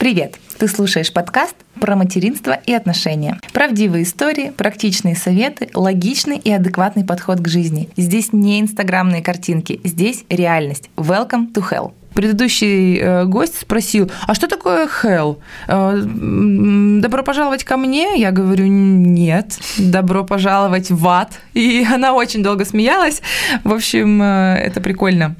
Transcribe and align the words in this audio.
Привет! 0.00 0.36
Ты 0.56 0.66
слушаешь 0.66 1.12
подкаст 1.12 1.54
про 1.78 1.94
материнство 1.94 2.52
и 2.52 2.72
отношения. 2.72 3.38
Правдивые 3.52 4.04
истории, 4.04 4.48
практичные 4.48 5.14
советы, 5.14 5.68
логичный 5.74 6.38
и 6.38 6.50
адекватный 6.50 7.04
подход 7.04 7.40
к 7.40 7.48
жизни. 7.48 7.90
Здесь 7.98 8.32
не 8.32 8.62
инстаграмные 8.62 9.22
картинки, 9.22 9.78
здесь 9.84 10.24
реальность. 10.30 10.88
Welcome 10.96 11.52
to 11.52 11.62
hell 11.70 11.92
предыдущий 12.20 12.98
э, 12.98 13.24
гость 13.24 13.58
спросил, 13.62 14.10
а 14.26 14.34
что 14.34 14.46
такое 14.46 14.86
hell? 14.86 15.38
Э, 15.68 16.02
добро 17.00 17.22
пожаловать 17.22 17.64
ко 17.64 17.78
мне? 17.78 18.20
Я 18.20 18.30
говорю, 18.30 18.66
нет, 18.66 19.58
добро 19.78 20.22
пожаловать 20.24 20.90
в 20.90 21.08
ад. 21.08 21.32
И 21.54 21.86
она 21.94 22.12
очень 22.12 22.42
долго 22.42 22.66
смеялась. 22.66 23.22
В 23.64 23.72
общем, 23.72 24.20
э, 24.20 24.56
это 24.66 24.82
прикольно. 24.82 25.34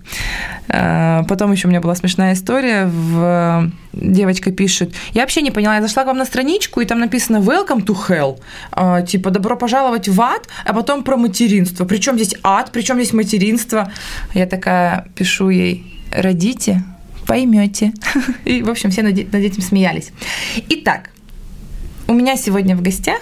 Потом 0.68 1.50
еще 1.52 1.66
у 1.66 1.70
меня 1.70 1.80
была 1.80 1.96
смешная 1.96 2.32
история. 2.32 2.86
В... 2.86 3.70
Девочка 3.92 4.52
пишет, 4.52 4.94
я 5.14 5.22
вообще 5.22 5.42
не 5.42 5.50
поняла, 5.50 5.74
я 5.74 5.82
зашла 5.82 6.04
к 6.04 6.06
вам 6.06 6.18
на 6.18 6.24
страничку, 6.24 6.80
и 6.80 6.84
там 6.84 7.00
написано 7.00 7.38
«Welcome 7.38 7.84
to 7.84 7.96
hell», 8.08 9.04
типа 9.04 9.30
«Добро 9.30 9.56
пожаловать 9.56 10.08
в 10.08 10.20
ад», 10.20 10.46
а 10.64 10.72
потом 10.72 11.02
про 11.02 11.16
материнство. 11.16 11.84
Причем 11.84 12.14
здесь 12.14 12.36
ад, 12.44 12.70
причем 12.72 12.94
здесь 13.00 13.12
материнство. 13.12 13.90
Я 14.32 14.46
такая 14.46 15.08
пишу 15.16 15.50
ей, 15.50 15.99
родите, 16.10 16.82
поймете. 17.26 17.92
И, 18.44 18.62
в 18.62 18.70
общем, 18.70 18.90
все 18.90 19.02
над, 19.02 19.18
этим 19.18 19.62
смеялись. 19.62 20.10
Итак, 20.68 21.10
у 22.08 22.12
меня 22.12 22.36
сегодня 22.36 22.76
в 22.76 22.82
гостях 22.82 23.20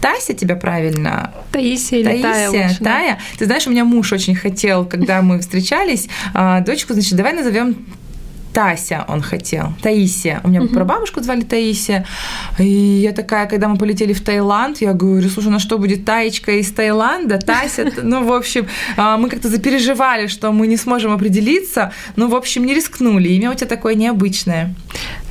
Тася 0.00 0.34
тебя 0.34 0.54
правильно? 0.54 1.32
Таисия 1.50 1.98
или 2.00 2.04
Таисия, 2.04 2.22
Тая 2.22 2.50
лучше, 2.50 2.84
Тая. 2.84 3.18
Ты 3.38 3.46
знаешь, 3.46 3.66
у 3.66 3.70
меня 3.70 3.84
муж 3.84 4.12
очень 4.12 4.34
хотел, 4.34 4.84
когда 4.84 5.22
мы 5.22 5.40
встречались, 5.40 6.08
а, 6.34 6.60
дочку, 6.60 6.92
значит, 6.92 7.16
давай 7.16 7.32
назовем 7.32 7.86
Тася 8.54 9.04
он 9.08 9.20
хотел, 9.20 9.72
Таисия. 9.82 10.40
У 10.44 10.48
меня 10.48 10.62
угу. 10.62 10.74
прабабушку 10.74 11.20
звали 11.20 11.42
Таисия. 11.42 12.06
И 12.58 12.64
я 12.64 13.12
такая, 13.12 13.46
когда 13.46 13.68
мы 13.68 13.76
полетели 13.76 14.12
в 14.12 14.20
Таиланд, 14.20 14.80
я 14.80 14.92
говорю, 14.92 15.28
слушай, 15.28 15.50
на 15.50 15.58
что 15.58 15.78
будет 15.78 16.04
Таечка 16.04 16.52
из 16.52 16.72
Таиланда? 16.72 17.38
Тася, 17.38 17.90
ну, 18.02 18.24
в 18.24 18.32
общем, 18.32 18.66
а, 18.96 19.16
мы 19.16 19.28
как-то 19.28 19.48
запереживали, 19.48 20.28
что 20.28 20.52
мы 20.52 20.68
не 20.68 20.76
сможем 20.76 21.12
определиться. 21.12 21.92
Ну, 22.16 22.28
в 22.28 22.34
общем, 22.34 22.64
не 22.64 22.74
рискнули. 22.74 23.28
Имя 23.28 23.50
у 23.50 23.54
тебя 23.54 23.66
такое 23.66 23.94
необычное. 23.94 24.74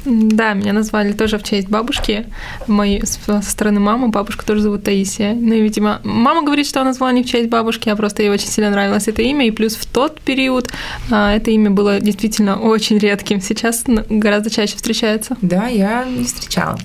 Да, 0.06 0.54
меня 0.54 0.74
назвали 0.74 1.14
тоже 1.14 1.38
в 1.38 1.44
честь 1.44 1.70
бабушки 1.70 2.26
моей 2.68 3.04
со 3.06 3.42
стороны 3.42 3.80
мамы. 3.80 4.10
Бабушка 4.10 4.46
тоже 4.46 4.62
зовут 4.62 4.84
Таисия. 4.84 5.34
Ну 5.34 5.54
и, 5.54 5.62
видимо, 5.62 6.02
мама 6.04 6.44
говорит, 6.44 6.68
что 6.68 6.82
она 6.82 6.90
назвала 6.90 7.12
не 7.14 7.24
в 7.24 7.26
честь 7.26 7.50
бабушки, 7.50 7.90
а 7.90 7.96
просто 7.96 8.24
ей 8.24 8.30
очень 8.30 8.48
сильно 8.48 8.70
нравилось 8.70 9.08
это 9.08 9.22
имя. 9.22 9.48
И 9.48 9.52
плюс 9.52 9.76
в 9.76 9.86
тот 9.86 10.20
период 10.20 10.70
а, 11.10 11.34
это 11.34 11.52
имя 11.52 11.72
было 11.72 12.00
действительно 12.00 12.60
очень 12.60 12.98
редким. 12.98 13.42
Сейчас 13.42 13.84
гораздо 13.86 14.50
чаще 14.50 14.76
встречается. 14.76 15.38
Да, 15.42 15.68
я 15.68 16.04
не 16.06 16.26
встречала. 16.26 16.78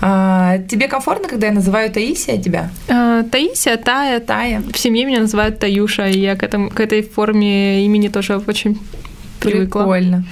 А, 0.00 0.58
тебе 0.58 0.88
комфортно, 0.88 1.28
когда 1.28 1.48
я 1.48 1.52
называю 1.52 1.90
Таисия 1.90 2.40
тебя? 2.40 2.70
А, 2.88 3.24
Таисия, 3.24 3.76
Тая. 3.76 4.20
Тая. 4.20 4.62
В 4.72 4.78
семье 4.78 5.04
меня 5.04 5.20
называют 5.20 5.58
Таюша, 5.58 6.08
и 6.08 6.18
я 6.18 6.36
к, 6.36 6.42
этому, 6.42 6.70
к 6.70 6.80
этой 6.80 7.02
форме 7.02 7.84
имени 7.84 8.08
тоже 8.08 8.40
очень 8.46 8.78
привыкла. 9.44 9.80
Прикольно. 9.80 10.24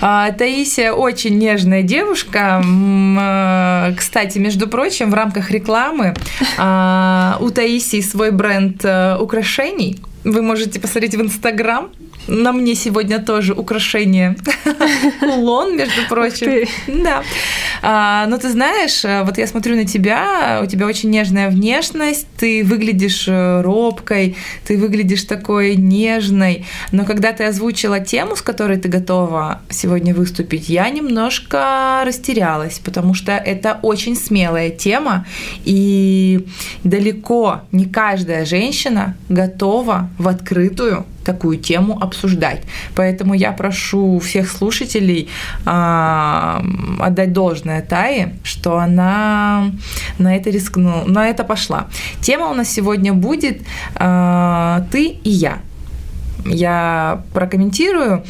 А, 0.00 0.32
Таисия 0.32 0.92
очень 0.92 1.38
нежная 1.38 1.82
девушка. 1.82 2.62
А, 2.64 3.92
кстати, 3.96 4.38
между 4.38 4.68
прочим, 4.68 5.10
в 5.10 5.14
рамках 5.14 5.50
рекламы 5.50 6.14
а, 6.58 7.38
у 7.40 7.50
Таисии 7.50 8.00
свой 8.00 8.30
бренд 8.30 8.84
э, 8.84 9.16
украшений. 9.18 9.98
Вы 10.24 10.42
можете 10.42 10.80
посмотреть 10.80 11.14
в 11.14 11.20
Инстаграм. 11.20 11.88
На 12.28 12.52
мне 12.52 12.74
сегодня 12.74 13.18
тоже 13.18 13.52
украшение 13.52 14.36
кулон, 15.20 15.76
между 15.76 16.02
прочим. 16.08 16.68
Да. 16.86 17.22
А, 17.82 18.26
но 18.26 18.38
ты 18.38 18.48
знаешь, 18.48 19.04
э, 19.04 19.24
вот 19.24 19.38
я 19.38 19.46
смотрю 19.46 19.74
на 19.74 19.84
тебя, 19.84 20.60
у 20.62 20.66
тебя 20.66 20.86
очень 20.86 21.10
нежная 21.10 21.50
внешность, 21.50 22.26
ты 22.36 22.62
выглядишь 22.62 23.26
э, 23.26 23.60
робкой, 23.62 24.36
ты 24.64 24.78
выглядишь 24.78 25.24
такой 25.24 25.74
нежной. 25.74 26.64
Но 26.92 27.04
когда 27.04 27.32
ты 27.32 27.44
озвучила 27.44 27.98
тему, 27.98 28.36
с 28.36 28.42
которой 28.42 28.78
ты 28.78 28.88
готова 28.88 29.60
сегодня 29.68 30.14
выступить, 30.14 30.68
я 30.68 30.88
немножко 30.90 32.02
растерялась, 32.06 32.78
потому 32.78 33.14
что 33.14 33.32
это 33.32 33.80
очень 33.82 34.14
смелая 34.14 34.70
тема, 34.70 35.26
и 35.64 36.46
далеко 36.84 37.62
не 37.72 37.86
каждая 37.86 38.44
женщина 38.44 39.16
готова 39.28 40.08
в 40.18 40.28
открытую 40.28 41.04
такую 41.24 41.58
тему 41.58 41.98
обсуждать. 42.00 42.62
Поэтому 42.94 43.34
я 43.34 43.52
прошу 43.52 44.18
всех 44.18 44.50
слушателей 44.50 45.28
э, 45.66 46.60
отдать 47.00 47.32
должное 47.32 47.82
Тае, 47.82 48.34
что 48.44 48.78
она 48.78 49.72
на 50.18 50.36
это 50.36 50.50
рискнула, 50.50 51.04
на 51.06 51.28
это 51.28 51.44
пошла. 51.44 51.86
Тема 52.20 52.48
у 52.48 52.54
нас 52.54 52.68
сегодня 52.68 53.12
будет 53.12 53.62
э, 53.96 54.84
«Ты 54.90 55.06
и 55.24 55.30
я». 55.30 55.58
Я 56.44 57.22
прокомментирую. 57.32 58.24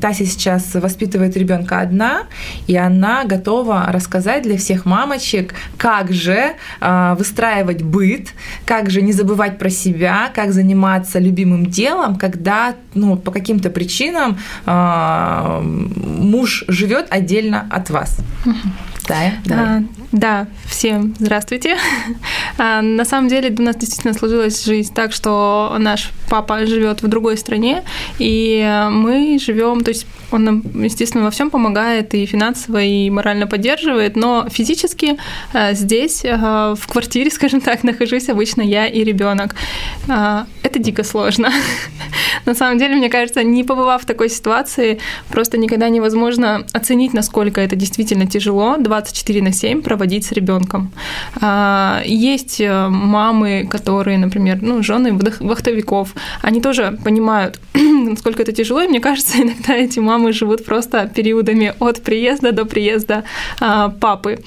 Тася 0.00 0.26
сейчас 0.26 0.74
воспитывает 0.74 1.36
ребенка 1.36 1.80
одна, 1.80 2.22
и 2.66 2.76
она 2.76 3.24
готова 3.24 3.86
рассказать 3.88 4.42
для 4.42 4.56
всех 4.56 4.84
мамочек, 4.84 5.54
как 5.76 6.12
же 6.12 6.52
а, 6.80 7.14
выстраивать 7.14 7.82
быт, 7.82 8.28
как 8.66 8.90
же 8.90 9.02
не 9.02 9.12
забывать 9.12 9.58
про 9.58 9.70
себя, 9.70 10.30
как 10.34 10.52
заниматься 10.52 11.18
любимым 11.18 11.66
делом, 11.66 12.16
когда 12.16 12.74
ну, 12.94 13.16
по 13.16 13.30
каким-то 13.30 13.70
причинам 13.70 14.38
а, 14.66 15.60
муж 15.62 16.64
живет 16.68 17.06
отдельно 17.10 17.66
от 17.70 17.90
вас. 17.90 18.18
Тая, 19.06 19.40
А, 19.50 19.82
да, 20.12 20.46
всем 20.66 21.14
здравствуйте. 21.18 21.76
А, 22.58 22.82
на 22.82 23.06
самом 23.06 23.28
деле 23.28 23.54
у 23.58 23.62
нас 23.62 23.76
действительно 23.76 24.12
сложилась 24.12 24.64
жизнь 24.64 24.92
так, 24.92 25.12
что 25.12 25.76
наш 25.78 26.10
папа 26.28 26.66
живет 26.66 27.02
в 27.02 27.08
другой 27.08 27.38
стране, 27.38 27.84
и 28.18 28.86
мы 28.90 29.38
живем, 29.40 29.82
то 29.82 29.90
есть 29.90 30.06
он 30.32 30.44
нам, 30.44 30.62
естественно, 30.74 31.24
во 31.24 31.30
всем 31.30 31.50
помогает 31.50 32.14
и 32.14 32.26
финансово, 32.26 32.82
и 32.82 33.10
морально 33.10 33.46
поддерживает, 33.46 34.16
но 34.16 34.46
физически 34.50 35.18
а, 35.52 35.72
здесь, 35.72 36.22
а, 36.24 36.74
в 36.74 36.86
квартире, 36.86 37.30
скажем 37.30 37.60
так, 37.60 37.82
нахожусь 37.82 38.28
обычно 38.28 38.62
я 38.62 38.86
и 38.86 39.04
ребенок. 39.04 39.54
А, 40.08 40.46
это 40.62 40.78
дико 40.78 41.04
сложно. 41.04 41.50
На 42.46 42.54
самом 42.54 42.78
деле, 42.78 42.96
мне 42.96 43.10
кажется, 43.10 43.42
не 43.42 43.64
побывав 43.64 44.02
в 44.02 44.06
такой 44.06 44.28
ситуации, 44.28 45.00
просто 45.28 45.58
никогда 45.58 45.88
невозможно 45.88 46.66
оценить, 46.72 47.12
насколько 47.12 47.60
это 47.60 47.76
действительно 47.76 48.26
тяжело 48.26 48.76
24 48.90 49.42
на 49.42 49.52
7 49.52 49.82
проводить 49.82 50.24
с 50.24 50.32
ребенком. 50.32 50.90
Есть 52.04 52.60
э, 52.60 52.88
мамы, 52.88 53.68
которые, 53.70 54.18
например, 54.18 54.58
ну, 54.62 54.82
жены 54.82 55.18
вахтовиков, 55.40 56.14
они 56.42 56.60
тоже 56.60 56.98
понимают, 57.04 57.60
насколько 57.74 58.42
это 58.42 58.52
тяжело, 58.52 58.82
и 58.82 58.88
мне 58.88 59.00
кажется, 59.00 59.38
иногда 59.42 59.74
эти 59.74 60.00
мамы 60.00 60.32
живут 60.32 60.64
просто 60.64 61.06
периодами 61.06 61.72
от 61.78 62.02
приезда 62.02 62.52
до 62.52 62.64
приезда 62.64 63.22
а, 63.60 63.88
папы. 63.88 64.38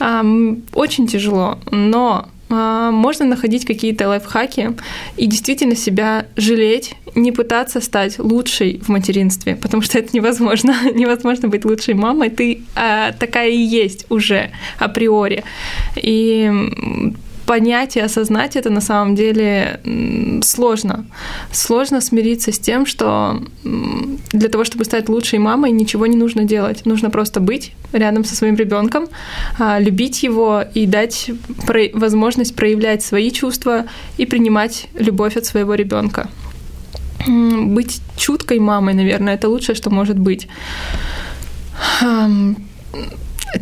А, 0.00 0.24
очень 0.72 1.06
тяжело, 1.06 1.58
но 1.70 2.08
а, 2.10 2.33
можно 2.92 3.26
находить 3.26 3.64
какие-то 3.64 4.08
лайфхаки 4.08 4.76
и 5.16 5.26
действительно 5.26 5.76
себя 5.76 6.26
жалеть, 6.36 6.94
не 7.14 7.32
пытаться 7.32 7.80
стать 7.80 8.18
лучшей 8.18 8.80
в 8.82 8.88
материнстве, 8.88 9.56
потому 9.56 9.82
что 9.82 9.98
это 9.98 10.10
невозможно. 10.12 10.74
невозможно 10.94 11.48
быть 11.48 11.64
лучшей 11.64 11.94
мамой. 11.94 12.30
Ты 12.30 12.62
а, 12.74 13.12
такая 13.12 13.50
и 13.50 13.56
есть 13.56 14.06
уже 14.10 14.50
априори. 14.78 15.44
И 15.96 16.50
понять 17.46 17.96
и 17.96 18.00
осознать 18.00 18.56
это 18.56 18.70
на 18.70 18.80
самом 18.80 19.14
деле 19.14 19.80
сложно. 20.42 21.06
Сложно 21.52 22.00
смириться 22.00 22.52
с 22.52 22.58
тем, 22.58 22.86
что 22.86 23.42
для 24.32 24.48
того, 24.48 24.64
чтобы 24.64 24.84
стать 24.84 25.08
лучшей 25.08 25.38
мамой, 25.38 25.70
ничего 25.70 26.06
не 26.06 26.16
нужно 26.16 26.44
делать. 26.44 26.86
Нужно 26.86 27.10
просто 27.10 27.40
быть 27.40 27.72
рядом 27.92 28.24
со 28.24 28.34
своим 28.34 28.56
ребенком, 28.56 29.06
а, 29.58 29.78
любить 29.78 30.22
его 30.22 30.62
и 30.74 30.86
дать 30.86 31.30
возможность 31.94 32.56
проявлять 32.56 33.02
свои 33.02 33.30
чувства 33.30 33.84
и 34.16 34.26
принимать 34.26 34.88
любовь 34.94 35.36
от 35.36 35.46
своего 35.46 35.74
ребенка. 35.74 36.28
Быть 37.26 38.00
чуткой 38.16 38.58
мамой, 38.58 38.94
наверное, 38.94 39.34
это 39.34 39.48
лучшее, 39.48 39.76
что 39.76 39.90
может 39.90 40.18
быть 40.18 40.48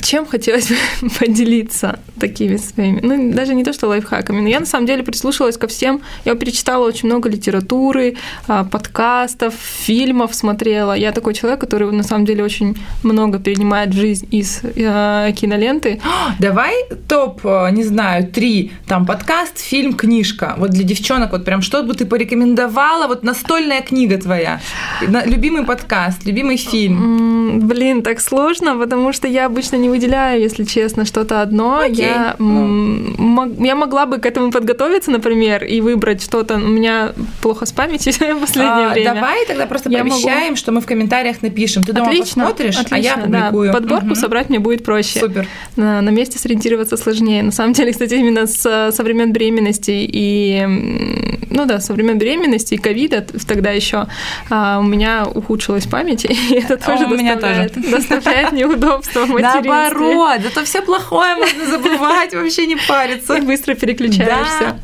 чем 0.01 0.27
хотелось 0.27 0.69
бы 0.69 0.77
поделиться 1.19 1.99
такими 2.19 2.57
своими, 2.57 3.01
ну, 3.01 3.33
даже 3.33 3.55
не 3.55 3.65
то, 3.65 3.73
что 3.73 3.89
лайфхаками, 3.89 4.41
но 4.41 4.49
я 4.49 4.61
на 4.61 4.67
самом 4.67 4.87
деле 4.87 5.03
прислушалась 5.03 5.57
ко 5.57 5.67
всем, 5.67 6.03
я 6.25 6.35
перечитала 6.35 6.87
очень 6.87 7.09
много 7.09 7.29
литературы, 7.29 8.17
а, 8.47 8.65
подкастов, 8.65 9.55
фильмов 9.55 10.35
смотрела. 10.35 10.93
Я 10.93 11.13
такой 11.13 11.35
человек, 11.35 11.61
который 11.61 11.91
на 11.91 12.03
самом 12.03 12.25
деле 12.25 12.45
очень 12.45 12.77
много 13.03 13.39
перенимает 13.39 13.91
в 13.91 13.97
жизнь 13.97 14.27
из 14.31 14.61
э, 14.63 15.33
киноленты. 15.37 16.01
Давай 16.39 16.75
топ, 17.09 17.41
э, 17.45 17.71
не 17.73 17.85
знаю, 17.85 18.27
три, 18.27 18.73
там, 18.87 19.07
подкаст, 19.07 19.59
фильм, 19.59 19.95
книжка. 19.95 20.55
Вот 20.59 20.71
для 20.71 20.85
девчонок, 20.85 21.33
вот 21.33 21.45
прям 21.45 21.63
что 21.63 21.83
бы 21.83 21.95
ты 21.95 22.07
порекомендовала, 22.07 23.09
вот 23.09 23.25
настольная 23.25 23.83
книга 23.83 24.19
твоя, 24.19 24.61
любимый 25.01 25.65
подкаст, 25.65 26.25
любимый 26.25 26.57
фильм. 26.57 27.61
Блин, 27.69 28.03
так 28.03 28.21
сложно, 28.21 28.77
потому 28.77 29.13
что 29.13 29.29
я 29.29 29.47
обычно 29.47 29.77
не 29.83 29.89
выделяю, 29.89 30.41
если 30.41 30.65
честно, 30.65 31.05
что-то 31.05 31.43
одно. 31.43 31.81
Окей. 31.81 32.07
Я, 32.07 32.37
ну. 32.39 33.55
я 33.59 33.75
могла 33.75 34.07
бы 34.07 34.19
к 34.19 34.27
этому 34.27 34.51
подготовиться, 34.51 35.11
например, 35.11 35.65
и 35.65 35.81
выбрать 35.81 36.23
что-то. 36.23 36.55
У 36.55 36.59
меня 36.59 37.13
плохо 37.41 37.67
с 37.67 37.73
памятью 37.73 38.13
в 38.37 38.41
последнее 38.41 38.87
а, 38.87 38.93
время. 38.93 39.15
Давай 39.15 39.47
тогда 39.47 39.67
просто 39.67 39.91
я 39.91 40.01
пообещаем, 40.01 40.45
могу... 40.45 40.57
что 40.57 40.73
мы 40.73 40.81
в 40.81 40.87
комментариях 40.87 41.43
напишем. 41.43 41.85
Ты 41.85 41.93
дома 41.93 42.09
отлично, 42.09 42.45
посмотришь, 42.45 42.77
отлично, 42.79 42.97
а 42.97 43.01
я 43.01 43.17
публикую. 43.17 43.73
Да. 43.73 43.79
Подборку 43.79 44.07
угу. 44.07 44.15
собрать 44.15 44.49
мне 44.49 44.59
будет 44.59 44.85
проще. 44.85 45.21
Супер. 45.21 45.47
На, 45.77 46.01
на 46.01 46.11
месте 46.11 46.39
сориентироваться 46.39 46.97
сложнее. 46.97 47.43
На 47.43 47.53
самом 47.53 47.73
деле, 47.75 47.93
кстати, 47.93 48.15
именно 48.15 48.47
с, 48.47 48.93
со 48.93 49.03
времен 49.03 49.33
беременности 49.33 49.93
и 49.93 51.33
ну 51.53 51.67
да, 51.67 51.81
со 51.81 51.93
времен 51.93 52.19
беременности 52.19 52.75
и 52.75 52.79
ковида 52.79 53.27
тогда 53.47 53.71
еще 53.71 54.07
а, 54.51 54.79
у 54.79 54.83
меня 54.83 55.27
ухудшилась 55.27 55.87
память, 55.87 56.25
и 56.29 56.55
это 56.55 56.77
тоже, 56.77 57.05
у 57.05 57.17
меня 57.17 57.37
тоже. 57.37 57.71
доставляет 57.75 58.53
неудобства 58.53 59.27
в 59.27 59.31
материнстве. 59.31 59.71
Наоборот, 59.73 60.41
это 60.45 60.65
все 60.65 60.83
плохое 60.83 61.37
можно 61.37 61.67
забывать, 61.67 62.35
вообще 62.35 62.67
не 62.67 62.77
париться. 62.77 63.35
И 63.35 63.41
быстро 63.41 63.75
переключаешься. 63.75 64.81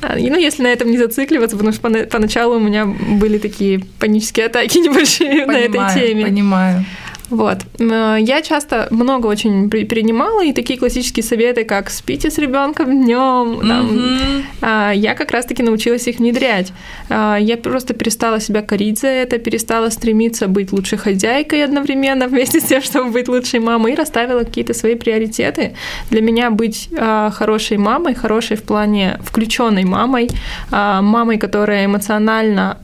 Да. 0.00 0.18
И, 0.18 0.30
ну, 0.30 0.36
если 0.36 0.64
на 0.64 0.68
этом 0.68 0.90
не 0.90 0.98
зацикливаться, 0.98 1.56
потому 1.56 1.72
что 1.72 2.06
поначалу 2.06 2.56
у 2.56 2.60
меня 2.60 2.86
были 2.86 3.38
такие 3.38 3.84
панические 4.00 4.46
атаки 4.46 4.78
небольшие 4.78 5.46
понимаю, 5.46 5.70
на 5.70 5.88
этой 5.90 5.94
теме. 5.94 6.24
Понимаю. 6.24 6.84
Вот. 7.32 7.58
Э, 7.78 8.18
я 8.20 8.42
часто 8.42 8.88
много 8.90 9.26
очень 9.26 9.70
принимала, 9.70 10.44
и 10.44 10.52
такие 10.52 10.78
классические 10.78 11.24
советы, 11.24 11.64
как 11.64 11.88
спите 11.88 12.30
с 12.30 12.36
ребенком 12.38 13.04
днем, 13.04 13.58
mm-hmm. 13.60 14.96
я 14.96 15.14
как 15.14 15.30
раз-таки 15.30 15.62
научилась 15.62 16.06
их 16.06 16.18
внедрять. 16.18 16.72
А, 17.08 17.38
я 17.38 17.56
просто 17.56 17.94
перестала 17.94 18.38
себя 18.38 18.60
корить 18.60 19.00
за 19.00 19.08
это, 19.08 19.38
перестала 19.38 19.88
стремиться 19.90 20.46
быть 20.46 20.72
лучшей 20.72 20.98
хозяйкой 20.98 21.64
одновременно 21.64 22.26
вместе 22.28 22.60
с 22.60 22.64
тем, 22.64 22.82
чтобы 22.82 23.10
быть 23.10 23.28
лучшей 23.28 23.60
мамой, 23.60 23.92
и 23.92 23.96
расставила 23.96 24.40
какие-то 24.40 24.74
свои 24.74 24.94
приоритеты. 24.94 25.74
Для 26.10 26.20
меня 26.20 26.50
быть 26.50 26.90
а, 26.98 27.30
хорошей 27.30 27.78
мамой, 27.78 28.14
хорошей 28.14 28.58
в 28.58 28.62
плане 28.62 29.18
включенной 29.24 29.84
мамой, 29.84 30.28
мамой, 30.70 31.38
которая 31.38 31.86
эмоционально 31.86 32.76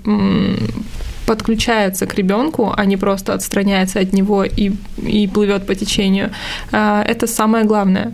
подключается 1.28 2.06
к 2.06 2.14
ребенку, 2.14 2.72
а 2.74 2.86
не 2.86 2.96
просто 2.96 3.34
отстраняется 3.34 4.00
от 4.00 4.14
него 4.14 4.44
и, 4.44 4.72
и 4.96 5.28
плывет 5.28 5.66
по 5.66 5.74
течению. 5.74 6.30
А, 6.72 7.04
это 7.06 7.26
самое 7.26 7.64
главное. 7.66 8.12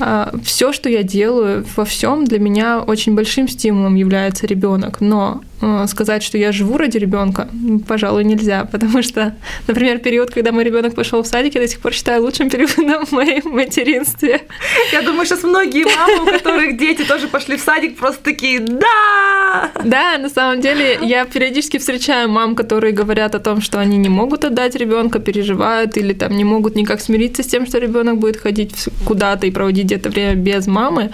А, 0.00 0.30
Все, 0.42 0.72
что 0.72 0.88
я 0.88 1.02
делаю 1.02 1.66
во 1.76 1.84
всем, 1.84 2.24
для 2.24 2.38
меня 2.38 2.80
очень 2.80 3.14
большим 3.14 3.48
стимулом 3.48 3.96
является 3.96 4.46
ребенок. 4.46 5.02
Но 5.02 5.42
сказать, 5.86 6.22
что 6.22 6.38
я 6.38 6.52
живу 6.52 6.76
ради 6.76 6.98
ребенка, 6.98 7.48
пожалуй, 7.86 8.24
нельзя, 8.24 8.64
потому 8.64 9.02
что, 9.02 9.34
например, 9.66 9.98
период, 9.98 10.30
когда 10.30 10.52
мой 10.52 10.64
ребенок 10.64 10.94
пошел 10.94 11.22
в 11.22 11.26
садик, 11.26 11.54
я 11.54 11.60
до 11.60 11.68
сих 11.68 11.80
пор 11.80 11.92
считаю 11.92 12.22
лучшим 12.22 12.50
периодом 12.50 13.06
в 13.06 13.12
моем 13.12 13.42
материнстве. 13.50 14.42
Я 14.92 15.02
думаю, 15.02 15.26
сейчас 15.26 15.42
многие 15.42 15.84
мамы, 15.84 16.22
у 16.22 16.32
которых 16.32 16.76
дети 16.76 17.02
тоже 17.02 17.28
пошли 17.28 17.56
в 17.56 17.60
садик, 17.60 17.96
просто 17.96 18.22
такие 18.22 18.60
«да!» 18.60 19.70
Да, 19.84 20.18
на 20.18 20.28
самом 20.28 20.60
деле 20.60 20.98
я 21.02 21.24
периодически 21.24 21.78
встречаю 21.78 22.28
мам, 22.28 22.56
которые 22.56 22.92
говорят 22.92 23.34
о 23.34 23.38
том, 23.38 23.60
что 23.60 23.78
они 23.78 23.96
не 23.96 24.08
могут 24.08 24.44
отдать 24.44 24.74
ребенка, 24.74 25.18
переживают 25.18 25.96
или 25.96 26.12
там 26.12 26.36
не 26.36 26.44
могут 26.44 26.74
никак 26.74 27.00
смириться 27.00 27.42
с 27.42 27.46
тем, 27.46 27.66
что 27.66 27.78
ребенок 27.78 28.18
будет 28.18 28.36
ходить 28.36 28.74
куда-то 29.06 29.46
и 29.46 29.50
проводить 29.50 29.86
где-то 29.86 30.10
время 30.10 30.34
без 30.34 30.66
мамы. 30.66 31.10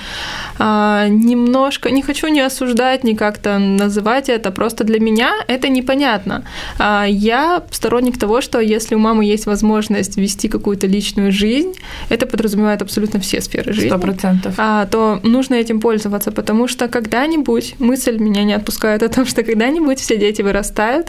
А, 0.58 1.08
немножко, 1.08 1.90
не 1.90 2.02
хочу 2.02 2.28
не 2.28 2.40
осуждать, 2.40 3.04
не 3.04 3.14
как-то 3.14 3.58
называть 3.58 4.29
это, 4.30 4.50
просто 4.50 4.84
для 4.84 5.00
меня 5.00 5.32
это 5.48 5.68
непонятно. 5.68 6.44
А, 6.78 7.06
я 7.08 7.62
сторонник 7.70 8.18
того, 8.18 8.40
что 8.40 8.60
если 8.60 8.94
у 8.94 8.98
мамы 8.98 9.24
есть 9.24 9.46
возможность 9.46 10.16
вести 10.16 10.48
какую-то 10.48 10.86
личную 10.86 11.32
жизнь, 11.32 11.74
это 12.08 12.26
подразумевает 12.26 12.82
абсолютно 12.82 13.20
все 13.20 13.40
сферы 13.40 13.72
жизни. 13.72 13.88
Сто 13.88 13.98
процентов. 13.98 14.54
А, 14.58 14.86
то 14.86 15.20
нужно 15.22 15.54
этим 15.54 15.80
пользоваться, 15.80 16.32
потому 16.32 16.68
что 16.68 16.88
когда-нибудь, 16.88 17.74
мысль 17.78 18.18
меня 18.18 18.44
не 18.44 18.54
отпускает 18.54 19.02
о 19.02 19.08
том, 19.08 19.26
что 19.26 19.42
когда-нибудь 19.42 19.98
все 19.98 20.16
дети 20.16 20.42
вырастают, 20.42 21.08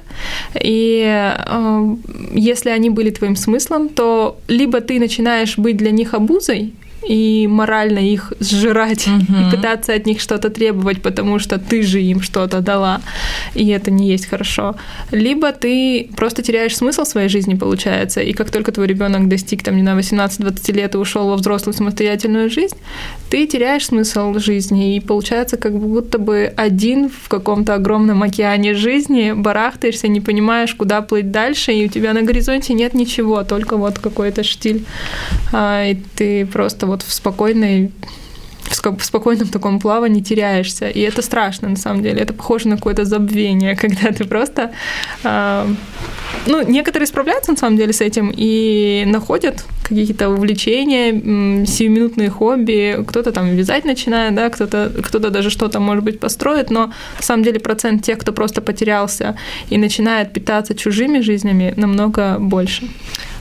и 0.60 1.04
э, 1.08 1.96
если 2.34 2.70
они 2.70 2.90
были 2.90 3.10
твоим 3.10 3.36
смыслом, 3.36 3.90
то 3.90 4.38
либо 4.48 4.82
ты 4.82 5.00
начинаешь 5.00 5.58
быть 5.58 5.78
для 5.78 5.92
них 5.92 6.14
обузой, 6.14 6.74
и 7.08 7.48
морально 7.48 8.00
их 8.00 8.34
сжирать 8.40 9.08
угу. 9.08 9.34
и 9.34 9.56
пытаться 9.56 9.94
от 9.94 10.06
них 10.06 10.22
что-то 10.22 10.50
требовать, 10.50 11.02
потому 11.02 11.40
что 11.40 11.58
ты 11.58 11.82
же 11.82 12.02
им 12.02 12.22
что-то 12.22 12.62
дала, 12.62 13.02
и 13.56 13.68
это 13.70 13.92
не 13.92 14.10
есть 14.10 14.28
хорошо. 14.28 14.76
Либо 15.12 15.52
ты 15.52 16.10
просто 16.16 16.44
теряешь 16.44 16.78
смысл 16.78 17.04
своей 17.04 17.30
жизни, 17.30 17.56
получается, 17.56 18.22
и 18.22 18.34
как 18.34 18.52
только 18.52 18.72
твой 18.72 18.88
ребенок 18.88 19.28
достиг, 19.28 19.64
там, 19.64 19.76
не 19.76 19.82
знаю, 19.82 20.00
18-20 20.00 20.74
лет 20.74 20.96
и 20.96 20.98
ушел 20.98 21.28
во 21.28 21.36
взрослую 21.36 21.74
самостоятельную 21.74 22.50
жизнь, 22.50 22.78
ты 23.30 23.48
теряешь 23.48 23.86
смысл 23.86 24.38
жизни, 24.38 24.96
и 24.96 25.00
получается 25.00 25.58
как 25.58 25.74
будто 25.78 26.18
бы 26.20 26.54
один 26.56 27.10
в 27.10 27.30
каком-то 27.30 27.76
огромном 27.76 28.24
океане 28.24 28.74
жизни, 28.74 29.34
барахтаешься, 29.34 30.08
не 30.08 30.22
понимаешь, 30.22 30.76
куда 30.76 31.02
плыть 31.02 31.32
дальше, 31.32 31.72
и 31.74 31.86
у 31.86 31.88
тебя 31.88 32.14
на 32.14 32.22
горизонте 32.22 32.74
нет 32.74 32.94
ничего, 32.94 33.44
только 33.44 33.78
вот 33.78 34.00
какой-то 34.00 34.44
штиль, 34.44 34.86
а, 35.52 35.86
и 35.86 35.96
ты 36.16 36.46
просто 36.46 36.91
вот 36.92 37.02
в 37.02 37.12
спокойной 37.12 37.92
в 38.70 39.04
спокойном 39.04 39.48
таком 39.48 39.80
плавании 39.80 40.22
теряешься. 40.22 40.90
И 40.90 41.02
это 41.02 41.22
страшно, 41.22 41.70
на 41.70 41.76
самом 41.76 42.04
деле. 42.04 42.22
Это 42.22 42.34
похоже 42.34 42.68
на 42.68 42.78
какое-то 42.78 43.06
забвение, 43.06 43.76
когда 43.82 44.12
ты 44.12 44.24
просто... 44.26 44.72
Э, 45.24 45.68
ну, 46.48 46.62
некоторые 46.68 47.08
справляются, 47.08 47.52
на 47.52 47.58
самом 47.58 47.78
деле, 47.78 47.92
с 47.92 48.02
этим 48.02 48.32
и 48.36 49.04
находят 49.06 49.66
какие-то 49.84 50.30
увлечения, 50.30 51.66
сиюминутные 51.66 52.30
хобби. 52.30 53.04
Кто-то 53.08 53.32
там 53.32 53.50
вязать 53.50 53.86
начинает, 53.86 54.36
да, 54.36 54.50
кто-то 54.50 54.92
кто 55.04 55.20
даже 55.20 55.50
что-то, 55.50 55.80
может 55.80 56.04
быть, 56.04 56.20
построит, 56.20 56.72
но 56.72 56.88
на 56.88 57.24
самом 57.24 57.44
деле 57.44 57.60
процент 57.60 58.04
тех, 58.04 58.18
кто 58.18 58.32
просто 58.32 58.62
потерялся 58.62 59.36
и 59.70 59.78
начинает 59.78 60.32
питаться 60.34 60.74
чужими 60.74 61.20
жизнями, 61.20 61.74
намного 61.78 62.38
больше. 62.40 62.88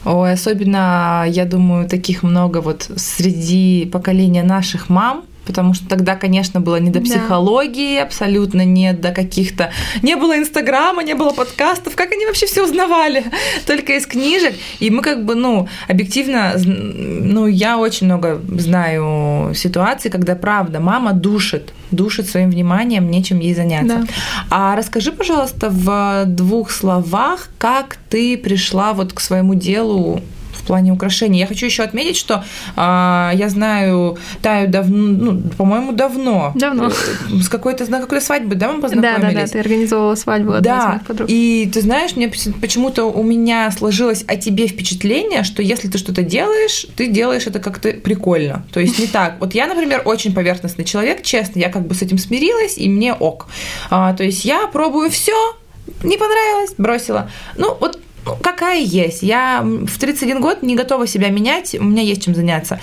Ой, 0.05 0.33
особенно, 0.33 1.25
я 1.29 1.45
думаю, 1.45 1.89
таких 1.89 2.23
много 2.23 2.61
вот 2.61 2.91
среди 2.97 3.89
поколения 3.93 4.43
наших 4.43 4.89
мам, 4.89 5.25
потому 5.51 5.75
что 5.75 5.89
тогда, 5.89 6.15
конечно, 6.15 6.61
было 6.61 6.77
не 6.77 6.91
до 6.91 7.01
психологии, 7.01 7.97
да. 7.97 8.05
абсолютно 8.05 8.65
не 8.65 8.93
до 8.93 9.11
каких-то... 9.11 9.73
Не 10.01 10.15
было 10.15 10.39
Инстаграма, 10.39 11.03
не 11.03 11.15
было 11.15 11.31
подкастов, 11.31 11.97
как 11.97 12.13
они 12.13 12.25
вообще 12.25 12.47
все 12.47 12.65
узнавали? 12.65 13.25
Только 13.67 13.97
из 13.97 14.07
книжек. 14.07 14.55
И 14.79 14.91
мы 14.91 15.03
как 15.03 15.25
бы, 15.25 15.35
ну, 15.35 15.67
объективно, 15.89 16.55
ну, 16.57 17.49
я 17.49 17.79
очень 17.79 18.07
много 18.07 18.41
знаю 18.59 19.55
ситуаций, 19.57 20.09
когда, 20.09 20.37
правда, 20.37 20.79
мама 20.79 21.15
душит, 21.15 21.73
душит 21.91 22.29
своим 22.29 22.51
вниманием, 22.51 23.11
нечем 23.11 23.41
ей 23.41 23.55
заняться. 23.55 23.97
Да. 23.99 24.05
А 24.51 24.77
расскажи, 24.77 25.11
пожалуйста, 25.11 25.69
в 25.69 26.27
двух 26.27 26.71
словах, 26.71 27.49
как 27.59 27.97
ты 28.09 28.39
пришла 28.39 28.93
вот 28.93 29.13
к 29.13 29.19
своему 29.19 29.57
делу 29.57 30.21
в 30.61 30.67
плане 30.67 30.93
украшений. 30.93 31.39
Я 31.41 31.47
хочу 31.47 31.67
еще 31.67 31.83
отметить, 31.83 32.17
что 32.17 32.45
а, 32.77 33.33
я 33.35 33.49
знаю 33.49 34.19
Таю 34.43 34.69
давно, 34.69 34.97
ну, 34.97 35.43
по-моему, 35.57 35.93
давно. 35.93 36.53
Давно. 36.55 36.89
Э, 36.89 37.41
с 37.43 37.49
какой-то, 37.49 37.91
на 37.91 38.01
какой-то 38.01 38.25
свадьбы, 38.25 38.55
да, 38.55 38.73
мы 38.73 38.81
познакомились? 38.81 39.23
Да, 39.23 39.41
да, 39.41 39.47
да, 39.47 39.47
ты 39.47 39.59
организовывала 39.59 40.15
свадьбу 40.15 40.53
одной 40.53 40.63
да. 40.63 40.79
из 40.79 40.87
моих 40.87 41.07
подруг. 41.07 41.31
И 41.31 41.71
ты 41.73 41.81
знаешь, 41.81 42.17
мне 42.17 42.29
почему-то 42.61 43.05
у 43.05 43.23
меня 43.23 43.71
сложилось 43.71 44.25
о 44.27 44.37
тебе 44.37 44.67
впечатление, 44.67 45.45
что 45.45 45.63
если 45.63 45.89
ты 45.89 45.99
что-то 45.99 46.23
делаешь, 46.23 46.87
ты 46.97 47.09
делаешь 47.09 47.47
это 47.47 47.59
как-то 47.59 47.93
прикольно. 47.93 48.65
То 48.73 48.81
есть 48.81 48.99
не 48.99 49.07
так. 49.07 49.37
Вот 49.41 49.55
я, 49.55 49.67
например, 49.67 50.03
очень 50.05 50.35
поверхностный 50.35 50.85
человек, 50.85 51.23
честно, 51.23 51.59
я 51.59 51.71
как 51.71 51.87
бы 51.87 51.95
с 51.95 52.03
этим 52.03 52.19
смирилась, 52.19 52.79
и 52.79 52.89
мне 52.89 53.15
ок. 53.15 53.49
А, 53.91 54.15
то 54.15 54.25
есть 54.25 54.45
я 54.45 54.67
пробую 54.67 55.11
все, 55.11 55.57
не 56.03 56.17
понравилось, 56.17 56.75
бросила. 56.79 57.31
Ну, 57.57 57.77
вот 57.81 57.99
какая 58.43 58.81
есть. 58.81 59.23
Я 59.23 59.63
в 59.63 59.99
31 59.99 60.41
год 60.41 60.63
не 60.63 60.77
готова 60.77 61.07
себя 61.07 61.29
менять, 61.29 61.75
у 61.75 61.85
меня 61.85 62.03
есть 62.03 62.25
чем 62.25 62.35
заняться. 62.35 62.81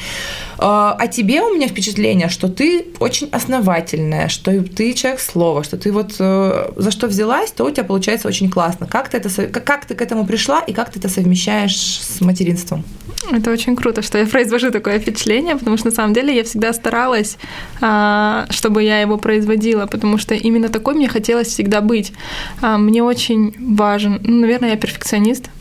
А, 0.59 0.95
а 0.99 1.07
тебе 1.07 1.41
у 1.41 1.53
меня 1.53 1.67
впечатление, 1.67 2.29
что 2.29 2.47
ты 2.47 2.87
очень 2.99 3.29
основательная, 3.31 4.27
что 4.27 4.63
ты 4.63 4.93
человек 4.93 5.19
слова, 5.19 5.63
что 5.63 5.77
ты 5.77 5.91
вот 5.91 6.15
э, 6.19 6.71
за 6.75 6.91
что 6.91 7.07
взялась, 7.07 7.51
то 7.51 7.65
у 7.65 7.71
тебя 7.71 7.83
получается 7.83 8.27
очень 8.27 8.49
классно. 8.49 8.87
Как 8.87 9.09
ты, 9.09 9.17
это, 9.17 9.47
как 9.47 9.85
ты 9.85 9.93
к 9.93 10.01
этому 10.01 10.25
пришла 10.25 10.59
и 10.61 10.73
как 10.73 10.91
ты 10.91 10.99
это 10.99 11.09
совмещаешь 11.09 11.77
с 11.77 12.21
материнством? 12.21 12.83
Это 13.31 13.51
очень 13.51 13.75
круто, 13.75 14.01
что 14.01 14.17
я 14.17 14.25
произвожу 14.25 14.71
такое 14.71 14.99
впечатление, 14.99 15.55
потому 15.55 15.77
что 15.77 15.87
на 15.87 15.93
самом 15.93 16.13
деле 16.13 16.35
я 16.35 16.43
всегда 16.43 16.71
старалась, 16.73 17.37
а, 17.81 18.45
чтобы 18.49 18.83
я 18.83 19.01
его 19.01 19.17
производила, 19.17 19.85
потому 19.85 20.17
что 20.17 20.33
именно 20.33 20.69
такой 20.69 20.95
мне 20.95 21.07
хотелось 21.07 21.47
всегда 21.47 21.81
быть. 21.81 22.13
А, 22.61 22.77
мне 22.77 23.03
очень 23.03 23.53
важен, 23.75 24.21
ну, 24.23 24.41
наверное, 24.41 24.71
я 24.71 24.77
перфекционист, 24.77 25.26
Пианист? 25.27 25.56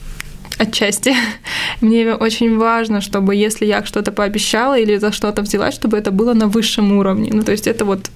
Отчасти. 0.59 1.15
Мне 1.81 2.15
очень 2.15 2.57
важно, 2.57 3.01
чтобы 3.01 3.35
если 3.35 3.67
я 3.67 3.85
что-то 3.85 4.13
пообещала 4.13 4.79
или 4.79 4.97
за 4.97 5.13
что-то 5.13 5.43
взялась, 5.43 5.75
чтобы 5.75 5.99
это 5.99 6.11
было 6.11 6.35
на 6.35 6.47
высшем 6.49 6.97
уровне. 6.97 7.31
Ну, 7.33 7.43
то 7.43 7.53
есть 7.53 7.67
это 7.67 7.85
вот, 7.85 8.11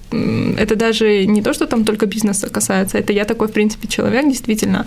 это 0.57 0.75
даже 0.75 1.25
не 1.25 1.41
то, 1.41 1.53
что 1.53 1.67
там 1.67 1.85
только 1.85 2.07
бизнеса 2.07 2.49
касается, 2.49 2.97
это 2.97 3.13
я 3.13 3.25
такой, 3.25 3.47
в 3.47 3.51
принципе, 3.51 3.87
человек, 3.87 4.25
действительно. 4.27 4.85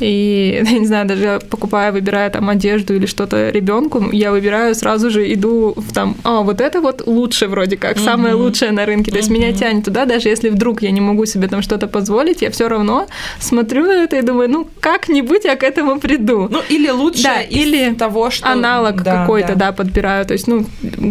И, 0.00 0.62
я 0.70 0.78
не 0.78 0.86
знаю, 0.86 1.06
даже 1.06 1.40
покупая, 1.48 1.92
выбирая 1.92 2.30
там 2.30 2.48
одежду 2.48 2.94
или 2.94 3.06
что-то 3.06 3.50
ребенку, 3.50 4.10
я 4.12 4.32
выбираю 4.32 4.74
сразу 4.74 5.10
же, 5.10 5.32
иду 5.32 5.74
в 5.76 5.92
там, 5.92 6.16
а, 6.24 6.42
вот 6.42 6.60
это 6.60 6.80
вот 6.80 7.06
лучше 7.06 7.46
вроде 7.46 7.76
как, 7.76 7.98
самое 7.98 8.34
лучшее 8.34 8.72
на 8.72 8.84
рынке. 8.84 9.10
То 9.12 9.18
есть 9.18 9.30
mm-hmm. 9.30 9.32
меня 9.32 9.52
тянет 9.52 9.84
туда, 9.84 10.06
даже 10.06 10.28
если 10.28 10.48
вдруг 10.48 10.82
я 10.82 10.90
не 10.90 11.00
могу 11.00 11.26
себе 11.26 11.46
там 11.48 11.62
что-то 11.62 11.86
позволить, 11.86 12.42
я 12.42 12.50
все 12.50 12.68
равно 12.68 13.06
смотрю 13.40 13.86
на 13.86 14.04
это 14.04 14.16
и 14.16 14.22
думаю, 14.22 14.50
ну, 14.50 14.68
как-нибудь 14.80 15.44
я 15.44 15.54
к 15.54 15.62
этому 15.62 16.00
приду. 16.00 16.48
Ну, 16.50 16.60
или 16.68 16.95
лучше 16.96 17.22
да, 17.22 17.40
или 17.40 17.94
того, 17.94 18.30
что... 18.30 18.50
аналог 18.50 19.02
да, 19.02 19.20
какой-то, 19.20 19.54
да. 19.54 19.66
да, 19.66 19.72
подбираю. 19.72 20.26
То 20.26 20.32
есть, 20.32 20.46
ну, 20.46 20.66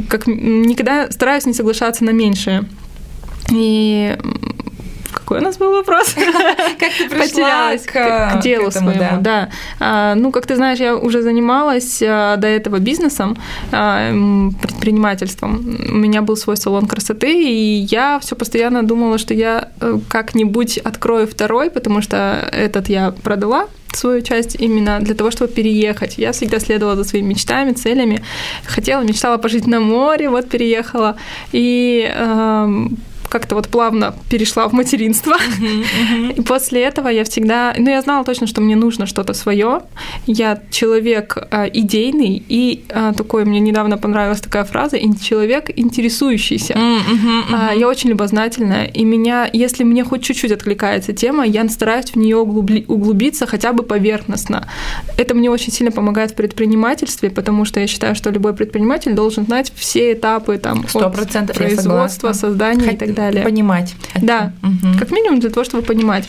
как 0.09 0.27
никогда 0.27 1.09
стараюсь 1.11 1.45
не 1.45 1.53
соглашаться 1.53 2.03
на 2.03 2.11
меньшее. 2.11 2.65
И 3.51 4.17
какой 5.25 5.39
у 5.39 5.41
нас 5.41 5.57
был 5.57 5.71
вопрос? 5.71 6.13
Как 6.79 6.91
ты 6.97 7.09
пришла 7.09 7.75
к, 7.77 8.41
делу 8.43 8.69
своему, 8.71 8.99
да. 8.99 9.17
да. 9.19 9.49
А, 9.79 10.15
ну, 10.15 10.31
как 10.31 10.45
ты 10.45 10.55
знаешь, 10.55 10.79
я 10.79 10.95
уже 10.95 11.23
занималась 11.23 12.03
а, 12.05 12.37
до 12.37 12.47
этого 12.47 12.77
бизнесом, 12.77 13.35
а, 13.71 14.11
предпринимательством. 14.61 15.77
У 15.89 15.95
меня 15.95 16.21
был 16.21 16.37
свой 16.37 16.57
салон 16.57 16.85
красоты, 16.85 17.31
и 17.43 17.87
я 17.89 18.19
все 18.19 18.35
постоянно 18.35 18.83
думала, 18.83 19.17
что 19.17 19.33
я 19.33 19.69
э, 19.81 19.97
как-нибудь 20.09 20.77
открою 20.77 21.25
второй, 21.27 21.71
потому 21.71 22.01
что 22.01 22.47
этот 22.51 22.89
я 22.89 23.11
продала, 23.11 23.65
свою 23.93 24.21
часть 24.21 24.55
именно 24.59 24.99
для 24.99 25.15
того, 25.15 25.31
чтобы 25.31 25.53
переехать. 25.53 26.17
Я 26.17 26.31
всегда 26.31 26.59
следовала 26.59 26.95
за 26.95 27.03
своими 27.03 27.29
мечтами, 27.29 27.71
целями. 27.71 28.21
Хотела, 28.65 29.01
мечтала 29.01 29.37
пожить 29.37 29.67
на 29.67 29.79
море, 29.79 30.29
вот 30.29 30.49
переехала. 30.49 31.15
И 31.53 32.07
э, 32.13 32.87
как-то 33.29 33.55
вот 33.55 33.67
плавно 33.67 34.15
перешла 34.29 34.67
в 34.67 34.73
материнство. 34.73 35.35
Uh-huh, 35.35 35.83
uh-huh. 35.83 36.33
И 36.37 36.41
после 36.41 36.81
этого 36.83 37.09
я 37.09 37.23
всегда, 37.23 37.73
ну 37.77 37.89
я 37.89 38.01
знала 38.01 38.23
точно, 38.23 38.47
что 38.47 38.61
мне 38.61 38.75
нужно 38.75 39.05
что-то 39.05 39.33
свое. 39.33 39.81
Я 40.25 40.61
человек 40.71 41.37
э, 41.51 41.69
идейный 41.73 42.43
и 42.47 42.85
э, 42.89 43.13
такой, 43.15 43.45
мне 43.45 43.59
недавно 43.59 43.97
понравилась 43.97 44.41
такая 44.41 44.63
фраза, 44.63 44.97
человек 45.21 45.71
интересующийся. 45.75 46.73
Uh-huh, 46.73 46.99
uh-huh. 47.51 47.79
Я 47.79 47.87
очень 47.87 48.09
любознательная, 48.09 48.85
и 48.85 49.03
меня, 49.03 49.49
если 49.51 49.83
мне 49.83 50.03
хоть 50.03 50.23
чуть-чуть 50.23 50.51
откликается 50.51 51.13
тема, 51.13 51.45
я 51.45 51.67
стараюсь 51.69 52.11
в 52.11 52.15
нее 52.15 52.37
углубли, 52.37 52.85
углубиться 52.87 53.47
хотя 53.47 53.73
бы 53.73 53.83
поверхностно. 53.83 54.67
Это 55.17 55.33
мне 55.33 55.49
очень 55.49 55.71
сильно 55.71 55.91
помогает 55.91 56.31
в 56.31 56.35
предпринимательстве, 56.35 57.29
потому 57.29 57.65
что 57.65 57.79
я 57.79 57.87
считаю, 57.87 58.15
что 58.15 58.29
любой 58.29 58.53
предприниматель 58.53 59.13
должен 59.13 59.45
знать 59.45 59.71
все 59.75 60.13
этапы 60.13 60.57
там 60.57 60.81
100% 60.81 61.49
от 61.49 61.53
производства, 61.53 62.33
создания 62.33 62.93
и 62.93 62.97
так 62.97 63.14
далее. 63.15 63.43
Понимать. 63.43 63.95
Да, 64.21 64.51
угу. 64.61 64.99
как 64.99 65.11
минимум 65.11 65.39
для 65.39 65.49
того, 65.49 65.63
чтобы 65.63 65.83
понимать. 65.83 66.27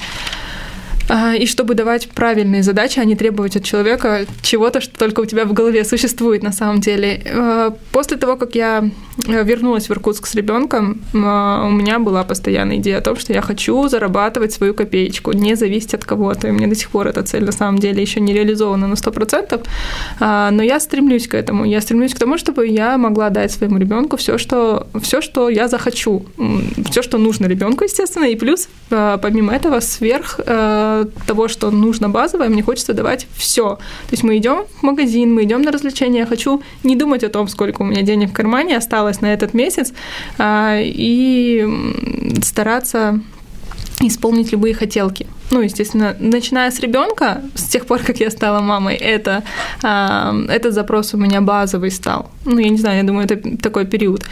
А, 1.08 1.34
и 1.34 1.46
чтобы 1.46 1.74
давать 1.74 2.08
правильные 2.08 2.62
задачи, 2.62 2.98
а 2.98 3.04
не 3.04 3.14
требовать 3.14 3.56
от 3.56 3.64
человека 3.64 4.26
чего-то, 4.42 4.80
что 4.80 4.98
только 4.98 5.20
у 5.20 5.24
тебя 5.24 5.44
в 5.44 5.52
голове 5.52 5.84
существует 5.84 6.42
на 6.42 6.52
самом 6.52 6.80
деле. 6.80 7.22
А, 7.26 7.74
после 7.92 8.16
того, 8.16 8.36
как 8.36 8.54
я 8.54 8.90
э, 9.26 9.44
вернулась 9.44 9.88
в 9.88 9.92
Иркутск 9.92 10.26
с 10.26 10.34
ребенком, 10.34 11.00
а, 11.14 11.66
у 11.66 11.70
меня 11.70 11.98
была 11.98 12.24
постоянная 12.24 12.78
идея 12.78 12.98
о 12.98 13.00
том, 13.00 13.16
что 13.16 13.32
я 13.32 13.40
хочу 13.40 13.88
зарабатывать 13.88 14.52
свою 14.52 14.74
копеечку, 14.74 15.32
не 15.32 15.54
зависеть 15.54 15.94
от 15.94 16.04
кого-то. 16.04 16.48
И 16.48 16.52
мне 16.52 16.66
до 16.66 16.74
сих 16.74 16.90
пор 16.90 17.06
эта 17.06 17.22
цель 17.22 17.44
на 17.44 17.52
самом 17.52 17.78
деле 17.78 18.02
еще 18.02 18.20
не 18.20 18.32
реализована 18.32 18.88
на 18.88 18.94
100%. 18.94 19.64
Но 20.20 20.62
я 20.62 20.80
стремлюсь 20.80 21.28
к 21.28 21.34
этому. 21.34 21.64
Я 21.64 21.80
стремлюсь 21.80 22.14
к 22.14 22.18
тому, 22.18 22.38
чтобы 22.38 22.66
я 22.66 22.98
могла 22.98 23.30
дать 23.30 23.52
своему 23.52 23.78
ребенку 23.78 24.16
все, 24.16 24.38
что, 24.38 24.86
все, 25.00 25.20
что 25.20 25.48
я 25.48 25.68
захочу, 25.68 26.26
все, 26.90 27.02
что 27.02 27.18
нужно 27.18 27.46
ребенку, 27.46 27.84
естественно, 27.84 28.24
и 28.24 28.36
плюс 28.36 28.68
помимо 28.88 29.54
этого 29.54 29.80
сверх 29.80 30.40
того, 31.04 31.48
что 31.48 31.70
нужно 31.70 32.08
базовое, 32.08 32.48
мне 32.48 32.62
хочется 32.62 32.94
давать 32.94 33.26
все. 33.36 33.76
То 33.76 34.12
есть 34.12 34.22
мы 34.22 34.36
идем 34.36 34.64
в 34.80 34.82
магазин, 34.82 35.34
мы 35.34 35.44
идем 35.44 35.62
на 35.62 35.72
развлечения. 35.72 36.20
Я 36.20 36.26
хочу 36.26 36.62
не 36.82 36.96
думать 36.96 37.24
о 37.24 37.28
том, 37.28 37.48
сколько 37.48 37.82
у 37.82 37.84
меня 37.84 38.02
денег 38.02 38.30
в 38.30 38.32
кармане 38.32 38.76
осталось 38.76 39.20
на 39.20 39.32
этот 39.32 39.54
месяц, 39.54 39.92
а, 40.38 40.78
и 40.80 41.66
стараться 42.42 43.20
исполнить 44.00 44.52
любые 44.52 44.74
хотелки 44.74 45.26
ну, 45.50 45.60
естественно, 45.60 46.16
начиная 46.18 46.70
с 46.70 46.80
ребенка, 46.80 47.42
с 47.54 47.64
тех 47.64 47.86
пор, 47.86 48.00
как 48.00 48.20
я 48.20 48.30
стала 48.30 48.60
мамой, 48.60 48.96
это, 48.96 49.42
э, 49.82 50.46
этот 50.48 50.74
запрос 50.74 51.14
у 51.14 51.16
меня 51.16 51.40
базовый 51.40 51.90
стал. 51.90 52.30
Ну, 52.44 52.58
я 52.58 52.68
не 52.68 52.78
знаю, 52.78 52.98
я 52.98 53.02
думаю, 53.02 53.26
это 53.26 53.56
такой 53.58 53.86
период. 53.86 54.24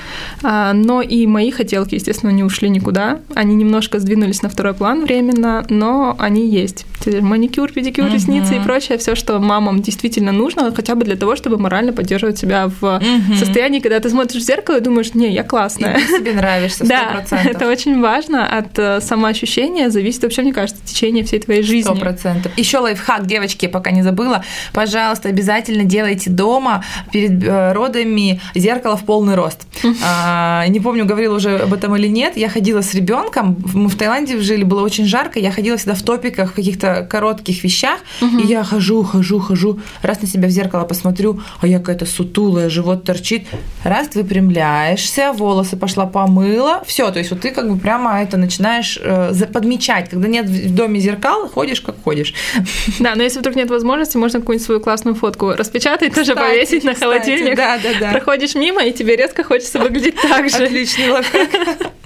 А, 0.43 0.73
но 0.73 1.03
и 1.03 1.27
мои 1.27 1.51
хотелки, 1.51 1.95
естественно, 1.95 2.31
не 2.31 2.45
ушли 2.45 2.69
никуда. 2.69 3.21
Они 3.35 3.55
немножко 3.55 3.99
сдвинулись 3.99 4.43
на 4.43 4.49
второй 4.49 4.75
план 4.75 5.05
временно, 5.05 5.65
но 5.69 6.17
они 6.19 6.49
есть. 6.49 6.87
Маникюр, 7.07 7.71
педикюр, 7.71 8.07
uh-huh. 8.07 8.15
ресницы 8.15 8.57
и 8.57 8.61
прочее, 8.61 8.99
все, 8.99 9.15
что 9.15 9.39
мамам 9.39 9.83
действительно 9.83 10.33
нужно, 10.33 10.73
хотя 10.75 10.95
бы 10.95 11.05
для 11.05 11.17
того, 11.17 11.37
чтобы 11.37 11.59
морально 11.59 11.93
поддерживать 11.93 12.39
себя 12.39 12.69
в 12.69 12.83
uh-huh. 12.83 13.37
состоянии, 13.39 13.81
когда 13.81 14.01
ты 14.01 14.11
смотришь 14.11 14.43
в 14.43 14.47
зеркало 14.47 14.79
и 14.79 14.81
думаешь, 14.81 15.15
не, 15.15 15.33
я 15.33 15.45
классная. 15.45 15.99
И 15.99 16.01
ты 16.01 16.19
себе 16.19 16.33
нравишься, 16.33 16.85
100%. 16.85 16.89
Да, 16.95 17.43
это 17.45 17.69
очень 17.69 18.01
важно. 18.01 18.47
От 18.47 18.79
э, 18.79 19.01
самоощущения 19.01 19.91
зависит 19.91 20.23
вообще, 20.23 20.43
мне 20.43 20.53
кажется, 20.53 20.81
течение 20.85 21.04
течение 21.05 21.25
всей 21.25 21.41
твоей 21.41 21.63
жизни. 21.63 21.83
Сто 21.83 21.95
процентов. 21.95 22.53
Еще 22.57 22.79
лайфхак, 22.79 23.27
девочки, 23.27 23.67
пока 23.67 23.91
не 23.91 24.03
забыла. 24.03 24.43
Пожалуйста, 24.73 25.29
обязательно 25.29 25.85
делайте 25.85 26.31
дома 26.31 26.83
перед 27.13 27.45
э, 27.45 27.73
родами 27.73 28.41
зеркало 28.55 28.97
в 28.97 29.05
полный 29.05 29.35
рост. 29.35 29.67
А, 30.03 30.67
не 30.69 30.81
помню, 30.81 31.05
говорила 31.05 31.37
уже 31.37 31.59
об 31.59 31.75
этом 31.75 31.95
или 31.97 32.09
нет. 32.09 32.37
Я 32.37 32.49
ходила 32.49 32.81
с 32.81 32.95
ребенком. 32.95 33.57
Мы 33.75 33.89
в 33.89 33.97
Таиланде 33.97 34.39
жили, 34.41 34.65
было 34.65 34.83
очень 34.83 35.05
жарко. 35.05 35.39
Я 35.39 35.51
ходила 35.51 35.77
всегда 35.77 35.95
в 35.95 36.03
топиках, 36.03 36.53
в 36.53 36.55
каких-то 36.55 37.07
коротких 37.09 37.63
вещах. 37.65 37.99
И 38.23 38.47
я 38.47 38.65
хожу, 38.65 39.05
хожу, 39.05 39.41
хожу. 39.41 39.81
Раз 40.03 40.23
на 40.23 40.29
себя 40.29 40.49
в 40.49 40.51
зеркало 40.51 40.85
посмотрю, 40.85 41.41
а 41.61 41.67
я 41.67 41.79
какая-то 41.79 42.07
сутулая, 42.07 42.71
живот 42.71 43.05
торчит. 43.05 43.47
Раз 43.83 44.09
выпрямляешься, 44.15 45.33
волосы 45.33 45.77
пошла 45.77 46.07
помыла. 46.07 46.83
Все, 46.87 47.11
то 47.11 47.19
есть 47.19 47.31
вот 47.31 47.41
ты 47.41 47.51
как 47.51 47.71
бы 47.71 47.79
прямо 47.79 48.23
это 48.23 48.37
начинаешь 48.39 48.99
э, 49.03 49.33
подмечать, 49.53 50.09
когда 50.09 50.29
нет 50.29 50.47
в 50.47 50.75
доме 50.75 50.94
кроме 50.95 51.01
зеркал, 51.01 51.49
ходишь 51.49 51.81
как 51.81 51.97
ходишь. 52.03 52.35
Да, 53.01 53.15
но 53.17 53.23
если 53.23 53.41
вдруг 53.41 53.57
нет 53.57 53.69
возможности, 53.71 54.17
можно 54.17 54.41
какую-нибудь 54.41 54.65
свою 54.65 54.81
классную 54.81 55.15
фотку 55.15 55.53
распечатать, 55.53 56.11
кстати, 56.11 56.29
тоже 56.29 56.41
повесить 56.41 56.85
на 56.85 56.95
холодильник. 56.95 57.57
Да, 57.57 57.79
да, 57.83 57.91
да. 57.99 58.13
Проходишь 58.13 58.55
мимо, 58.55 58.85
и 58.85 58.93
тебе 58.93 59.17
резко 59.17 59.43
хочется 59.43 59.79
выглядеть 59.79 60.15
так 60.21 60.49
же. 60.49 60.65
Отличный 60.65 61.11
лайфхак. 61.11 61.49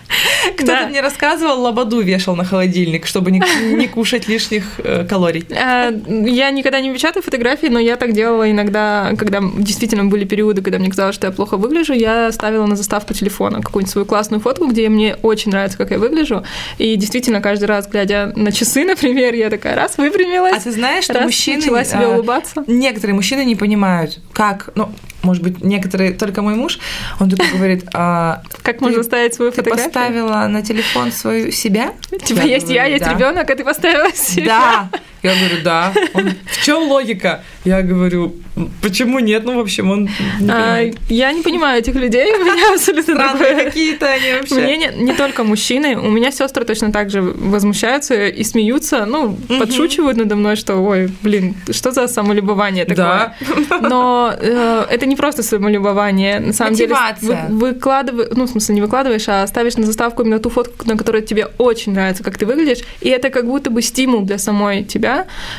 Кто-то 0.55 0.67
да. 0.67 0.89
мне 0.89 1.01
рассказывал, 1.01 1.61
лободу 1.61 2.01
вешал 2.01 2.37
на 2.37 2.45
холодильник, 2.45 3.07
чтобы 3.07 3.31
не, 3.31 3.43
не 3.75 3.89
кушать 3.89 4.29
лишних 4.29 4.65
э, 4.79 5.05
калорий. 5.05 5.47
А, 5.51 5.91
я 6.09 6.51
никогда 6.51 6.81
не 6.81 6.93
печатаю 6.93 7.23
фотографии, 7.23 7.67
но 7.67 7.79
я 7.79 7.97
так 7.97 8.13
делала 8.13 8.51
иногда, 8.51 9.13
когда 9.19 9.41
действительно 9.41 10.05
были 10.07 10.25
периоды, 10.25 10.63
когда 10.63 10.79
мне 10.79 10.89
казалось, 10.91 11.15
что 11.15 11.27
я 11.27 11.33
плохо 11.33 11.57
выгляжу, 11.57 11.93
я 11.93 12.33
ставила 12.33 12.67
на 12.67 12.77
заставку 12.77 13.15
телефона 13.15 13.63
какую-нибудь 13.63 13.93
свою 13.93 14.07
классную 14.07 14.41
фотку, 14.41 14.67
где 14.67 14.89
мне 14.89 15.17
очень 15.23 15.51
нравится, 15.51 15.79
как 15.79 15.91
я 15.91 15.99
выгляжу. 15.99 16.45
И 16.79 16.97
действительно, 16.97 17.41
каждый 17.41 17.65
раз, 17.65 17.89
глядя 17.89 18.33
на 18.37 18.53
часы, 18.53 18.85
например, 18.87 19.35
я 19.35 19.51
такая 19.51 19.77
раз 19.77 19.99
выпрямилась. 19.99 20.57
А 20.57 20.61
ты 20.61 20.73
знаешь, 20.73 21.05
что 21.05 21.21
мужчины... 21.21 21.59
начала 21.59 21.85
себе 21.85 22.07
а, 22.07 22.15
улыбаться. 22.15 22.65
Некоторые 22.67 23.15
мужчины 23.15 23.45
не 23.45 23.57
понимают, 23.57 24.19
как... 24.33 24.71
Ну, 24.75 24.91
может 25.23 25.43
быть, 25.43 25.63
некоторые, 25.63 26.13
только 26.13 26.43
мой 26.43 26.55
муж, 26.55 26.79
он 27.21 27.31
такой 27.31 27.49
говорит, 27.55 27.85
а, 27.95 28.43
как 28.63 28.81
можно 28.81 29.03
ставить 29.03 29.35
свою 29.35 29.51
фотографию? 29.51 29.91
Ты 29.91 29.93
поставила 29.93 30.47
на 30.47 30.63
телефон 30.63 31.13
свою 31.13 31.51
себя? 31.53 31.93
Типа 32.25 32.41
есть 32.41 32.71
я, 32.71 32.85
есть 32.85 33.07
ребенок, 33.07 33.51
а 33.51 33.55
ты 33.55 33.65
поставила 33.65 34.13
себя. 34.15 34.89
Да. 34.93 35.01
Я 35.23 35.35
говорю, 35.35 35.63
да. 35.65 35.93
Он, 36.15 36.31
в 36.47 36.65
чем 36.65 36.89
логика? 36.89 37.43
Я 37.65 37.83
говорю, 37.83 38.35
почему 38.83 39.19
нет? 39.19 39.45
Ну, 39.45 39.57
в 39.57 39.61
общем, 39.61 39.91
он 39.91 40.09
не 40.41 40.51
а, 40.51 40.91
Я 41.09 41.33
не 41.33 41.43
понимаю 41.43 41.81
этих 41.81 41.95
людей, 41.95 42.35
у 42.41 42.45
меня 42.45 42.75
абсолютно 42.75 43.15
другое. 43.15 43.65
какие-то 43.65 44.07
они 44.07 44.33
вообще. 44.33 44.55
Мне 44.55 44.77
не, 44.77 44.91
не 44.97 45.13
только 45.13 45.45
мужчины, 45.45 45.97
у 45.97 46.11
меня 46.11 46.31
сестры 46.31 46.65
точно 46.65 46.93
так 46.93 47.11
же 47.11 47.23
возмущаются 47.23 48.27
и 48.27 48.45
смеются, 48.45 49.07
ну, 49.07 49.25
угу. 49.25 49.59
подшучивают 49.59 50.17
надо 50.19 50.37
мной, 50.37 50.57
что, 50.57 50.77
ой, 50.77 51.11
блин, 51.23 51.55
что 51.71 51.91
за 51.91 52.09
самолюбование 52.09 52.85
такое? 52.85 53.35
Да. 53.71 53.81
Но 53.81 54.35
э, 54.39 54.87
это 54.91 55.07
не 55.07 55.17
просто 55.17 55.43
самолюбование, 55.43 56.41
на 56.41 56.53
самом 56.53 56.73
Мотивация. 56.73 57.21
деле. 57.21 57.45
Вы, 57.51 57.69
выкладываешь, 57.69 58.31
ну, 58.35 58.45
в 58.45 58.51
смысле, 58.51 58.75
не 58.75 58.81
выкладываешь, 58.81 59.29
а 59.29 59.47
ставишь 59.47 59.77
на 59.77 59.87
заставку 59.87 60.23
именно 60.23 60.39
ту 60.39 60.51
фотку, 60.51 60.87
на 60.87 60.97
которой 60.97 61.23
тебе 61.23 61.49
очень 61.59 61.93
нравится, 61.93 62.23
как 62.25 62.37
ты 62.37 62.47
выглядишь, 62.47 62.85
и 63.01 63.09
это 63.09 63.31
как 63.31 63.47
будто 63.47 63.71
бы 63.71 63.83
стимул 63.83 64.23
для 64.23 64.39
самой 64.39 64.85
тебя, 64.85 65.08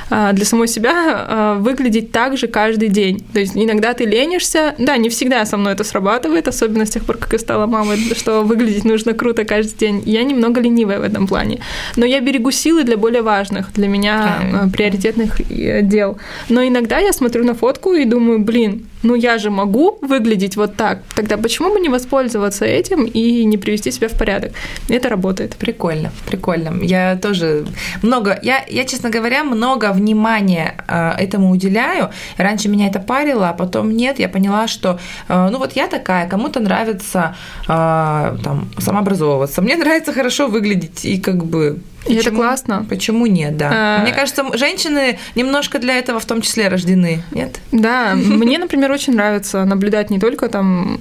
а, 0.10 0.34
для 0.34 0.46
самой 0.46 0.68
себя 0.68 0.94
а, 0.96 1.56
выглядеть 1.56 2.12
так 2.12 2.38
же 2.38 2.48
каждый 2.48 2.90
день. 2.90 3.24
То 3.34 3.40
есть 3.40 3.56
иногда 3.56 3.94
ты 3.94 4.06
ленишься, 4.06 4.76
да, 4.78 4.98
не 4.98 5.10
всегда 5.10 5.46
со 5.46 5.58
мной 5.58 5.74
это 5.74 5.84
срабатывает, 5.84 6.48
особенно 6.48 6.86
с 6.86 6.90
тех 6.90 7.06
пор, 7.06 7.18
как 7.18 7.34
я 7.34 7.40
стала 7.40 7.66
мамой, 7.66 7.98
что 8.16 8.42
выглядеть 8.42 8.86
нужно 8.86 9.14
круто 9.14 9.46
каждый 9.46 9.78
день. 9.78 10.04
Я 10.06 10.24
немного 10.24 10.62
ленивая 10.62 11.00
в 11.00 11.04
этом 11.04 11.28
плане. 11.28 11.60
Но 11.96 12.06
я 12.06 12.22
берегу 12.22 12.52
силы 12.52 12.84
для 12.84 12.98
более 12.98 13.22
важных, 13.22 13.74
для 13.74 13.88
меня 13.88 14.42
а, 14.54 14.70
приоритетных 14.70 15.40
э, 15.52 15.82
дел. 15.82 16.18
Но 16.50 16.64
иногда 16.64 17.00
я 17.00 17.14
смотрю 17.14 17.44
на 17.44 17.54
фотку 17.54 17.94
и 17.94 18.06
думаю, 18.06 18.40
блин, 18.40 18.86
ну 19.04 19.16
я 19.16 19.38
же 19.38 19.50
могу 19.50 19.98
выглядеть 20.02 20.58
вот 20.58 20.76
так, 20.76 21.00
тогда 21.16 21.38
почему 21.38 21.74
бы 21.74 21.80
не 21.80 21.90
воспользоваться 21.90 22.66
этим 22.66 23.06
и 23.06 23.46
не 23.46 23.58
привести 23.58 23.92
себя 23.92 24.08
в 24.08 24.18
порядок? 24.18 24.52
Это 24.90 25.10
работает. 25.10 25.56
Прикольно, 25.56 26.12
прикольно. 26.28 26.84
Я 26.84 27.16
тоже 27.16 27.66
много, 28.02 28.40
я, 28.44 28.64
я 28.68 28.86
честно 28.86 29.10
говоря, 29.10 29.44
много 29.44 29.92
внимания 29.94 30.76
э, 30.88 31.12
этому 31.18 31.52
уделяю. 31.52 32.10
Раньше 32.38 32.70
меня 32.70 32.88
это 32.88 33.00
парило, 33.00 33.50
а 33.50 33.54
потом 33.54 33.92
нет. 33.92 34.20
Я 34.20 34.30
поняла, 34.30 34.68
что, 34.68 35.00
э, 35.30 35.50
ну 35.52 35.58
вот 35.58 35.74
я 35.76 35.88
такая, 35.88 36.28
кому-то 36.28 36.60
нравится 36.60 37.36
э, 37.68 38.38
там 38.44 38.70
самообразовываться, 38.78 39.62
мне 39.62 39.78
нравится 39.78 40.14
хорошо 40.14 40.48
выглядеть 40.48 41.06
и 41.06 41.18
как 41.20 41.46
бы 41.46 41.80
и 42.06 42.16
это 42.16 42.32
классно. 42.32 42.86
Почему 42.90 43.26
нет, 43.26 43.58
да? 43.58 43.70
А... 43.72 44.02
Мне 44.02 44.14
кажется, 44.14 44.46
женщины 44.58 45.20
немножко 45.36 45.80
для 45.80 45.98
этого 45.98 46.20
в 46.20 46.26
том 46.26 46.42
числе 46.42 46.68
рождены, 46.68 47.24
нет? 47.32 47.60
Да, 47.72 48.14
мне, 48.16 48.58
например, 48.58 48.92
очень 48.92 49.14
нравится 49.14 49.66
наблюдать 49.66 50.10
не 50.10 50.20
только 50.20 50.50
там... 50.50 51.00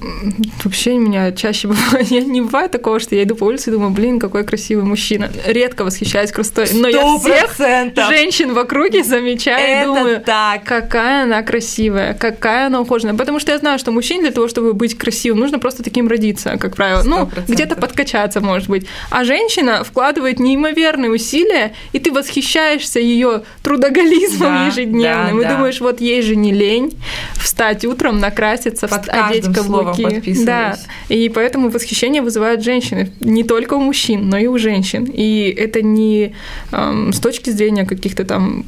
Вообще 0.64 0.96
меня 0.98 1.32
чаще 1.32 1.68
бывает... 1.68 2.08
Я 2.10 2.20
не 2.20 2.40
бывает 2.40 2.72
такого, 2.72 3.00
что 3.00 3.14
я 3.14 3.22
иду 3.22 3.34
по 3.34 3.44
улице 3.44 3.70
и 3.70 3.72
думаю, 3.72 3.90
блин, 3.90 4.18
какой 4.18 4.44
красивый 4.44 4.84
мужчина. 4.84 5.30
Редко 5.46 5.84
восхищаюсь 5.84 6.32
красотой. 6.32 6.66
Но 6.72 6.88
я 6.88 7.18
всех 7.18 7.56
женщин 8.08 8.54
в 8.54 8.58
округе 8.58 9.04
замечаю 9.04 9.82
и 9.82 9.84
думаю, 9.84 10.20
так. 10.20 10.64
какая 10.64 11.24
она 11.24 11.42
красивая, 11.42 12.14
какая 12.14 12.66
она 12.66 12.80
ухоженная. 12.80 13.14
Потому 13.14 13.38
что 13.38 13.52
я 13.52 13.58
знаю, 13.58 13.78
что 13.78 13.92
мужчине 13.92 14.22
для 14.22 14.30
того, 14.32 14.48
чтобы 14.48 14.72
быть 14.72 14.96
красивым, 14.96 15.40
нужно 15.40 15.58
просто 15.58 15.82
таким 15.82 16.08
родиться, 16.08 16.56
как 16.58 16.76
правило. 16.76 17.02
100%. 17.02 17.04
Ну, 17.04 17.30
где-то 17.46 17.76
подкачаться, 17.76 18.40
может 18.40 18.68
быть. 18.68 18.86
А 19.10 19.24
женщина 19.24 19.84
вкладывает 19.84 20.38
неимоверно 20.38 20.87
неимоверные 20.88 21.10
усилия, 21.10 21.72
и 21.92 21.98
ты 21.98 22.12
восхищаешься 22.12 23.00
ее 23.00 23.42
трудоголизмом 23.62 24.54
да, 24.54 24.66
ежедневным. 24.66 25.36
Да, 25.36 25.40
и 25.40 25.44
да. 25.44 25.56
думаешь, 25.56 25.80
вот 25.80 26.00
ей 26.00 26.22
же 26.22 26.36
не 26.36 26.52
лень 26.52 26.96
встать 27.40 27.84
утром, 27.84 28.20
накраситься, 28.20 28.88
Под 28.88 29.08
одеть 29.08 29.52
каблуки. 29.52 30.22
Да. 30.44 30.76
И 31.08 31.28
поэтому 31.28 31.68
восхищение 31.68 32.22
вызывают 32.22 32.62
женщины. 32.62 33.12
Не 33.20 33.44
только 33.44 33.74
у 33.74 33.80
мужчин, 33.80 34.28
но 34.28 34.38
и 34.38 34.46
у 34.46 34.58
женщин. 34.58 35.04
И 35.04 35.54
это 35.56 35.82
не 35.82 36.34
эм, 36.72 37.12
с 37.12 37.20
точки 37.20 37.50
зрения 37.50 37.84
каких-то 37.84 38.24
там 38.24 38.64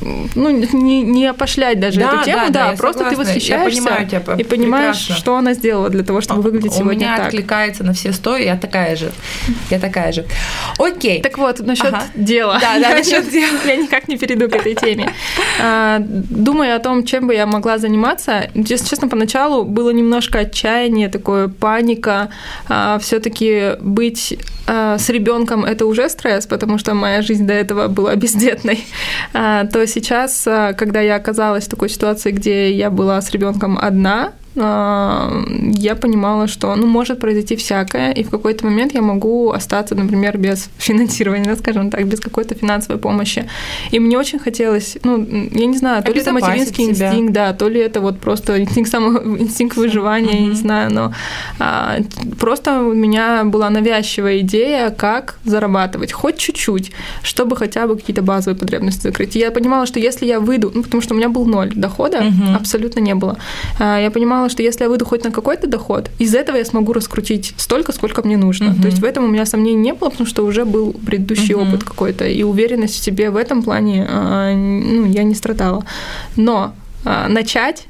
ну, 0.00 0.50
не, 0.50 1.02
не 1.02 1.26
опошлять 1.26 1.80
даже 1.80 2.00
да, 2.00 2.14
эту 2.14 2.24
тему, 2.24 2.46
да, 2.46 2.50
да, 2.50 2.70
да 2.70 2.76
просто 2.76 3.04
согласна. 3.04 3.24
ты 3.24 3.30
восхищаешься 3.30 3.80
я 3.80 3.84
понимаю 3.84 4.08
тебя 4.08 4.34
и 4.36 4.44
понимаешь, 4.44 4.98
прекрасно. 4.98 5.14
что 5.16 5.36
она 5.36 5.54
сделала 5.54 5.88
для 5.90 6.04
того, 6.04 6.20
чтобы 6.20 6.42
выглядеть 6.42 6.72
сегодня 6.72 6.90
У 6.90 7.00
меня 7.00 7.16
так. 7.16 7.26
откликается 7.26 7.84
на 7.84 7.92
все 7.92 8.12
сто, 8.12 8.36
я 8.36 8.56
такая 8.56 8.96
же. 8.96 9.12
Я 9.70 9.78
такая 9.78 10.12
же. 10.12 10.24
Окей. 10.78 11.20
Так 11.22 11.38
вот, 11.38 11.60
насчет 11.60 11.86
ага. 11.86 12.04
дела. 12.14 12.58
Да, 12.60 12.78
да, 12.80 12.96
насчет 12.96 13.28
дела. 13.30 13.50
Я 13.66 13.76
никак 13.76 14.08
не 14.08 14.16
перейду 14.16 14.48
к 14.48 14.56
этой 14.56 14.74
теме. 14.74 15.12
А, 15.60 15.98
думая 16.00 16.76
о 16.76 16.78
том, 16.78 17.04
чем 17.04 17.26
бы 17.26 17.34
я 17.34 17.46
могла 17.46 17.78
заниматься, 17.78 18.50
если 18.54 18.86
честно, 18.86 19.08
поначалу 19.08 19.64
было 19.64 19.90
немножко 19.90 20.40
отчаяние, 20.40 21.08
такое 21.08 21.48
паника. 21.48 22.30
А, 22.68 22.98
Все-таки 22.98 23.76
быть 23.80 24.38
а, 24.66 24.98
с 24.98 25.08
ребенком 25.08 25.64
это 25.64 25.86
уже 25.86 26.08
стресс, 26.08 26.46
потому 26.46 26.78
что 26.78 26.94
моя 26.94 27.22
жизнь 27.22 27.46
до 27.46 27.52
этого 27.52 27.88
была 27.88 28.14
бездетной. 28.16 28.84
То 29.32 29.80
сейчас, 29.90 30.46
э, 30.46 30.74
когда 30.78 31.00
я 31.00 31.16
оказалась 31.16 31.66
в 31.66 31.68
такой 31.68 31.88
ситуации, 31.88 32.30
где 32.30 32.72
я 32.72 32.90
была 32.90 33.20
с 33.20 33.30
ребенком 33.30 33.78
одна, 33.78 34.32
я 34.56 35.96
понимала, 36.00 36.48
что 36.48 36.74
ну, 36.74 36.86
может 36.86 37.20
произойти 37.20 37.54
всякое, 37.54 38.10
и 38.12 38.24
в 38.24 38.30
какой-то 38.30 38.64
момент 38.64 38.94
я 38.94 39.02
могу 39.02 39.50
остаться, 39.50 39.94
например, 39.94 40.38
без 40.38 40.70
финансирования, 40.78 41.54
скажем 41.56 41.90
так, 41.90 42.06
без 42.06 42.20
какой-то 42.20 42.54
финансовой 42.54 43.00
помощи. 43.00 43.48
И 43.92 44.00
мне 44.00 44.18
очень 44.18 44.38
хотелось, 44.38 44.98
ну, 45.04 45.24
я 45.52 45.66
не 45.66 45.76
знаю, 45.76 46.02
то 46.02 46.12
ли 46.12 46.20
это 46.20 46.32
материнский 46.32 46.94
себя. 46.94 47.08
инстинкт, 47.08 47.32
да, 47.32 47.52
то 47.52 47.68
ли 47.68 47.80
это 47.80 48.00
вот 48.00 48.18
просто 48.18 48.60
инстинкт 48.60 48.90
самого, 48.90 49.22
инстинкт 49.38 49.76
выживания, 49.76 50.32
mm-hmm. 50.32 50.42
я 50.42 50.46
не 50.46 50.54
знаю, 50.54 50.92
но 50.92 51.14
а, 51.60 51.98
просто 52.38 52.82
у 52.82 52.94
меня 52.94 53.44
была 53.44 53.70
навязчивая 53.70 54.40
идея, 54.40 54.90
как 54.90 55.38
зарабатывать, 55.44 56.12
хоть 56.12 56.38
чуть-чуть, 56.38 56.90
чтобы 57.22 57.56
хотя 57.56 57.86
бы 57.86 57.96
какие-то 57.96 58.22
базовые 58.22 58.58
потребности 58.58 59.02
закрыть. 59.02 59.36
И 59.36 59.38
я 59.38 59.50
понимала, 59.52 59.86
что 59.86 60.00
если 60.00 60.26
я 60.26 60.40
выйду, 60.40 60.72
ну, 60.74 60.82
потому 60.82 61.02
что 61.02 61.14
у 61.14 61.16
меня 61.16 61.28
был 61.28 61.46
ноль 61.46 61.70
дохода, 61.74 62.18
mm-hmm. 62.18 62.56
абсолютно 62.56 63.00
не 63.00 63.14
было, 63.14 63.38
а, 63.78 64.00
я 64.00 64.10
понимала, 64.10 64.39
понимала, 64.40 64.50
что 64.50 64.62
если 64.62 64.84
я 64.84 64.88
выйду 64.88 65.04
хоть 65.04 65.24
на 65.24 65.30
какой-то 65.30 65.66
доход, 65.66 66.10
из 66.18 66.34
этого 66.34 66.56
я 66.56 66.64
смогу 66.64 66.92
раскрутить 66.92 67.54
столько, 67.56 67.92
сколько 67.92 68.22
мне 68.22 68.36
нужно. 68.36 68.70
Uh-huh. 68.70 68.82
То 68.82 68.86
есть 68.88 68.98
в 69.00 69.04
этом 69.04 69.24
у 69.24 69.28
меня 69.28 69.46
сомнений 69.46 69.82
не 69.82 69.92
было, 69.92 70.10
потому 70.10 70.26
что 70.26 70.44
уже 70.44 70.64
был 70.64 70.92
предыдущий 70.92 71.54
uh-huh. 71.54 71.68
опыт 71.68 71.84
какой-то, 71.84 72.26
и 72.26 72.42
уверенность 72.42 72.94
в 72.94 73.04
себе 73.04 73.30
в 73.30 73.36
этом 73.36 73.62
плане 73.62 74.06
а, 74.08 74.54
ну, 74.54 75.04
я 75.06 75.24
не 75.24 75.34
страдала. 75.34 75.84
Но 76.36 76.72
а, 77.04 77.28
начать 77.28 77.86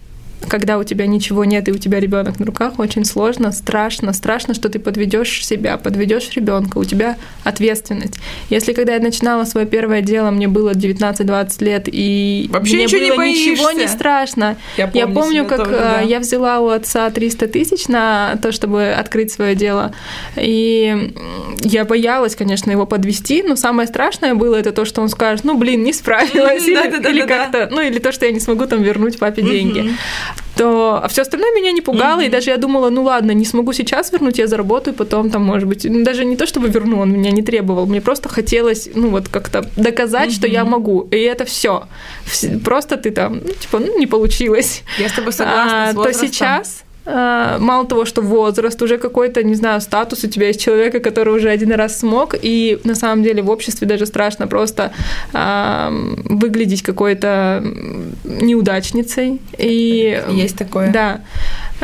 когда 0.48 0.78
у 0.78 0.84
тебя 0.84 1.06
ничего 1.06 1.44
нет 1.44 1.68
и 1.68 1.72
у 1.72 1.78
тебя 1.78 2.00
ребенок 2.00 2.38
на 2.38 2.46
руках, 2.46 2.78
очень 2.78 3.04
сложно, 3.04 3.52
страшно, 3.52 4.12
страшно, 4.12 4.54
что 4.54 4.68
ты 4.68 4.78
подведешь 4.78 5.44
себя, 5.44 5.76
подведешь 5.76 6.30
ребенка, 6.34 6.78
у 6.78 6.84
тебя 6.84 7.16
ответственность. 7.44 8.14
Если 8.48 8.72
когда 8.72 8.94
я 8.94 9.00
начинала 9.00 9.44
свое 9.44 9.66
первое 9.66 10.00
дело, 10.00 10.30
мне 10.30 10.48
было 10.48 10.72
19-20 10.72 11.64
лет, 11.64 11.84
и 11.86 12.48
Вообще 12.50 12.76
мне 12.76 12.84
ничего 12.84 13.16
было 13.16 13.24
не 13.24 13.32
ничего 13.32 13.70
не 13.72 13.88
страшно. 13.88 14.56
Я 14.76 14.86
помню, 14.86 15.00
я 15.00 15.14
помню 15.14 15.44
как 15.44 15.58
тоже, 15.58 15.70
да. 15.70 16.02
Э, 16.02 16.06
я 16.06 16.20
взяла 16.20 16.60
у 16.60 16.68
отца 16.68 17.10
300 17.10 17.48
тысяч 17.48 17.88
на 17.88 18.36
то, 18.42 18.52
чтобы 18.52 18.90
открыть 18.90 19.32
свое 19.32 19.54
дело, 19.54 19.92
и 20.36 21.12
я 21.60 21.84
боялась, 21.84 22.34
конечно, 22.34 22.70
его 22.70 22.86
подвести, 22.86 23.42
но 23.42 23.56
самое 23.56 23.86
страшное 23.86 24.34
было 24.34 24.56
это 24.56 24.72
то, 24.72 24.84
что 24.84 25.02
он 25.02 25.08
скажет, 25.08 25.44
ну 25.44 25.56
блин, 25.56 25.82
не 25.82 25.92
справилась, 25.92 26.66
или 26.66 27.26
как-то, 27.26 27.68
ну 27.70 27.80
или 27.80 27.98
то, 27.98 28.12
что 28.12 28.26
я 28.26 28.32
не 28.32 28.40
смогу 28.40 28.66
там 28.66 28.82
вернуть 28.82 29.18
папе 29.18 29.42
деньги 29.42 29.90
то 30.56 31.00
а 31.02 31.08
все 31.08 31.22
остальное 31.22 31.52
меня 31.54 31.72
не 31.72 31.80
пугало, 31.80 32.20
mm-hmm. 32.20 32.26
и 32.26 32.30
даже 32.30 32.50
я 32.50 32.56
думала, 32.56 32.90
ну 32.90 33.02
ладно, 33.02 33.32
не 33.32 33.44
смогу 33.44 33.72
сейчас 33.72 34.12
вернуть, 34.12 34.38
я 34.38 34.46
заработаю 34.46 34.94
потом 34.94 35.30
там, 35.30 35.42
может 35.42 35.68
быть, 35.68 35.84
ну, 35.84 36.04
даже 36.04 36.24
не 36.24 36.36
то, 36.36 36.46
чтобы 36.46 36.68
верну, 36.68 37.00
он 37.00 37.12
меня 37.12 37.30
не 37.30 37.42
требовал, 37.42 37.86
мне 37.86 38.00
просто 38.00 38.28
хотелось, 38.28 38.88
ну 38.94 39.10
вот 39.10 39.28
как-то 39.28 39.64
доказать, 39.76 40.30
mm-hmm. 40.30 40.34
что 40.34 40.46
я 40.46 40.64
могу, 40.64 41.08
и 41.10 41.16
это 41.16 41.44
все. 41.44 41.88
Просто 42.64 42.96
ты 42.96 43.10
там, 43.10 43.40
ну, 43.44 43.52
типа, 43.52 43.78
ну 43.78 43.98
не 43.98 44.06
получилось. 44.06 44.82
Я 44.98 45.08
с 45.08 45.12
тобой 45.12 45.32
согласна. 45.32 45.90
А, 45.90 45.94
то 45.94 46.12
сейчас 46.12 46.84
мало 47.10 47.86
того, 47.86 48.04
что 48.04 48.22
возраст, 48.22 48.80
уже 48.82 48.98
какой-то, 48.98 49.42
не 49.42 49.54
знаю, 49.54 49.80
статус 49.80 50.24
у 50.24 50.28
тебя 50.28 50.48
есть 50.48 50.60
человека, 50.60 51.00
который 51.00 51.34
уже 51.34 51.48
один 51.48 51.72
раз 51.72 51.98
смог, 51.98 52.34
и 52.40 52.78
на 52.84 52.94
самом 52.94 53.22
деле 53.22 53.42
в 53.42 53.50
обществе 53.50 53.86
даже 53.86 54.06
страшно 54.06 54.46
просто 54.46 54.92
э, 55.32 55.88
выглядеть 56.24 56.82
какой-то 56.82 57.64
неудачницей. 58.24 59.40
И, 59.58 60.22
есть 60.28 60.56
такое. 60.56 60.92
Да. 60.92 61.20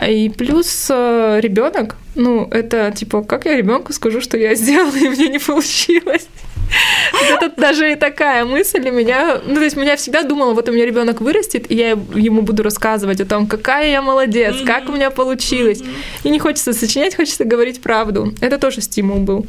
И 0.07 0.29
плюс 0.29 0.89
э, 0.91 1.41
ребенок, 1.41 1.97
ну, 2.15 2.49
это 2.51 2.93
типа, 2.95 3.23
как 3.23 3.47
я 3.47 3.57
ребенку 3.57 3.93
скажу, 3.93 4.21
что 4.21 4.37
я 4.37 4.55
сделала, 4.55 4.97
и 4.97 5.09
мне 5.09 5.29
не 5.29 5.39
получилось. 5.39 6.29
Это 7.31 7.53
даже 7.57 7.93
и 7.93 7.97
такая 7.97 8.45
мысль 8.45 8.89
у 8.89 8.93
меня, 8.93 9.41
ну, 9.45 9.55
то 9.55 9.63
есть 9.63 9.77
меня 9.77 9.97
всегда 9.97 10.23
думала, 10.23 10.55
вот 10.55 10.69
у 10.69 10.73
меня 10.73 10.85
ребенок 10.85 11.21
вырастет, 11.21 11.71
и 11.71 11.75
я 11.75 11.91
ему 11.91 12.43
буду 12.43 12.63
рассказывать 12.63 13.21
о 13.21 13.27
том, 13.27 13.47
какая 13.47 13.91
я 13.91 14.03
молодец, 14.03 14.57
как 14.67 14.89
у 14.89 14.93
меня 14.93 15.11
получилось. 15.11 15.83
И 16.25 16.29
не 16.29 16.39
хочется 16.39 16.73
сочинять, 16.73 17.17
хочется 17.17 17.45
говорить 17.45 17.81
правду. 17.81 18.33
Это 18.41 18.59
тоже 18.59 18.81
стимул 18.81 19.19
был. 19.19 19.47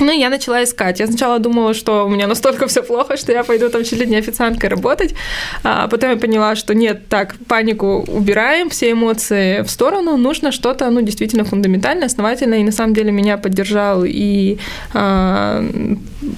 Ну, 0.00 0.12
я 0.12 0.30
начала 0.30 0.62
искать. 0.62 1.00
Я 1.00 1.06
сначала 1.06 1.38
думала, 1.38 1.74
что 1.74 2.06
у 2.06 2.08
меня 2.08 2.26
настолько 2.26 2.66
все 2.66 2.82
плохо, 2.82 3.16
что 3.16 3.32
я 3.32 3.42
пойду 3.42 3.68
там 3.68 3.84
чуть 3.84 3.98
ли 3.98 4.06
не 4.06 4.16
официанткой 4.16 4.70
работать. 4.70 5.14
А 5.64 5.88
потом 5.88 6.10
я 6.10 6.16
поняла, 6.16 6.54
что 6.54 6.74
нет, 6.74 7.08
так, 7.08 7.34
панику 7.48 8.04
убираем, 8.08 8.68
все 8.70 8.92
эмоции 8.92 9.62
в 9.62 9.70
сторону, 9.70 10.16
нужно 10.16 10.52
что-то, 10.52 10.90
ну, 10.90 11.00
действительно 11.02 11.44
фундаментальное, 11.44 12.06
основательное. 12.06 12.60
И 12.60 12.64
на 12.64 12.72
самом 12.72 12.94
деле 12.94 13.10
меня 13.10 13.38
поддержал 13.38 14.04
и 14.04 14.58
а, 14.94 15.64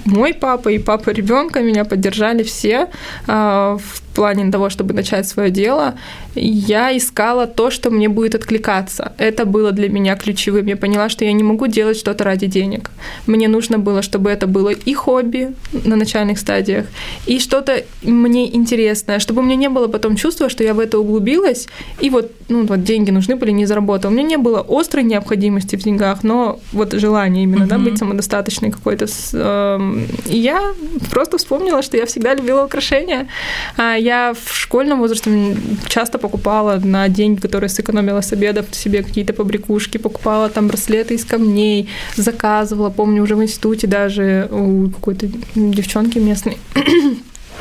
мой 0.06 0.32
папа, 0.34 0.70
и 0.70 0.78
папа 0.78 1.10
ребенка, 1.10 1.60
меня 1.60 1.84
поддержали 1.84 2.42
все 2.42 2.88
а, 3.26 3.76
в 3.76 4.02
плане 4.14 4.50
того, 4.50 4.70
чтобы 4.70 4.94
начать 4.94 5.26
свое 5.28 5.50
дело, 5.50 5.94
я 6.34 6.96
искала 6.96 7.46
то, 7.46 7.70
что 7.70 7.90
мне 7.90 8.08
будет 8.08 8.34
откликаться. 8.34 9.12
Это 9.18 9.44
было 9.44 9.72
для 9.72 9.88
меня 9.88 10.16
ключевым. 10.16 10.66
Я 10.66 10.76
поняла, 10.76 11.08
что 11.08 11.24
я 11.24 11.32
не 11.32 11.42
могу 11.42 11.66
делать 11.66 11.96
что-то 11.96 12.24
ради 12.24 12.46
денег. 12.46 12.90
Мне 13.26 13.48
нужно 13.50 13.78
было, 13.78 14.02
чтобы 14.02 14.30
это 14.30 14.46
было 14.46 14.70
и 14.70 14.94
хобби 14.94 15.54
на 15.72 15.96
начальных 15.96 16.38
стадиях, 16.38 16.86
и 17.26 17.38
что-то 17.38 17.84
мне 18.02 18.54
интересное, 18.54 19.18
чтобы 19.18 19.40
у 19.40 19.44
меня 19.44 19.56
не 19.56 19.68
было 19.68 19.88
потом 19.88 20.16
чувства, 20.16 20.48
что 20.48 20.64
я 20.64 20.74
в 20.74 20.78
это 20.78 20.98
углубилась, 20.98 21.68
и 22.00 22.10
вот, 22.10 22.32
ну, 22.48 22.66
вот 22.66 22.84
деньги 22.84 23.10
нужны 23.10 23.36
были, 23.36 23.50
не 23.50 23.66
заработала. 23.66 24.10
У 24.10 24.14
меня 24.14 24.28
не 24.28 24.36
было 24.36 24.66
острой 24.68 25.04
необходимости 25.04 25.76
в 25.76 25.82
деньгах, 25.82 26.22
но 26.22 26.60
вот 26.72 26.92
желание 26.92 27.44
именно, 27.44 27.64
uh-huh. 27.64 27.68
да, 27.68 27.78
быть 27.78 27.98
самодостаточной 27.98 28.70
какой-то. 28.70 29.06
Эм, 29.32 30.06
и 30.26 30.38
я 30.38 30.72
просто 31.10 31.38
вспомнила, 31.38 31.82
что 31.82 31.96
я 31.96 32.06
всегда 32.06 32.34
любила 32.34 32.64
украшения. 32.64 33.28
А 33.76 33.94
я 33.94 34.34
в 34.34 34.54
школьном 34.54 34.98
возрасте 34.98 35.56
часто 35.88 36.18
покупала 36.18 36.80
на 36.82 37.08
деньги, 37.08 37.40
которые 37.40 37.68
сэкономила 37.68 38.20
с 38.20 38.32
обеда 38.32 38.64
себе 38.72 39.02
какие-то 39.02 39.32
побрякушки, 39.32 39.98
покупала 39.98 40.48
там 40.48 40.68
браслеты 40.68 41.14
из 41.14 41.24
камней, 41.24 41.88
заказывала, 42.16 42.90
помню, 42.90 43.22
уже 43.22 43.34
институте 43.42 43.86
даже 43.86 44.48
у 44.50 44.88
какой-то 44.90 45.28
девчонки 45.54 46.18
местной 46.18 46.58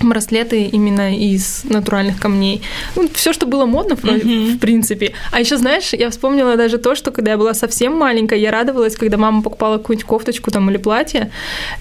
браслеты 0.07 0.63
именно 0.63 1.15
из 1.15 1.63
натуральных 1.63 2.19
камней. 2.19 2.61
Ну, 2.95 3.09
все, 3.13 3.33
что 3.33 3.45
было 3.45 3.65
модно, 3.65 3.93
mm-hmm. 3.93 4.55
в 4.55 4.59
принципе. 4.59 5.13
А 5.31 5.39
еще, 5.39 5.57
знаешь, 5.57 5.93
я 5.93 6.09
вспомнила 6.09 6.55
даже 6.55 6.77
то, 6.77 6.95
что 6.95 7.11
когда 7.11 7.31
я 7.31 7.37
была 7.37 7.53
совсем 7.53 7.97
маленькая, 7.97 8.39
я 8.39 8.51
радовалась, 8.51 8.95
когда 8.95 9.17
мама 9.17 9.41
покупала 9.41 9.77
какую-нибудь 9.77 10.07
кофточку 10.07 10.51
там 10.51 10.69
или 10.69 10.77
платье, 10.77 11.31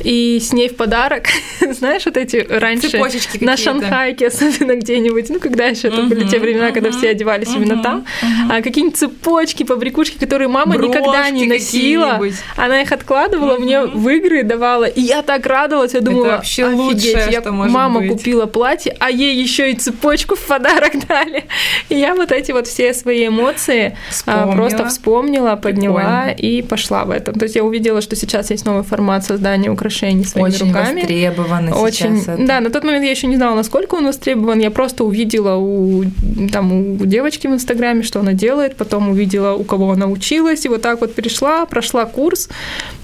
и 0.00 0.38
с 0.40 0.52
ней 0.52 0.68
в 0.68 0.76
подарок, 0.76 1.26
знаешь, 1.78 2.04
вот 2.04 2.16
эти 2.16 2.46
раньше 2.48 2.88
Цепочечки 2.88 3.42
на 3.44 3.56
Шанхайке, 3.56 4.28
особенно 4.28 4.76
где-нибудь, 4.76 5.30
ну, 5.30 5.40
когда 5.40 5.66
еще 5.66 5.88
это 5.88 6.02
были 6.02 6.26
те 6.26 6.38
времена, 6.38 6.70
когда 6.72 6.90
все 6.90 7.10
одевались 7.10 7.48
именно 7.54 7.82
там, 7.82 8.04
а 8.50 8.62
какие-нибудь 8.62 8.96
цепочки, 8.96 9.62
побрякушки, 9.62 10.18
которые 10.18 10.48
мама 10.48 10.76
никогда 10.76 11.30
не 11.30 11.46
носила, 11.46 12.20
она 12.56 12.82
их 12.82 12.92
откладывала, 12.92 13.58
мне 13.58 13.82
в 13.82 14.08
игры 14.08 14.42
давала, 14.42 14.84
и 14.84 15.00
я 15.00 15.22
так 15.22 15.46
радовалась, 15.46 15.94
я 15.94 16.00
думала, 16.00 16.24
вообще 16.24 16.66
лучшее, 16.66 17.30
что 17.40 17.52
может 17.52 17.72
мама 17.72 18.07
купила 18.08 18.46
платье, 18.46 18.96
а 18.98 19.10
ей 19.10 19.40
еще 19.40 19.70
и 19.70 19.74
цепочку 19.74 20.34
в 20.34 20.46
подарок 20.46 20.92
дали. 21.08 21.44
И 21.88 21.94
я 21.96 22.14
вот 22.14 22.32
эти 22.32 22.52
вот 22.52 22.66
все 22.66 22.94
свои 22.94 23.26
эмоции 23.28 23.96
а, 24.08 24.12
вспомнила. 24.12 24.52
просто 24.52 24.88
вспомнила, 24.88 25.56
подняла 25.56 26.24
Прикольно. 26.26 26.36
и 26.36 26.62
пошла 26.62 27.04
в 27.04 27.10
этом. 27.10 27.34
То 27.34 27.44
есть 27.44 27.56
я 27.56 27.64
увидела, 27.64 28.00
что 28.00 28.16
сейчас 28.16 28.50
есть 28.50 28.64
новый 28.64 28.82
формат 28.84 29.24
создания 29.24 29.70
украшений 29.70 30.24
своими 30.24 30.48
Очень 30.48 30.66
руками. 30.68 31.00
востребован 31.00 31.72
Очень, 31.72 32.20
сейчас 32.20 32.34
это. 32.34 32.46
Да, 32.46 32.60
на 32.60 32.70
тот 32.70 32.84
момент 32.84 33.04
я 33.04 33.10
еще 33.10 33.26
не 33.26 33.36
знала, 33.36 33.54
насколько 33.54 33.94
он 33.96 34.06
востребован. 34.06 34.58
Я 34.58 34.70
просто 34.70 35.04
увидела 35.04 35.56
у, 35.56 36.04
там, 36.52 36.72
у 36.72 37.06
девочки 37.06 37.46
в 37.46 37.52
Инстаграме, 37.52 38.02
что 38.02 38.20
она 38.20 38.32
делает, 38.32 38.76
потом 38.76 39.10
увидела, 39.10 39.54
у 39.54 39.64
кого 39.64 39.92
она 39.92 40.06
училась, 40.06 40.64
и 40.64 40.68
вот 40.68 40.82
так 40.82 41.00
вот 41.00 41.14
перешла, 41.14 41.66
прошла 41.66 42.04
курс, 42.06 42.48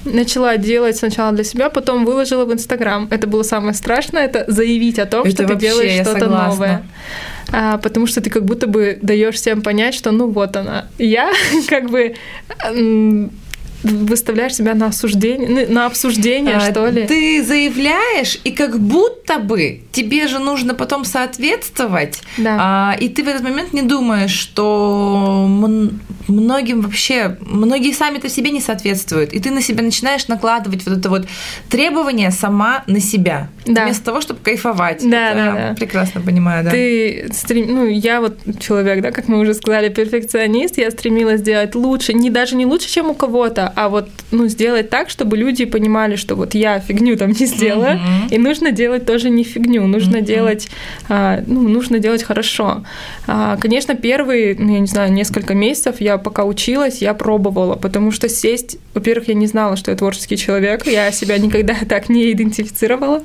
начала 0.05 0.57
делать 0.57 0.97
сначала 0.97 1.33
для 1.33 1.45
себя, 1.45 1.71
потом 1.71 2.05
выложила 2.05 2.45
в 2.45 2.53
Инстаграм. 2.53 3.09
Это 3.11 3.27
было 3.27 3.43
самое 3.43 3.75
страшное, 3.75 4.25
это 4.25 4.45
заявить 4.49 4.94
о 4.99 5.07
том, 5.07 5.27
это 5.27 5.45
что 5.45 5.47
ты 5.47 5.57
делаешь 5.57 6.03
что-то 6.03 6.29
новое. 6.29 6.83
А, 7.53 7.79
потому 7.79 8.07
что 8.07 8.21
ты 8.21 8.31
как 8.31 8.45
будто 8.45 8.67
бы 8.67 8.99
даешь 9.03 9.37
всем 9.37 9.63
понять, 9.63 9.95
что 9.95 10.11
ну 10.11 10.29
вот 10.29 10.57
она. 10.57 10.87
Я 10.99 11.33
как 11.69 11.91
бы 11.91 12.15
выставляешь 13.85 14.55
себя 14.55 14.75
на 14.75 14.87
осуждение, 14.87 15.67
на 15.69 15.87
обсуждение, 15.87 16.57
а, 16.57 16.71
что 16.71 16.89
ли. 16.89 17.07
Ты 17.07 17.43
заявляешь, 17.45 18.39
и 18.45 18.51
как 18.51 18.81
будто 18.81 19.39
бы 19.39 19.83
тебе 19.93 20.27
же 20.27 20.39
нужно 20.39 20.75
потом 20.75 21.05
соответствовать, 21.05 22.23
да. 22.39 22.57
а, 22.61 22.97
и 22.99 23.09
ты 23.09 23.23
в 23.23 23.29
этот 23.29 23.43
момент 23.43 23.73
не 23.73 23.83
думаешь, 23.83 24.33
что 24.33 25.47
многим 26.29 26.81
вообще, 26.81 27.37
многие 27.41 27.93
сами-то 27.93 28.29
себе 28.29 28.51
не 28.51 28.61
соответствуют, 28.61 29.33
и 29.33 29.41
ты 29.41 29.51
на 29.51 29.61
себя 29.61 29.83
начинаешь 29.83 30.29
накладывать 30.29 30.87
вот 30.87 30.99
это 30.99 31.09
вот 31.11 31.27
требование 31.69 32.31
сама 32.31 32.85
на 32.87 33.01
себя, 33.01 33.49
да. 33.67 33.85
вместо 33.85 34.05
того, 34.05 34.21
чтобы 34.21 34.41
кайфовать. 34.41 35.09
Да, 35.09 35.31
это 35.31 35.37
да, 35.37 35.53
да. 35.53 35.75
Прекрасно 35.75 36.21
понимаю, 36.21 36.65
да. 36.65 36.71
Ты 36.71 37.29
стрем... 37.33 37.75
ну 37.75 37.87
я 37.87 38.21
вот 38.21 38.39
человек, 38.61 39.03
да, 39.03 39.11
как 39.11 39.29
мы 39.29 39.39
уже 39.39 39.55
сказали, 39.55 39.89
перфекционист, 39.89 40.79
я 40.79 40.91
стремилась 40.91 41.41
сделать 41.41 41.75
лучше, 41.75 42.15
не 42.15 42.31
даже 42.31 42.57
не 42.57 42.67
лучше, 42.67 42.89
чем 42.89 43.11
у 43.11 43.15
кого-то, 43.15 43.73
а 43.75 43.89
вот 43.89 44.09
ну, 44.31 44.49
сделать 44.49 44.91
так, 44.91 45.11
чтобы 45.11 45.37
люди 45.37 45.65
понимали, 45.65 46.17
что 46.17 46.35
вот 46.37 46.55
я 46.55 46.79
фигню 46.81 47.17
там 47.17 47.31
не 47.31 47.47
сделала, 47.47 47.95
mm-hmm. 47.95 48.35
и 48.35 48.39
нужно 48.39 48.73
делать 48.73 49.07
тоже 49.07 49.31
не 49.31 49.45
фигню, 49.45 49.87
нужно 49.87 50.17
mm-hmm. 50.17 50.23
делать, 50.23 50.69
а, 51.09 51.43
ну, 51.47 51.69
нужно 51.69 51.99
делать 51.99 52.23
хорошо. 52.23 52.85
А, 53.27 53.57
конечно, 53.57 53.95
первые, 53.95 54.57
ну, 54.59 54.75
я 54.75 54.81
не 54.81 54.87
знаю, 54.87 55.13
несколько 55.13 55.55
месяцев 55.55 56.01
я 56.01 56.19
пока 56.19 56.45
училась, 56.45 57.03
я 57.03 57.15
пробовала, 57.15 57.75
потому 57.75 58.13
что 58.13 58.29
сесть, 58.29 58.79
во-первых, 58.95 59.29
я 59.29 59.35
не 59.35 59.47
знала, 59.47 59.77
что 59.77 59.91
я 59.91 59.97
творческий 59.97 60.37
человек, 60.37 60.87
я 60.87 61.11
себя 61.11 61.39
никогда 61.39 61.75
так 61.89 62.09
не 62.09 62.33
идентифицировала, 62.33 63.23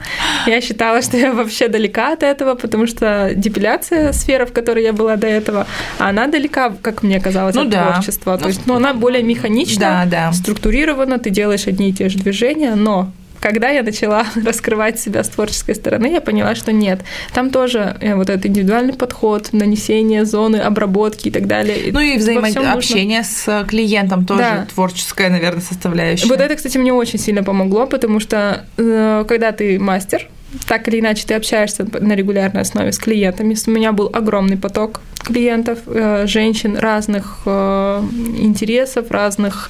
я 0.47 0.61
считала, 0.61 1.01
что 1.01 1.17
я 1.17 1.33
вообще 1.33 1.67
далека 1.67 2.13
от 2.13 2.23
этого, 2.23 2.55
потому 2.55 2.87
что 2.87 3.31
депиляция, 3.35 4.13
сфера, 4.13 4.45
в 4.45 4.53
которой 4.53 4.83
я 4.83 4.93
была 4.93 5.15
до 5.15 5.27
этого, 5.27 5.67
она 5.99 6.27
далека, 6.27 6.73
как 6.81 7.03
мне 7.03 7.19
казалось, 7.19 7.55
ну, 7.55 7.61
от 7.61 7.69
да. 7.69 7.91
творчества, 7.91 8.37
то 8.37 8.47
есть, 8.47 8.61
ну, 8.65 8.75
она 8.75 8.93
более 8.93 9.23
механична, 9.23 9.79
да, 9.79 10.05
да 10.05 10.38
структурировано, 10.39 11.19
ты 11.19 11.29
делаешь 11.29 11.67
одни 11.67 11.89
и 11.89 11.93
те 11.93 12.09
же 12.09 12.17
движения, 12.17 12.75
но 12.75 13.11
когда 13.39 13.69
я 13.69 13.83
начала 13.83 14.25
раскрывать 14.45 14.99
себя 14.99 15.23
с 15.23 15.29
творческой 15.29 15.75
стороны, 15.75 16.07
я 16.07 16.21
поняла, 16.21 16.55
что 16.55 16.71
нет. 16.71 17.01
Там 17.33 17.49
тоже 17.49 17.97
э, 18.01 18.15
вот 18.15 18.29
этот 18.29 18.45
индивидуальный 18.45 18.93
подход, 18.93 19.49
нанесение 19.51 20.25
зоны, 20.25 20.57
обработки 20.57 21.29
и 21.29 21.31
так 21.31 21.47
далее. 21.47 21.91
Ну 21.91 21.99
и 21.99 22.17
взаимообщение 22.17 23.19
нужно... 23.19 23.63
с 23.63 23.67
клиентом 23.67 24.25
тоже 24.25 24.41
да. 24.41 24.67
творческая, 24.73 25.29
наверное, 25.29 25.61
составляющая. 25.61 26.27
Вот 26.27 26.39
это, 26.39 26.55
кстати, 26.55 26.77
мне 26.77 26.93
очень 26.93 27.19
сильно 27.19 27.43
помогло, 27.43 27.87
потому 27.87 28.19
что 28.19 28.65
э, 28.77 29.25
когда 29.27 29.51
ты 29.51 29.79
мастер, 29.79 30.27
так 30.67 30.87
или 30.87 30.99
иначе 30.99 31.25
ты 31.27 31.35
общаешься 31.35 31.85
на 31.99 32.13
регулярной 32.13 32.61
основе 32.61 32.91
с 32.91 32.97
клиентами. 32.97 33.55
У 33.67 33.71
меня 33.71 33.91
был 33.91 34.09
огромный 34.11 34.57
поток 34.57 35.01
клиентов, 35.23 35.79
э, 35.85 36.25
женщин 36.25 36.75
разных 36.75 37.41
интересов, 37.45 39.11
разных 39.11 39.69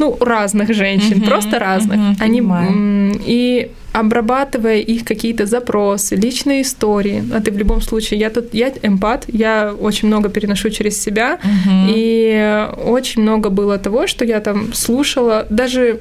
ну, 0.00 0.16
разных 0.20 0.74
женщин, 0.74 1.18
uh-huh, 1.18 1.28
просто 1.28 1.58
разных. 1.58 1.98
Uh-huh, 1.98 2.24
Они 2.24 2.40
понимаю. 2.40 3.20
и 3.26 3.70
обрабатывая 3.92 4.78
их 4.78 5.04
какие-то 5.04 5.46
запросы, 5.46 6.16
личные 6.16 6.62
истории. 6.62 7.22
А 7.34 7.40
ты 7.40 7.50
в 7.50 7.58
любом 7.58 7.80
случае, 7.80 8.20
я 8.20 8.30
тут, 8.30 8.54
я 8.54 8.72
эмпат, 8.82 9.24
я 9.28 9.74
очень 9.80 10.08
много 10.08 10.28
переношу 10.28 10.70
через 10.70 11.02
себя, 11.02 11.38
uh-huh. 11.42 11.86
и 11.96 12.68
очень 12.84 13.22
много 13.22 13.50
было 13.50 13.78
того, 13.78 14.06
что 14.06 14.24
я 14.24 14.40
там 14.40 14.72
слушала, 14.72 15.46
даже 15.50 16.00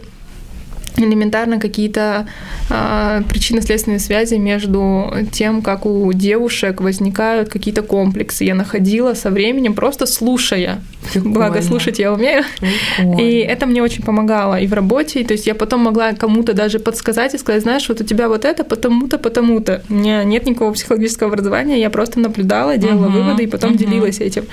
элементарно 0.98 1.60
какие-то 1.60 2.28
а, 2.70 3.24
причинно-следственные 3.30 4.00
связи 4.00 4.36
между 4.36 5.12
тем, 5.32 5.62
как 5.62 5.86
у 5.86 6.12
девушек 6.14 6.82
возникают 6.82 7.50
какие-то 7.50 7.82
комплексы. 7.82 8.44
Я 8.44 8.56
находила 8.56 9.14
со 9.14 9.30
временем, 9.30 9.74
просто 9.74 10.06
слушая. 10.06 10.82
Прикольно. 11.14 11.34
Благо, 11.34 11.62
слушать 11.62 12.00
я 12.00 12.14
умею. 12.14 12.44
Прикольно. 12.60 13.22
И 13.22 13.38
это 13.38 13.66
мне 13.66 13.82
очень 13.82 14.04
помогало 14.04 14.60
и 14.60 14.68
в 14.68 14.74
работе. 14.74 15.24
То 15.24 15.34
есть 15.34 15.48
я 15.48 15.56
потом 15.56 15.82
могла 15.82 16.14
кому-то 16.14 16.54
даже 16.54 16.80
подсказать 16.80 17.34
и 17.34 17.38
сказать, 17.38 17.64
знаешь, 17.64 17.88
вот 17.90 18.02
у 18.02 18.04
тебя 18.04 18.28
вот 18.28 18.46
это 18.46 18.64
потому-то, 18.64 19.18
потому-то. 19.18 19.82
У 19.90 19.94
меня 19.94 20.24
нет 20.24 20.46
никакого 20.46 20.74
психологического 20.74 21.30
образования, 21.30 21.80
я 21.80 21.90
просто 21.90 22.20
наблюдала, 22.20 22.78
делала 22.78 23.08
uh-huh, 23.08 23.12
выводы 23.12 23.44
и 23.44 23.48
потом 23.48 23.72
uh-huh. 23.72 23.78
делилась 23.78 24.20
этим. 24.20 24.46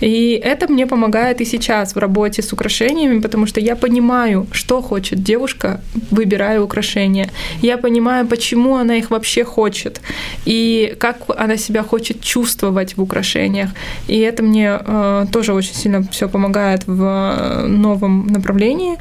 И 0.00 0.40
это 0.42 0.72
мне 0.72 0.86
помогает 0.86 1.40
и 1.40 1.44
сейчас 1.44 1.94
в 1.94 1.98
работе 1.98 2.42
с 2.42 2.52
украшениями, 2.52 3.20
потому 3.20 3.46
что 3.46 3.60
я 3.60 3.76
понимаю, 3.76 4.46
что 4.52 4.82
хочет 4.82 5.22
девушка 5.22 5.79
выбирая 6.10 6.60
украшения. 6.60 7.30
Я 7.62 7.78
понимаю, 7.78 8.26
почему 8.26 8.76
она 8.76 8.96
их 8.96 9.10
вообще 9.10 9.44
хочет 9.44 10.00
и 10.44 10.94
как 10.98 11.18
она 11.36 11.56
себя 11.56 11.82
хочет 11.82 12.20
чувствовать 12.20 12.96
в 12.96 13.02
украшениях. 13.02 13.70
И 14.08 14.18
это 14.18 14.42
мне 14.42 14.78
э, 14.78 15.26
тоже 15.32 15.52
очень 15.52 15.74
сильно 15.74 16.02
все 16.10 16.28
помогает 16.28 16.86
в 16.86 17.02
э, 17.02 17.66
новом 17.66 18.26
направлении. 18.26 18.98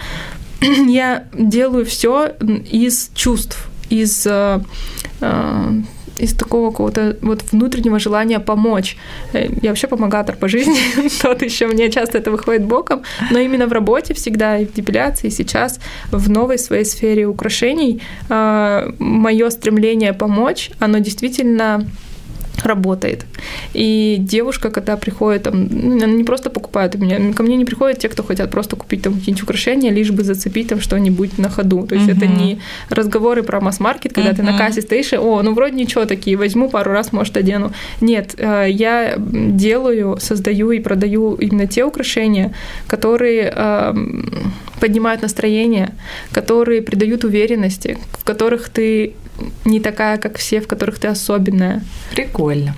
Я 0.88 1.24
делаю 1.34 1.86
все 1.86 2.32
из 2.72 3.12
чувств, 3.13 3.70
из 3.89 4.26
э, 4.28 4.62
э 5.22 5.72
из 6.19 6.34
такого 6.34 6.71
какого-то 6.71 7.17
вот 7.21 7.43
внутреннего 7.51 7.99
желания 7.99 8.39
помочь. 8.39 8.97
Э, 9.34 9.47
я 9.62 9.69
вообще 9.69 9.88
помогатор 9.88 10.36
по 10.36 10.47
жизни, 10.47 10.79
тот 11.21 11.41
еще 11.41 11.67
мне 11.67 11.89
часто 11.89 12.17
это 12.17 12.32
выходит 12.32 12.65
боком, 12.65 13.01
но 13.32 13.39
именно 13.39 13.67
в 13.67 13.73
работе 13.73 14.13
всегда 14.13 14.58
и 14.58 14.65
в 14.65 14.73
депиляции, 14.73 15.29
сейчас 15.29 15.79
в 16.12 16.29
новой 16.29 16.58
своей 16.58 16.86
сфере 16.86 17.25
украшений 17.25 18.01
а, 18.29 18.93
мое 18.99 19.49
стремление 19.49 20.13
помочь, 20.13 20.71
оно 20.79 20.99
действительно 20.99 21.86
работает. 22.63 23.26
И 23.74 24.17
девушка, 24.19 24.69
когда 24.69 24.98
приходит, 24.98 25.43
там, 25.43 25.67
ну, 25.69 26.04
она 26.04 26.13
не 26.13 26.24
просто 26.24 26.50
покупает 26.50 26.95
у 26.95 26.98
меня, 26.98 27.34
ко 27.34 27.43
мне 27.43 27.56
не 27.58 27.65
приходят 27.65 28.00
те, 28.00 28.10
кто 28.10 28.24
хотят 28.24 28.52
просто 28.52 28.76
купить 28.76 29.02
там 29.02 29.13
какие-нибудь 29.13 29.43
украшения, 29.43 29.91
лишь 29.91 30.12
бы 30.12 30.24
зацепить 30.24 30.67
там 30.67 30.80
что-нибудь 30.80 31.38
на 31.38 31.50
ходу. 31.50 31.86
То 31.88 31.95
есть 31.95 32.10
uh-huh. 32.10 32.17
это 32.17 32.28
не 32.28 32.60
разговоры 32.89 33.43
про 33.43 33.62
масс-маркет, 33.62 34.13
когда 34.13 34.32
uh-huh. 34.32 34.36
ты 34.36 34.43
на 34.43 34.58
кассе 34.58 34.82
стоишь 34.82 35.13
и, 35.13 35.17
о, 35.17 35.41
ну 35.41 35.54
вроде 35.54 35.76
ничего 35.76 36.06
такие, 36.06 36.38
возьму 36.38 36.69
пару 36.69 36.91
раз, 36.91 37.12
может, 37.12 37.38
одену. 37.38 37.72
Нет, 38.02 38.36
э, 38.38 38.67
я 38.69 39.15
делаю, 39.17 40.17
создаю 40.19 40.72
и 40.72 40.80
продаю 40.80 41.36
именно 41.36 41.67
те 41.67 41.84
украшения, 41.84 42.54
которые 42.88 43.54
эм, 43.56 44.54
поднимают 44.80 45.22
настроение, 45.22 45.93
которые 46.32 46.82
придают 46.82 47.24
уверенности, 47.24 47.98
в 48.13 48.24
которых 48.24 48.69
ты 48.69 49.13
не 49.65 49.80
такая, 49.80 50.17
как 50.17 50.38
все, 50.38 50.62
в 50.62 50.67
которых 50.67 50.99
ты 50.99 51.08
особенная. 51.08 51.84
Прикольно. 52.12 52.75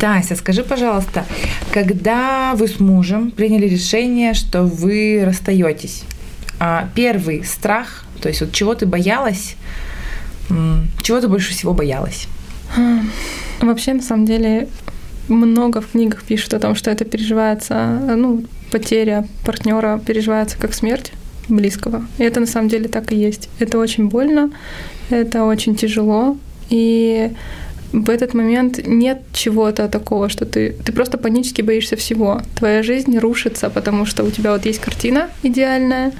Тася, 0.00 0.36
скажи, 0.36 0.62
пожалуйста, 0.62 1.24
когда 1.72 2.54
вы 2.54 2.68
с 2.68 2.80
мужем 2.80 3.30
приняли 3.30 3.66
решение, 3.68 4.34
что 4.34 4.62
вы 4.62 5.22
расстаетесь, 5.24 6.04
а 6.58 6.88
первый 6.94 7.44
страх, 7.44 8.04
то 8.20 8.28
есть 8.28 8.40
вот 8.40 8.52
чего 8.52 8.74
ты 8.74 8.86
боялась, 8.86 9.56
чего 11.02 11.20
ты 11.20 11.28
больше 11.28 11.52
всего 11.52 11.74
боялась? 11.74 12.28
Вообще, 13.60 13.94
на 13.94 14.02
самом 14.02 14.26
деле, 14.26 14.68
много 15.28 15.80
в 15.80 15.90
книгах 15.90 16.22
пишут 16.22 16.54
о 16.54 16.58
том, 16.58 16.74
что 16.74 16.90
это 16.90 17.04
переживается, 17.04 18.00
ну, 18.16 18.44
потеря 18.70 19.26
партнера 19.44 19.98
переживается 19.98 20.56
как 20.58 20.74
смерть 20.74 21.12
близкого. 21.48 22.06
И 22.18 22.22
это 22.22 22.40
на 22.40 22.46
самом 22.46 22.68
деле 22.68 22.88
так 22.88 23.12
и 23.12 23.16
есть. 23.16 23.48
Это 23.58 23.78
очень 23.78 24.08
больно, 24.08 24.50
это 25.10 25.44
очень 25.44 25.74
тяжело, 25.74 26.36
и 26.70 27.32
в 27.92 28.08
этот 28.08 28.34
момент 28.34 28.80
нет 28.86 29.22
чего-то 29.32 29.88
такого, 29.88 30.28
что 30.28 30.46
ты, 30.46 30.74
ты 30.84 30.92
просто 30.92 31.18
панически 31.18 31.62
боишься 31.62 31.96
всего. 31.96 32.40
Твоя 32.54 32.82
жизнь 32.82 33.18
рушится, 33.18 33.68
потому 33.68 34.06
что 34.06 34.24
у 34.24 34.30
тебя 34.30 34.52
вот 34.52 34.64
есть 34.64 34.80
картина 34.80 35.28
идеальная, 35.42 36.12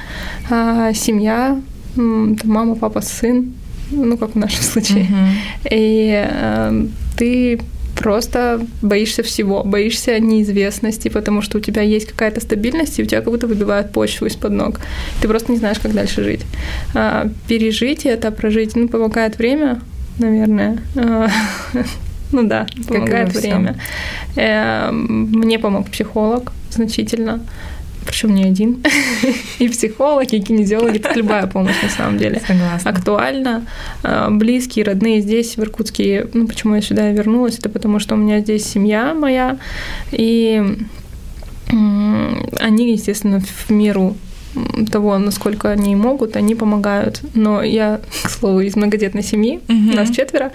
а, 0.51 0.93
семья, 0.93 1.61
мама, 1.97 2.75
папа, 2.75 3.01
сын, 3.01 3.55
ну, 3.91 4.17
как 4.19 4.35
в 4.35 4.39
нашем 4.39 4.63
случае. 4.63 5.05
Uh-huh. 5.05 5.69
И 5.71 6.27
э, 6.29 6.87
ты 7.17 7.61
просто 7.97 8.61
боишься 8.83 9.23
всего, 9.23 9.63
боишься 9.65 10.19
неизвестности, 10.19 11.09
потому 11.09 11.43
что 11.43 11.59
у 11.59 11.61
тебя 11.61 11.83
есть 11.83 12.09
какая-то 12.09 12.41
стабильность, 12.41 12.99
и 12.99 13.03
у 13.03 13.07
тебя 13.07 13.21
как 13.21 13.31
будто 13.33 13.47
выбивают 13.47 13.93
почву 13.93 14.27
из-под 14.27 14.53
ног. 14.53 14.81
Ты 15.21 15.29
просто 15.29 15.53
не 15.53 15.59
знаешь, 15.59 15.79
как 15.79 15.93
дальше 15.93 16.23
жить. 16.23 16.43
А, 16.95 17.29
пережить 17.49 18.07
это, 18.07 18.31
прожить, 18.31 18.77
ну, 18.77 18.89
помогает 18.89 19.39
время, 19.39 19.81
наверное. 20.19 20.79
А, 20.97 21.29
ну 22.33 22.47
да, 22.47 22.67
помогает 22.89 23.35
время. 23.35 23.77
Э, 24.37 24.91
мне 24.93 25.59
помог 25.59 25.89
психолог 25.91 26.53
значительно 26.71 27.41
причем 28.05 28.35
не 28.35 28.45
один, 28.45 28.83
и 29.59 29.69
психологи, 29.69 30.37
и 30.37 30.41
кинезиологи, 30.41 30.99
это 30.99 31.15
любая 31.15 31.47
помощь 31.47 31.81
на 31.83 31.89
самом 31.89 32.19
деле. 32.19 32.43
Согласна. 32.47 32.91
Актуально. 32.91 33.67
А, 34.03 34.31
близкие, 34.31 34.85
родные 34.85 35.21
здесь, 35.21 35.57
в 35.57 35.63
Иркутске, 35.63 36.29
ну, 36.33 36.47
почему 36.47 36.75
я 36.75 36.83
сюда 36.83 37.11
вернулась, 37.11 37.59
это 37.59 37.69
потому 37.69 37.99
что 37.99 38.15
у 38.15 38.19
меня 38.19 38.41
здесь 38.41 38.65
семья 38.65 39.15
моя, 39.15 39.59
и 40.11 40.63
они, 41.69 42.93
естественно, 42.93 43.41
в 43.41 43.71
меру 43.71 44.17
того, 44.91 45.17
насколько 45.19 45.71
они 45.71 45.97
могут, 45.97 46.37
они 46.37 46.55
помогают. 46.55 47.21
Но 47.35 47.63
я, 47.63 48.01
к 48.23 48.29
слову, 48.29 48.61
из 48.61 48.77
многодетной 48.77 49.23
семьи, 49.23 49.61
uh-huh. 49.67 49.97
нас 49.97 50.11
четверо, 50.11 50.53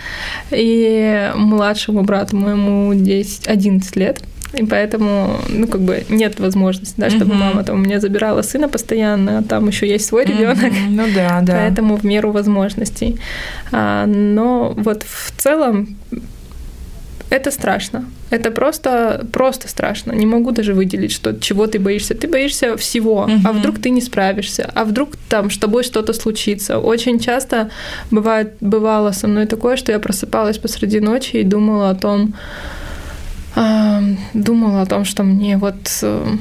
и 0.52 1.32
младшему 1.36 2.04
брату 2.04 2.38
моему 2.38 2.94
10, 2.94 3.48
11 3.48 3.96
лет, 3.96 4.22
и 4.58 4.66
поэтому, 4.66 5.40
ну, 5.50 5.68
как 5.68 5.82
бы 5.82 6.04
нет 6.10 6.40
возможности, 6.40 6.96
да, 6.98 7.10
чтобы 7.10 7.36
мама 7.36 7.64
там 7.64 7.76
у 7.76 7.80
меня 7.80 8.00
забирала 8.00 8.42
сына 8.42 8.68
постоянно, 8.70 9.40
а 9.40 9.44
там 9.44 9.68
еще 9.68 9.88
есть 9.88 10.06
свой 10.06 10.26
ребенок. 10.26 10.74
Ну 10.90 11.04
да, 11.16 11.42
да. 11.42 11.54
Поэтому 11.54 11.96
в 11.96 12.04
меру 12.04 12.32
возможностей. 12.32 13.20
А, 13.72 14.06
но 14.06 14.74
вот 14.76 15.04
в 15.04 15.32
целом 15.38 15.96
это 17.30 17.52
страшно. 17.52 18.06
Это 18.30 18.52
просто, 18.52 19.26
просто 19.32 19.68
страшно. 19.68 20.14
Не 20.14 20.26
могу 20.26 20.52
даже 20.52 20.74
выделить, 20.74 21.12
что 21.12 21.34
чего 21.34 21.68
ты 21.68 21.80
боишься. 21.80 22.14
Ты 22.14 22.28
боишься 22.28 22.76
всего. 22.78 23.28
Uh-huh. 23.30 23.42
А 23.46 23.52
вдруг 23.52 23.80
ты 23.80 23.90
не 23.90 24.02
справишься? 24.02 24.70
А 24.74 24.84
вдруг 24.84 25.16
там 25.30 25.50
с 25.50 25.58
тобой 25.58 25.84
что-то 25.84 26.14
случится? 26.14 26.80
Очень 26.80 27.20
часто 27.20 27.70
бывает, 28.12 28.54
бывало 28.62 29.12
со 29.12 29.28
мной 29.28 29.46
такое, 29.46 29.78
что 29.78 29.92
я 29.92 30.00
просыпалась 30.00 30.58
посреди 30.58 31.00
ночи 31.00 31.38
и 31.38 31.44
думала 31.44 31.90
о 31.90 31.96
том, 31.96 32.34
думала 34.34 34.82
о 34.82 34.86
том, 34.86 35.06
что 35.06 35.24
мне 35.24 35.58
вот 35.58 36.00
э, 36.04 36.38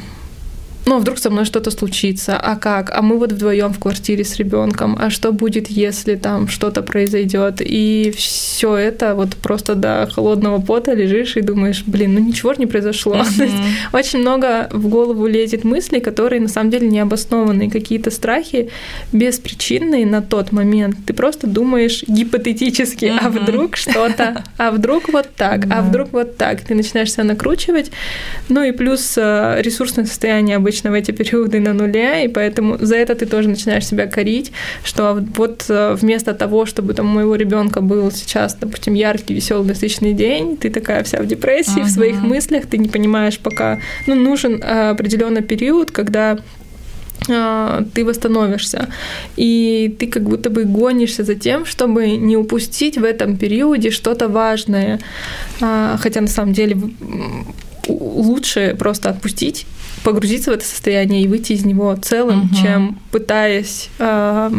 ну, 0.87 0.97
а 0.97 0.99
вдруг 1.01 1.19
со 1.19 1.31
мной 1.31 1.45
что-то 1.45 1.73
случится, 1.73 2.39
а 2.39 2.55
как? 2.55 2.91
А 2.97 3.03
мы 3.03 3.19
вот 3.19 3.33
вдвоем 3.33 3.73
в 3.73 3.81
квартире 3.81 4.25
с 4.25 4.37
ребенком, 4.37 4.97
а 5.01 5.11
что 5.11 5.33
будет, 5.33 5.69
если 5.69 6.15
там 6.15 6.47
что-то 6.47 6.83
произойдет? 6.83 7.57
И 7.61 8.15
все 8.17 8.77
это 8.77 9.17
вот 9.17 9.35
просто 9.35 9.75
до 9.75 10.09
холодного 10.15 10.61
пота 10.61 10.93
лежишь 10.93 11.37
и 11.37 11.41
думаешь, 11.41 11.83
блин, 11.87 12.15
ну 12.15 12.21
ничего 12.21 12.55
же 12.55 12.61
не 12.61 12.67
произошло. 12.67 13.17
Mm-hmm. 13.37 13.93
очень 13.93 14.21
много 14.21 14.69
в 14.73 14.89
голову 14.89 15.27
лезет 15.27 15.63
мыслей, 15.65 16.01
которые 16.01 16.41
на 16.41 16.49
самом 16.49 16.71
деле 16.71 16.89
не 16.89 17.01
обоснованные, 17.01 17.71
какие-то 17.71 18.11
страхи 18.11 18.71
беспричинные 19.13 20.07
на 20.07 20.23
тот 20.23 20.53
момент. 20.53 20.97
Ты 21.07 21.13
просто 21.13 21.47
думаешь 21.47 22.03
гипотетически, 22.07 23.07
mm-hmm. 23.07 23.19
а 23.21 23.29
вдруг 23.29 23.77
что-то, 23.77 24.45
а 24.59 24.71
вдруг 24.71 25.13
вот 25.13 25.29
так, 25.37 25.65
mm-hmm. 25.65 25.73
а 25.73 25.83
вдруг 25.83 26.13
вот 26.13 26.37
так. 26.37 26.63
Ты 26.63 26.75
начинаешь 26.75 27.13
себя 27.13 27.25
накручивать. 27.25 27.91
Ну 28.49 28.63
и 28.63 28.73
плюс 28.73 29.15
э, 29.17 29.61
ресурсное 29.61 30.07
состояние 30.07 30.57
обычно 30.57 30.76
обычно 30.77 30.91
в 30.91 30.95
эти 30.95 31.13
периоды 31.13 31.61
на 31.61 31.73
нуле, 31.73 32.25
и 32.25 32.29
поэтому 32.29 32.79
за 32.81 32.97
это 32.97 33.15
ты 33.15 33.27
тоже 33.27 33.49
начинаешь 33.49 33.87
себя 33.87 34.07
корить, 34.07 34.53
что 34.85 35.25
вот 35.37 35.65
э, 35.69 35.97
вместо 36.01 36.35
того, 36.35 36.67
чтобы 36.67 36.95
там 36.95 37.07
у 37.07 37.15
моего 37.15 37.37
ребенка 37.37 37.81
был 37.81 38.11
сейчас, 38.11 38.55
допустим, 38.61 38.95
яркий, 38.95 39.35
веселый, 39.35 39.67
насыщенный 39.67 40.15
день, 40.15 40.57
ты 40.57 40.71
такая 40.71 41.03
вся 41.03 41.19
в 41.23 41.27
депрессии, 41.27 41.81
uh-huh. 41.81 41.85
в 41.85 41.91
своих 41.91 42.23
мыслях, 42.23 42.67
ты 42.67 42.79
не 42.79 42.89
понимаешь 42.89 43.39
пока, 43.39 43.79
ну, 44.07 44.15
нужен 44.15 44.63
э, 44.63 44.91
определенный 44.91 45.43
период, 45.43 45.91
когда 45.91 46.39
э, 47.29 47.85
ты 47.95 48.05
восстановишься. 48.05 48.89
И 49.39 49.95
ты 49.99 50.07
как 50.07 50.23
будто 50.23 50.51
бы 50.51 50.65
гонишься 50.65 51.25
за 51.25 51.35
тем, 51.35 51.65
чтобы 51.65 52.07
не 52.19 52.37
упустить 52.37 52.99
в 52.99 53.05
этом 53.05 53.37
периоде 53.37 53.91
что-то 53.91 54.29
важное. 54.29 54.99
А, 55.61 55.97
хотя 56.03 56.21
на 56.21 56.29
самом 56.29 56.53
деле 56.53 56.77
лучше 57.89 58.75
просто 58.79 59.11
отпустить 59.11 59.67
погрузиться 60.07 60.53
в 60.53 60.55
это 60.55 60.65
состояние 60.65 61.23
и 61.23 61.27
выйти 61.27 61.53
из 61.55 61.65
него 61.65 61.93
целым, 61.97 62.45
угу. 62.45 62.55
чем 62.55 62.97
пытаясь 63.11 63.91
э, 63.99 64.51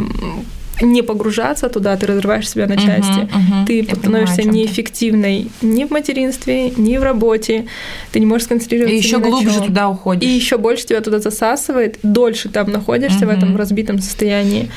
не 0.81 1.01
погружаться 1.01 1.69
туда, 1.69 1.95
ты 1.95 2.05
разрываешь 2.05 2.49
себя 2.49 2.67
на 2.67 2.75
части. 2.75 3.19
Угу, 3.19 3.21
угу. 3.21 3.65
Ты 3.65 3.79
Я 3.79 3.95
становишься 3.95 4.41
понимаю, 4.41 4.57
неэффективной 4.57 5.47
ни 5.62 5.86
в 5.86 5.91
материнстве, 5.91 6.71
ни 6.71 6.97
в 6.97 7.03
работе. 7.03 7.67
Ты 8.12 8.19
не 8.19 8.25
можешь 8.25 8.43
сконцентрироваться. 8.43 8.93
И 8.93 8.97
еще 8.97 9.19
глубже 9.19 9.62
туда 9.62 9.88
уходишь. 9.88 10.29
И 10.29 10.33
еще 10.33 10.57
больше 10.57 10.86
тебя 10.86 10.99
туда 10.99 11.19
засасывает, 11.19 11.97
дольше 12.03 12.49
там 12.49 12.69
находишься 12.69 13.19
угу. 13.19 13.27
в 13.27 13.29
этом 13.29 13.55
разбитом 13.55 13.99
состоянии. 13.99 14.69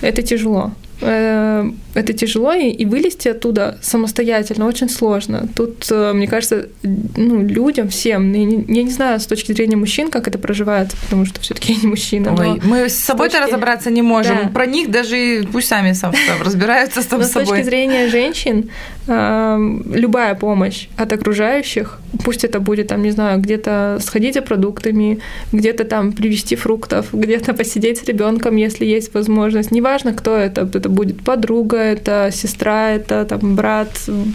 Это 0.00 0.22
тяжело. 0.22 0.72
Это 1.94 2.12
тяжело, 2.12 2.52
и 2.52 2.84
вылезти 2.84 3.28
оттуда 3.28 3.78
самостоятельно 3.82 4.66
очень 4.66 4.88
сложно. 4.88 5.48
Тут, 5.56 5.86
э, 5.90 6.12
мне 6.12 6.28
кажется, 6.28 6.68
ну, 6.82 7.42
людям, 7.42 7.88
всем, 7.88 8.32
я 8.32 8.44
не, 8.44 8.64
я 8.68 8.82
не 8.82 8.90
знаю 8.90 9.18
с 9.18 9.26
точки 9.26 9.52
зрения 9.52 9.76
мужчин, 9.76 10.10
как 10.10 10.28
это 10.28 10.38
проживается, 10.38 10.96
потому 11.02 11.26
что 11.26 11.40
все 11.40 11.54
таки 11.54 11.72
я 11.72 11.80
не 11.80 11.88
мужчина. 11.88 12.36
Ой, 12.38 12.60
мы 12.64 12.88
с 12.88 12.94
собой-то 12.94 13.38
точки... 13.38 13.48
разобраться 13.48 13.90
не 13.90 14.02
можем. 14.02 14.36
Да. 14.44 14.48
Про 14.48 14.66
них 14.66 14.90
даже 14.90 15.44
пусть 15.52 15.68
сами 15.68 15.92
сам 15.92 16.12
разбираются 16.44 17.02
с 17.02 17.06
собой. 17.06 17.26
С 17.26 17.30
точки 17.30 17.62
зрения 17.62 18.08
женщин, 18.08 18.70
любая 19.06 20.34
помощь 20.34 20.88
от 20.96 21.12
окружающих, 21.12 21.98
пусть 22.24 22.44
это 22.44 22.60
будет, 22.60 22.88
там, 22.88 23.02
не 23.02 23.10
знаю, 23.10 23.40
где-то 23.40 23.98
сходить 24.00 24.34
за 24.34 24.42
продуктами, 24.42 25.18
где-то 25.52 25.84
там 25.84 26.12
привезти 26.12 26.56
фруктов, 26.56 27.06
где-то 27.12 27.54
посидеть 27.54 27.98
с 27.98 28.04
ребенком, 28.04 28.56
если 28.56 28.84
есть 28.84 29.14
возможность. 29.14 29.70
Неважно, 29.72 30.12
кто 30.12 30.36
это, 30.36 30.68
это 30.72 30.88
будет 30.88 31.22
подруга, 31.24 31.79
это 31.80 32.30
сестра, 32.32 32.90
это 32.90 33.24
там 33.24 33.56
брат, 33.56 33.88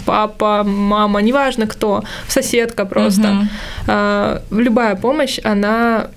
папа, 0.06 0.64
мама, 0.64 1.22
неважно 1.22 1.68
кто, 1.68 2.04
соседка 2.28 2.86
просто. 2.86 3.48
Угу. 3.88 4.62
Любая 4.62 4.96
помощь, 4.96 5.40
она 5.44 6.08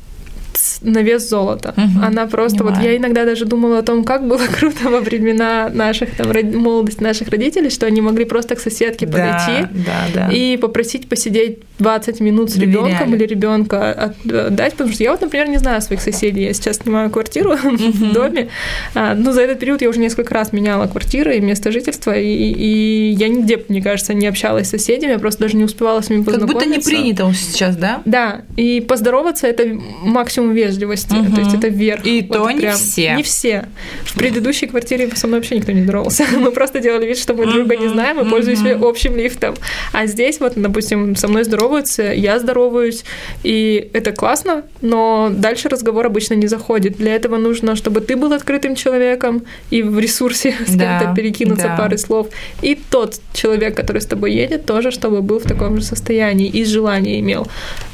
на 0.83 1.03
вес 1.03 1.29
золота. 1.29 1.75
Угу, 1.77 2.05
Она 2.05 2.27
просто, 2.27 2.59
понимаю. 2.59 2.77
вот 2.77 2.85
я 2.85 2.97
иногда 2.97 3.25
даже 3.25 3.45
думала 3.45 3.79
о 3.79 3.83
том, 3.83 4.05
как 4.05 4.27
было 4.27 4.43
круто 4.59 4.89
во 4.89 5.01
времена 5.01 5.71
наших, 5.73 6.17
там, 6.17 6.29
молодости 6.55 7.03
наших 7.03 7.29
родителей, 7.29 7.71
что 7.71 7.87
они 7.87 8.01
могли 8.01 8.25
просто 8.25 8.55
к 8.55 8.61
соседке 8.61 9.07
да, 9.07 9.13
подойти 9.13 9.69
да, 9.87 10.07
да. 10.15 10.33
и 10.33 10.57
попросить 10.57 11.09
посидеть 11.09 11.59
20 11.79 12.21
минут 12.21 12.51
с 12.51 12.57
ребенком 12.57 13.15
или 13.15 13.25
ребенка 13.25 14.13
отдать, 14.25 14.73
потому 14.73 14.93
что 14.93 15.03
я 15.03 15.13
вот, 15.13 15.21
например, 15.21 15.49
не 15.49 15.59
знаю 15.59 15.81
своих 15.83 16.01
соседей. 16.01 16.45
Я 16.45 16.53
сейчас 16.53 16.79
снимаю 16.79 17.11
квартиру 17.11 17.57
в 17.63 18.13
доме, 18.13 18.49
а, 18.95 19.15
но 19.15 19.33
за 19.33 19.43
этот 19.43 19.59
период 19.61 19.83
я 19.83 19.89
уже 19.89 20.01
несколько 20.01 20.35
раз 20.35 20.53
меняла 20.53 20.87
квартиры 20.87 21.37
и 21.37 21.41
место 21.41 21.73
жительства, 21.73 22.17
и, 22.17 22.27
и 22.27 23.11
я 23.11 23.29
нигде, 23.29 23.63
мне 23.69 23.83
кажется, 23.83 24.15
не 24.15 24.27
общалась 24.27 24.69
с 24.69 24.71
соседями, 24.71 25.13
я 25.13 25.19
просто 25.19 25.43
даже 25.43 25.57
не 25.57 25.65
успевала 25.65 26.01
с 26.01 26.11
ними 26.11 26.23
познакомиться. 26.23 26.59
Как 26.59 26.69
будто 26.69 26.79
не 26.79 26.83
принято 26.83 27.33
сейчас, 27.35 27.77
да? 27.77 28.03
Да, 28.05 28.43
и 28.57 28.81
поздороваться 28.81 29.47
это 29.47 29.65
максимум 30.03 30.48
вежливости, 30.53 31.15
угу. 31.15 31.35
то 31.35 31.41
есть 31.41 31.55
это 31.55 31.69
верх. 31.69 32.07
И 32.07 32.23
вот 32.23 32.37
то 32.37 32.51
не 32.51 32.61
прям. 32.61 32.75
все. 32.75 33.15
Не 33.15 33.23
все. 33.23 33.69
В 34.05 34.15
предыдущей 34.15 34.67
квартире 34.67 35.11
со 35.15 35.27
мной 35.27 35.41
вообще 35.41 35.57
никто 35.57 35.73
не 35.73 35.83
здоровался. 35.83 36.25
Мы 36.39 36.51
просто 36.51 36.81
делали 36.81 37.07
вид, 37.07 37.19
что 37.19 37.35
мы 37.35 37.47
друга 37.47 37.77
не 37.77 37.89
знаем, 37.89 38.17
мы 38.17 38.25
пользуемся 38.25 38.79
общим 38.81 39.17
лифтом. 39.17 39.55
А 39.93 40.07
здесь 40.07 40.41
вот, 40.41 40.55
допустим, 40.57 41.17
со 41.17 41.29
мной 41.29 41.45
здороваются, 41.45 42.03
я 42.13 42.39
здороваюсь, 42.39 43.05
и 43.43 43.91
это 43.93 44.13
классно, 44.13 44.63
но 44.81 45.31
дальше 45.33 45.69
разговор 45.69 46.07
обычно 46.07 46.35
не 46.35 46.47
заходит. 46.47 46.97
Для 46.97 47.15
этого 47.15 47.37
нужно, 47.37 47.77
чтобы 47.77 48.01
ты 48.01 48.17
был 48.17 48.33
открытым 48.33 48.75
человеком 48.75 49.43
и 49.71 49.83
в 49.83 49.99
ресурсе 49.99 50.55
с 50.67 50.75
да, 50.75 51.01
кем-то 51.01 51.15
перекинуться 51.15 51.69
да. 51.69 51.77
парой 51.77 51.99
слов. 51.99 52.29
И 52.63 52.75
тот 52.75 53.21
человек, 53.33 53.77
который 53.77 54.01
с 54.01 54.07
тобой 54.07 54.33
едет, 54.33 54.67
тоже, 54.67 54.91
чтобы 54.91 55.23
был 55.23 55.39
в 55.39 55.45
таком 55.45 55.77
же 55.77 55.83
состоянии 55.83 56.49
и 56.49 56.65
желание 56.65 57.21
имел. 57.21 57.47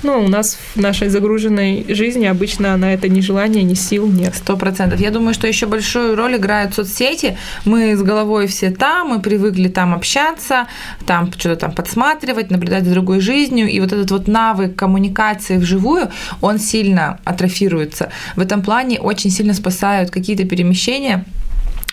Но 0.03 0.21
у 0.21 0.29
нас 0.29 0.59
в 0.75 0.81
нашей 0.81 1.09
загруженной 1.09 1.87
жизни 1.89 2.27
обычно 2.27 2.44
на 2.59 2.93
это 2.93 3.09
ни 3.09 3.21
желания, 3.21 3.63
ни 3.63 3.75
сил 3.75 4.07
нет. 4.07 4.35
Сто 4.35 4.57
процентов. 4.57 5.01
Я 5.01 5.11
думаю, 5.11 5.35
что 5.35 5.47
еще 5.47 5.67
большую 5.67 6.17
роль 6.17 6.37
играют 6.37 6.75
соцсети. 6.75 7.37
Мы 7.65 7.97
с 7.97 8.03
головой 8.03 8.47
все 8.47 8.71
там, 8.71 9.09
мы 9.09 9.21
привыкли 9.21 9.69
там 9.69 9.95
общаться, 9.95 10.67
там 11.07 11.33
что-то 11.33 11.57
там 11.57 11.73
подсматривать, 11.73 12.51
наблюдать 12.51 12.85
за 12.85 12.93
другой 12.93 13.21
жизнью. 13.21 13.69
И 13.69 13.81
вот 13.81 13.93
этот 13.93 14.11
вот 14.11 14.29
навык 14.29 14.77
коммуникации 14.77 15.57
вживую, 15.59 16.11
он 16.41 16.59
сильно 16.59 17.19
атрофируется. 17.25 18.11
В 18.37 18.41
этом 18.41 18.63
плане 18.63 19.01
очень 19.01 19.31
сильно 19.31 19.55
спасают 19.55 20.11
какие-то 20.11 20.45
перемещения, 20.45 21.25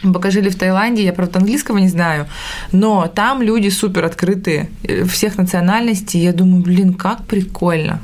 мы 0.04 0.14
пока 0.14 0.32
жили 0.32 0.50
в 0.50 0.56
Таиланде, 0.56 1.04
я, 1.04 1.14
правда, 1.14 1.40
английского 1.40 1.78
не 1.78 1.88
знаю, 1.88 2.26
но 2.72 3.08
там 3.08 3.42
люди 3.42 3.70
супер 3.70 4.06
открытые, 4.06 4.70
э, 4.84 5.04
всех 5.06 5.38
национальностей. 5.38 6.20
Я 6.20 6.34
думаю, 6.34 6.64
блин, 6.64 6.94
как 6.94 7.26
прикольно. 7.26 8.00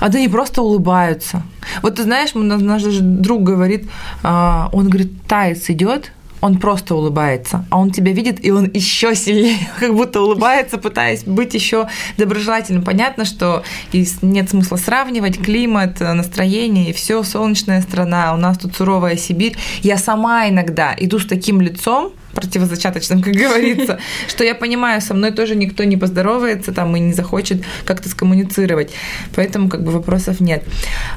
А 0.00 0.06
они 0.06 0.28
просто 0.28 0.62
улыбаются. 0.62 1.42
Вот 1.82 1.96
ты 1.96 2.02
знаешь, 2.02 2.30
наш 2.34 2.82
друг 2.82 3.42
говорит, 3.42 3.88
а, 4.22 4.68
он 4.72 4.88
говорит, 4.88 5.12
таец 5.26 5.68
идет, 5.70 6.12
он 6.40 6.58
просто 6.58 6.94
улыбается, 6.94 7.64
а 7.70 7.78
он 7.78 7.90
тебя 7.90 8.12
видит, 8.12 8.44
и 8.44 8.50
он 8.50 8.70
еще 8.72 9.14
сильнее, 9.14 9.58
как 9.80 9.94
будто 9.94 10.20
улыбается, 10.20 10.78
пытаясь 10.78 11.24
быть 11.24 11.54
еще 11.54 11.88
доброжелательным. 12.18 12.84
Понятно, 12.84 13.24
что 13.24 13.62
нет 13.92 14.50
смысла 14.50 14.76
сравнивать 14.76 15.38
климат, 15.38 16.00
настроение 16.00 16.90
и 16.90 16.92
все, 16.92 17.22
солнечная 17.22 17.82
страна, 17.82 18.34
у 18.34 18.36
нас 18.36 18.58
тут 18.58 18.76
суровая 18.76 19.16
Сибирь. 19.16 19.56
Я 19.82 19.96
сама 19.96 20.48
иногда 20.48 20.94
иду 20.98 21.18
с 21.18 21.26
таким 21.26 21.60
лицом, 21.60 22.12
противозачаточным, 22.36 23.22
как 23.22 23.32
говорится, 23.32 23.98
что 24.28 24.44
я 24.44 24.54
понимаю, 24.54 25.00
со 25.00 25.14
мной 25.14 25.32
тоже 25.32 25.56
никто 25.56 25.84
не 25.84 25.96
поздоровается 25.96 26.72
там 26.72 26.94
и 26.96 27.00
не 27.00 27.12
захочет 27.12 27.62
как-то 27.84 28.08
скоммуницировать. 28.08 28.90
Поэтому 29.34 29.68
как 29.68 29.82
бы 29.82 29.90
вопросов 29.90 30.40
нет. 30.40 30.62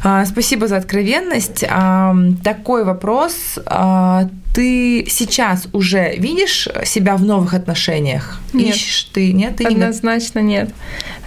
А, 0.04 0.26
спасибо 0.26 0.68
за 0.68 0.78
откровенность. 0.78 1.66
А, 1.70 2.16
такой 2.44 2.84
вопрос. 2.84 3.60
А, 3.66 4.30
ты 4.56 5.06
сейчас 5.08 5.68
уже 5.74 6.16
видишь 6.18 6.68
себя 6.86 7.16
в 7.18 7.24
новых 7.24 7.54
отношениях? 7.54 8.40
Нет. 8.54 8.76
Ищешь 8.76 9.04
ты? 9.14 9.34
Нет? 9.34 9.58
Ты 9.58 9.66
Однозначно 9.66 10.40
не... 10.40 10.54
нет. 10.56 10.70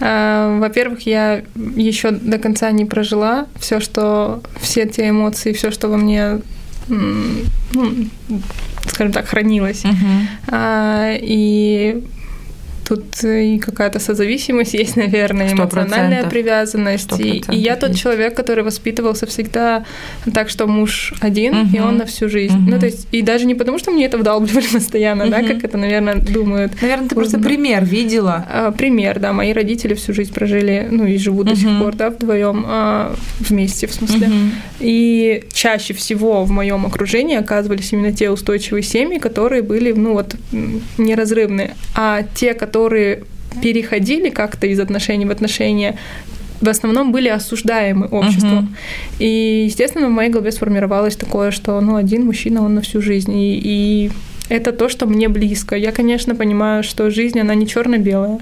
Во-первых, 0.01 1.07
я 1.07 1.43
еще 1.77 2.11
до 2.11 2.39
конца 2.39 2.71
не 2.73 2.85
прожила 2.85 3.47
все, 3.61 3.79
что 3.79 4.43
все 4.61 4.87
те 4.87 5.11
эмоции, 5.11 5.53
все, 5.53 5.71
что 5.71 5.89
во 5.89 5.97
мне 5.97 6.41
ну, 6.89 8.09
скажем 8.87 9.13
так, 9.13 9.27
хранилась. 9.27 9.85
Uh-huh. 9.85 11.19
И 11.23 12.03
тут 12.85 13.25
и 13.25 13.59
какая-то 13.59 13.99
созависимость 13.99 14.75
есть, 14.75 14.97
наверное, 14.97 15.53
эмоциональная 15.53 16.29
привязанность. 16.29 17.19
И, 17.19 17.43
и 17.51 17.57
я 17.57 17.77
тот 17.77 17.95
человек, 17.95 18.35
который 18.35 18.65
воспитывался 18.65 19.27
всегда 19.27 19.85
так, 20.33 20.49
что 20.49 20.67
муж 20.67 21.15
один, 21.21 21.57
угу. 21.57 21.77
и 21.77 21.81
он 21.81 21.97
на 21.99 22.07
всю 22.07 22.29
жизнь. 22.29 22.57
Угу. 22.57 22.71
Ну, 22.71 22.79
то 22.81 22.87
есть, 22.87 23.09
и 23.13 23.23
даже 23.23 23.47
не 23.47 23.55
потому, 23.55 23.79
что 23.79 23.91
мне 23.91 24.07
это 24.07 24.19
вдалбливали 24.19 24.67
постоянно, 24.73 25.25
угу. 25.25 25.31
да, 25.31 25.43
как 25.43 25.65
это, 25.65 25.79
наверное, 25.79 26.17
думают. 26.17 26.73
Наверное, 26.81 27.09
ты 27.09 27.15
просто 27.15 27.39
пример 27.39 27.85
видела. 27.85 28.47
А, 28.49 28.73
пример, 28.73 29.19
да. 29.19 29.33
Мои 29.33 29.53
родители 29.53 29.95
всю 29.95 30.13
жизнь 30.13 30.33
прожили, 30.33 30.89
ну, 30.91 31.07
и 31.07 31.19
живут 31.19 31.47
угу. 31.47 31.55
до 31.55 31.61
сих 31.61 31.79
пор, 31.79 31.95
да, 31.95 32.11
вдвоем 32.11 32.65
а, 32.67 33.15
вместе, 33.41 33.87
в 33.87 33.95
смысле. 33.95 34.27
Угу. 34.27 34.37
И 34.81 35.45
чаще 35.53 35.95
всего 35.95 36.45
в 36.45 36.51
моем 36.51 36.87
окружении 36.87 37.37
оказывались 37.37 37.93
именно 37.93 38.13
те 38.13 38.31
устойчивые 38.31 38.83
семьи, 38.83 39.19
которые 39.19 39.63
были, 39.63 39.93
ну, 39.93 40.15
вот, 40.15 40.35
неразрывные. 40.99 41.75
А 41.95 42.23
те, 42.35 42.55
которые 42.55 42.72
которые 42.73 43.25
переходили 43.61 44.31
как-то 44.31 44.67
из 44.67 44.81
отношений 44.81 45.27
в 45.27 45.31
отношения, 45.31 45.99
в 46.63 46.69
основном 46.69 47.13
были 47.13 47.29
осуждаемы 47.29 48.07
обществом. 48.07 48.75
Uh-huh. 49.19 49.25
И, 49.25 49.65
естественно, 49.67 50.09
в 50.09 50.13
моей 50.13 50.31
голове 50.31 50.53
сформировалось 50.53 51.17
такое, 51.17 51.51
что 51.51 51.79
ну, 51.81 51.97
один 51.97 52.25
мужчина, 52.25 52.65
он 52.65 52.75
на 52.75 52.81
всю 52.81 53.03
жизнь. 53.03 53.37
И, 53.37 53.61
и 53.63 54.11
это 54.49 54.73
то, 54.73 54.89
что 54.89 55.07
мне 55.07 55.29
близко. 55.29 55.77
Я, 55.77 55.93
конечно, 55.93 56.35
понимаю, 56.35 56.83
что 56.83 57.11
жизнь, 57.11 57.39
она 57.39 57.55
не 57.55 57.67
черно-белая. 57.67 58.39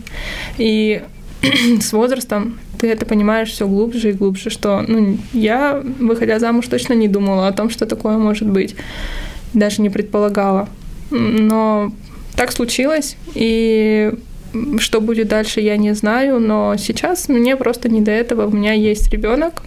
И 0.58 1.02
с 1.80 1.92
возрастом 1.92 2.60
ты 2.78 2.86
это 2.88 3.04
понимаешь 3.04 3.48
все 3.48 3.66
глубже 3.66 4.10
и 4.10 4.12
глубже, 4.12 4.50
что 4.50 4.84
ну, 4.86 5.18
я, 5.32 5.82
выходя 5.98 6.38
замуж, 6.38 6.68
точно 6.68 6.92
не 6.92 7.08
думала 7.08 7.48
о 7.48 7.52
том, 7.52 7.68
что 7.68 7.84
такое 7.84 8.16
может 8.16 8.48
быть. 8.48 8.76
Даже 9.54 9.82
не 9.82 9.90
предполагала. 9.90 10.68
Но 11.10 11.90
так 12.40 12.52
случилось, 12.52 13.16
и 13.34 14.14
что 14.78 15.02
будет 15.02 15.28
дальше, 15.28 15.60
я 15.60 15.76
не 15.76 15.94
знаю, 15.94 16.40
но 16.40 16.74
сейчас 16.78 17.28
мне 17.28 17.54
просто 17.54 17.90
не 17.90 18.00
до 18.00 18.12
этого. 18.12 18.46
У 18.46 18.50
меня 18.50 18.72
есть 18.72 19.12
ребенок, 19.12 19.60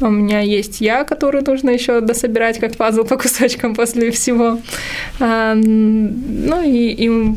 у 0.00 0.10
меня 0.10 0.40
есть 0.40 0.80
я, 0.80 1.04
который 1.04 1.42
нужно 1.42 1.70
еще 1.70 2.00
дособирать 2.00 2.58
как 2.58 2.74
пазл 2.74 3.04
по 3.04 3.16
кусочкам 3.16 3.76
после 3.76 4.10
всего. 4.10 4.58
А, 5.20 5.54
ну 5.54 6.68
и, 6.68 6.88
и 6.98 7.36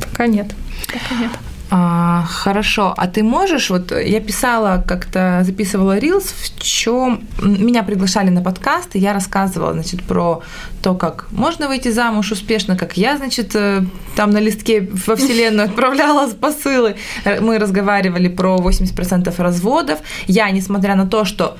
пока 0.00 0.26
нет. 0.26 0.48
Пока 0.92 1.22
нет. 1.22 1.30
А, 1.68 2.24
хорошо, 2.28 2.94
а 2.96 3.08
ты 3.08 3.24
можешь, 3.24 3.70
вот 3.70 3.90
я 3.90 4.20
писала, 4.20 4.84
как-то 4.86 5.42
записывала 5.44 5.98
рилс, 5.98 6.24
в 6.24 6.58
чем 6.60 7.24
меня 7.42 7.82
приглашали 7.82 8.30
на 8.30 8.40
подкаст, 8.40 8.94
и 8.94 9.00
я 9.00 9.12
рассказывала, 9.12 9.72
значит, 9.72 10.04
про 10.04 10.42
то, 10.80 10.94
как 10.94 11.26
можно 11.32 11.66
выйти 11.66 11.90
замуж 11.90 12.30
успешно, 12.30 12.76
как 12.76 12.96
я, 12.96 13.16
значит, 13.16 13.56
э, 13.56 13.82
там 14.14 14.30
на 14.30 14.38
листке 14.38 14.88
во 15.06 15.16
вселенную 15.16 15.68
отправляла 15.68 16.30
посылы. 16.30 16.94
Мы 17.40 17.58
разговаривали 17.58 18.28
про 18.28 18.56
80% 18.58 19.34
разводов. 19.42 19.98
Я, 20.28 20.48
несмотря 20.50 20.94
на 20.94 21.06
то, 21.06 21.24
что 21.24 21.56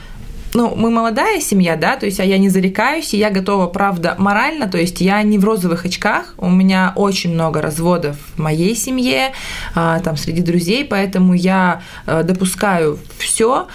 ну, 0.57 0.75
мы 0.75 0.90
молодая 0.90 1.38
семья, 1.40 1.77
да, 1.77 1.97
то 1.97 2.07
есть, 2.07 2.19
а 2.19 2.25
я 2.25 2.38
не 2.38 2.49
зарекаюсь, 2.49 3.12
и 3.12 3.19
я 3.19 3.29
готова, 3.29 3.66
правда, 3.66 4.14
морально, 4.16 4.66
то 4.69 4.79
есть, 4.79 5.03
я 5.03 5.23
не 5.23 5.38
в 5.38 5.45
розовых 5.45 5.85
очках, 5.85 6.33
у 6.38 6.49
меня 6.49 6.95
очень 6.97 7.35
много 7.35 7.61
разводов 7.61 8.16
в 8.37 8.38
моей 8.40 8.75
семье, 8.75 9.33
а, 9.75 10.01
там, 10.01 10.16
среди 10.16 10.40
друзей, 10.40 10.87
поэтому 10.87 11.35
я 11.35 11.83
а, 12.07 12.23
допускаю 12.23 12.99
все. 13.19 13.66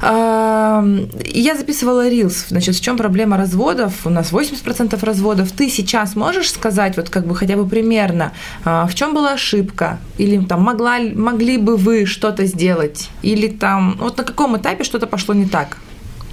А, 0.00 0.84
я 1.24 1.56
записывала 1.56 2.08
рилс, 2.08 2.46
значит, 2.50 2.76
в 2.76 2.80
чем 2.80 2.96
проблема 2.96 3.36
разводов, 3.36 4.06
у 4.06 4.10
нас 4.10 4.30
80% 4.32 5.04
разводов, 5.04 5.50
ты 5.50 5.68
сейчас 5.68 6.14
можешь 6.14 6.52
сказать, 6.52 6.96
вот 6.96 7.10
как 7.10 7.26
бы 7.26 7.34
хотя 7.34 7.56
бы 7.56 7.68
примерно, 7.68 8.32
в 8.64 8.94
чем 8.94 9.12
была 9.12 9.32
ошибка, 9.32 9.98
или 10.18 10.38
там 10.44 10.62
могла, 10.62 10.98
могли 11.00 11.58
бы 11.58 11.76
вы 11.76 12.06
что-то 12.06 12.46
сделать, 12.46 13.10
или 13.22 13.48
там, 13.48 13.96
вот 13.98 14.18
на 14.18 14.22
каком 14.22 14.56
этапе 14.56 14.84
что-то 14.84 15.08
пошло 15.08 15.34
не 15.34 15.46
так? 15.46 15.78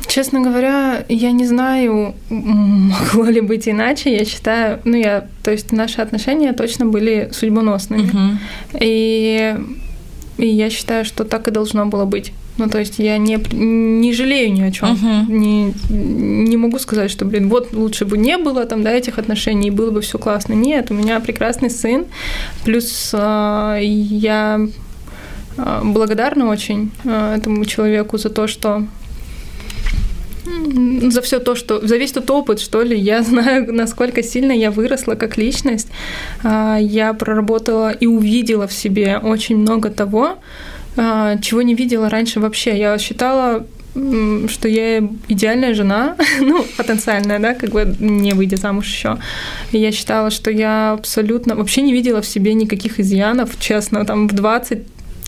Честно 0.08 0.42
говоря, 0.42 1.06
я 1.10 1.32
не 1.32 1.46
знаю, 1.46 2.14
могло 2.30 3.26
ли 3.26 3.42
быть 3.42 3.68
иначе. 3.68 4.16
Я 4.16 4.26
считаю, 4.26 4.80
ну 4.84 4.98
я, 4.98 5.28
то 5.44 5.52
есть 5.52 5.72
наши 5.72 6.02
отношения 6.02 6.54
точно 6.54 6.86
были 6.86 7.30
судьбоносными. 7.32 8.04
Uh-huh. 8.04 8.38
И, 8.80 9.56
и 10.38 10.48
я 10.48 10.70
считаю, 10.70 11.06
что 11.06 11.24
так 11.24 11.48
и 11.48 11.52
должно 11.52 11.86
было 11.86 12.06
быть. 12.06 12.34
Ну, 12.58 12.70
то 12.70 12.78
есть 12.78 13.00
я 13.00 13.18
не, 13.18 13.40
не 13.52 14.14
жалею 14.14 14.54
ни 14.54 14.62
о 14.62 14.72
чем. 14.72 14.90
Uh-huh. 14.90 15.32
Не, 15.32 15.74
не 15.90 16.58
могу 16.58 16.78
сказать, 16.78 17.10
что, 17.10 17.26
блин, 17.26 17.50
вот 17.50 17.74
лучше 17.74 18.06
бы 18.06 18.18
не 18.18 18.38
было 18.38 18.66
там, 18.66 18.84
да, 18.84 18.92
этих 18.92 19.18
отношений, 19.18 19.70
и 19.70 19.72
было 19.72 19.90
бы 19.90 20.02
все 20.02 20.20
классно. 20.20 20.54
Нет, 20.54 20.92
у 20.92 20.94
меня 20.94 21.20
прекрасный 21.20 21.72
сын. 21.72 22.06
Плюс 22.64 23.10
э, 23.14 23.80
я 23.82 24.68
благодарна 25.58 26.48
очень 26.50 26.92
э, 27.04 27.36
этому 27.38 27.66
человеку 27.66 28.18
за 28.18 28.30
то, 28.30 28.48
что 28.48 28.86
за 30.46 31.22
все 31.22 31.40
то, 31.40 31.56
что 31.56 31.86
за 31.86 31.98
весь 31.98 32.12
тот 32.12 32.30
опыт, 32.32 32.60
что 32.60 32.82
ли, 32.82 32.98
я 32.98 33.24
знаю, 33.24 33.74
насколько 33.74 34.24
сильно 34.24 34.52
я 34.52 34.72
выросла 34.72 35.16
как 35.16 35.38
личность. 35.38 35.90
А, 36.44 36.78
я 36.78 37.14
проработала 37.14 37.92
и 37.92 38.06
увидела 38.06 38.68
в 38.68 38.74
себе 38.74 39.18
очень 39.18 39.58
много 39.58 39.90
того, 39.90 40.38
а, 40.98 41.38
чего 41.38 41.62
не 41.62 41.76
видела 41.76 42.10
раньше 42.10 42.40
вообще. 42.40 42.78
Я 42.78 42.98
считала 42.98 43.66
что 44.48 44.68
я 44.68 45.08
идеальная 45.28 45.76
жена, 45.76 46.16
ну, 46.40 46.66
потенциальная, 46.78 47.40
да, 47.40 47.54
как 47.54 47.70
бы 47.70 47.96
не 48.00 48.34
выйдя 48.34 48.58
замуж 48.58 48.88
еще. 48.88 49.20
я 49.72 49.92
считала, 49.92 50.32
что 50.32 50.50
я 50.50 50.94
абсолютно 50.94 51.56
вообще 51.56 51.82
не 51.82 51.94
видела 51.94 52.22
в 52.22 52.26
себе 52.26 52.56
никаких 52.56 53.00
изъянов, 53.00 53.60
честно, 53.60 54.04
там 54.04 54.28
в 54.28 54.34
20 54.34 54.80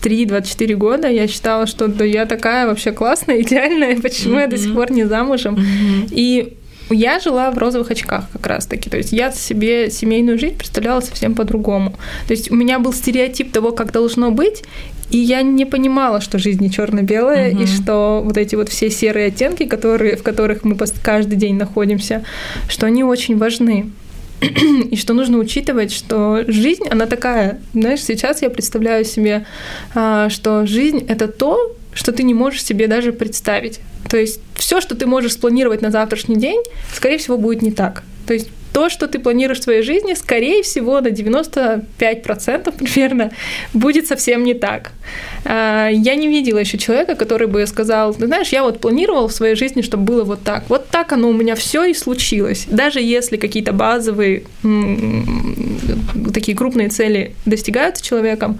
23-24 0.02 0.74
года 0.74 1.08
я 1.08 1.26
считала, 1.26 1.66
что 1.66 1.88
да 1.88 2.04
я 2.04 2.26
такая 2.26 2.66
вообще 2.66 2.92
классная, 2.92 3.40
идеальная, 3.42 4.00
почему 4.00 4.36
mm-hmm. 4.36 4.40
я 4.40 4.46
до 4.46 4.58
сих 4.58 4.74
пор 4.74 4.92
не 4.92 5.04
замужем. 5.04 5.54
Mm-hmm. 5.54 6.08
И 6.12 6.56
я 6.90 7.18
жила 7.18 7.50
в 7.50 7.58
розовых 7.58 7.90
очках 7.90 8.26
как 8.32 8.46
раз-таки. 8.46 8.88
То 8.90 8.96
есть 8.96 9.12
я 9.12 9.32
себе 9.32 9.90
семейную 9.90 10.38
жизнь 10.38 10.56
представляла 10.56 11.00
совсем 11.00 11.34
по-другому. 11.34 11.96
То 12.28 12.32
есть 12.32 12.50
у 12.50 12.54
меня 12.54 12.78
был 12.78 12.92
стереотип 12.92 13.50
того, 13.52 13.72
как 13.72 13.92
должно 13.92 14.30
быть, 14.30 14.62
и 15.10 15.18
я 15.18 15.42
не 15.42 15.64
понимала, 15.64 16.20
что 16.20 16.38
жизнь 16.38 16.62
не 16.62 16.70
черно-белая, 16.70 17.52
угу. 17.52 17.62
и 17.62 17.66
что 17.66 18.22
вот 18.24 18.36
эти 18.36 18.56
вот 18.56 18.68
все 18.68 18.90
серые 18.90 19.28
оттенки, 19.28 19.64
которые, 19.64 20.16
в 20.16 20.22
которых 20.22 20.64
мы 20.64 20.76
каждый 21.02 21.36
день 21.36 21.56
находимся, 21.56 22.24
что 22.68 22.86
они 22.86 23.04
очень 23.04 23.36
важны. 23.38 23.90
и 24.90 24.96
что 24.96 25.14
нужно 25.14 25.38
учитывать, 25.38 25.92
что 25.92 26.44
жизнь, 26.46 26.84
она 26.88 27.06
такая. 27.06 27.60
Знаешь, 27.72 28.02
сейчас 28.02 28.42
я 28.42 28.50
представляю 28.50 29.04
себе, 29.04 29.46
а, 29.94 30.28
что 30.28 30.66
жизнь— 30.66 31.04
это 31.08 31.28
то, 31.28 31.74
что 31.94 32.12
ты 32.12 32.22
не 32.22 32.34
можешь 32.34 32.62
себе 32.62 32.86
даже 32.86 33.12
представить. 33.12 33.80
То 34.08 34.16
есть 34.16 34.40
все, 34.54 34.80
что 34.80 34.94
ты 34.94 35.06
можешь 35.06 35.32
спланировать 35.32 35.82
на 35.82 35.90
завтрашний 35.90 36.36
день, 36.36 36.62
скорее 36.94 37.18
всего, 37.18 37.38
будет 37.38 37.62
не 37.62 37.72
так. 37.72 38.02
То 38.26 38.34
есть 38.34 38.48
то, 38.76 38.90
что 38.90 39.08
ты 39.08 39.18
планируешь 39.18 39.60
в 39.60 39.62
своей 39.62 39.80
жизни, 39.80 40.12
скорее 40.12 40.62
всего, 40.62 41.00
на 41.00 41.08
95% 41.08 42.74
примерно 42.94 43.30
будет 43.72 44.06
совсем 44.06 44.44
не 44.44 44.52
так. 44.52 44.92
А, 45.46 45.88
я 45.88 46.14
не 46.14 46.28
видела 46.28 46.58
еще 46.58 46.76
человека, 46.76 47.14
который 47.14 47.46
бы 47.46 47.66
сказал, 47.66 48.12
ты 48.12 48.26
знаешь, 48.26 48.48
я 48.48 48.62
вот 48.62 48.78
планировал 48.78 49.28
в 49.28 49.32
своей 49.32 49.54
жизни, 49.54 49.80
чтобы 49.80 50.04
было 50.04 50.24
вот 50.24 50.42
так. 50.42 50.64
Вот 50.68 50.88
так 50.88 51.12
оно 51.12 51.30
у 51.30 51.32
меня 51.32 51.54
все 51.54 51.84
и 51.84 51.94
случилось. 51.94 52.66
Даже 52.70 53.00
если 53.00 53.38
какие-то 53.38 53.72
базовые 53.72 54.42
такие 56.34 56.54
крупные 56.54 56.90
цели 56.90 57.32
достигаются 57.46 58.04
человеком, 58.04 58.58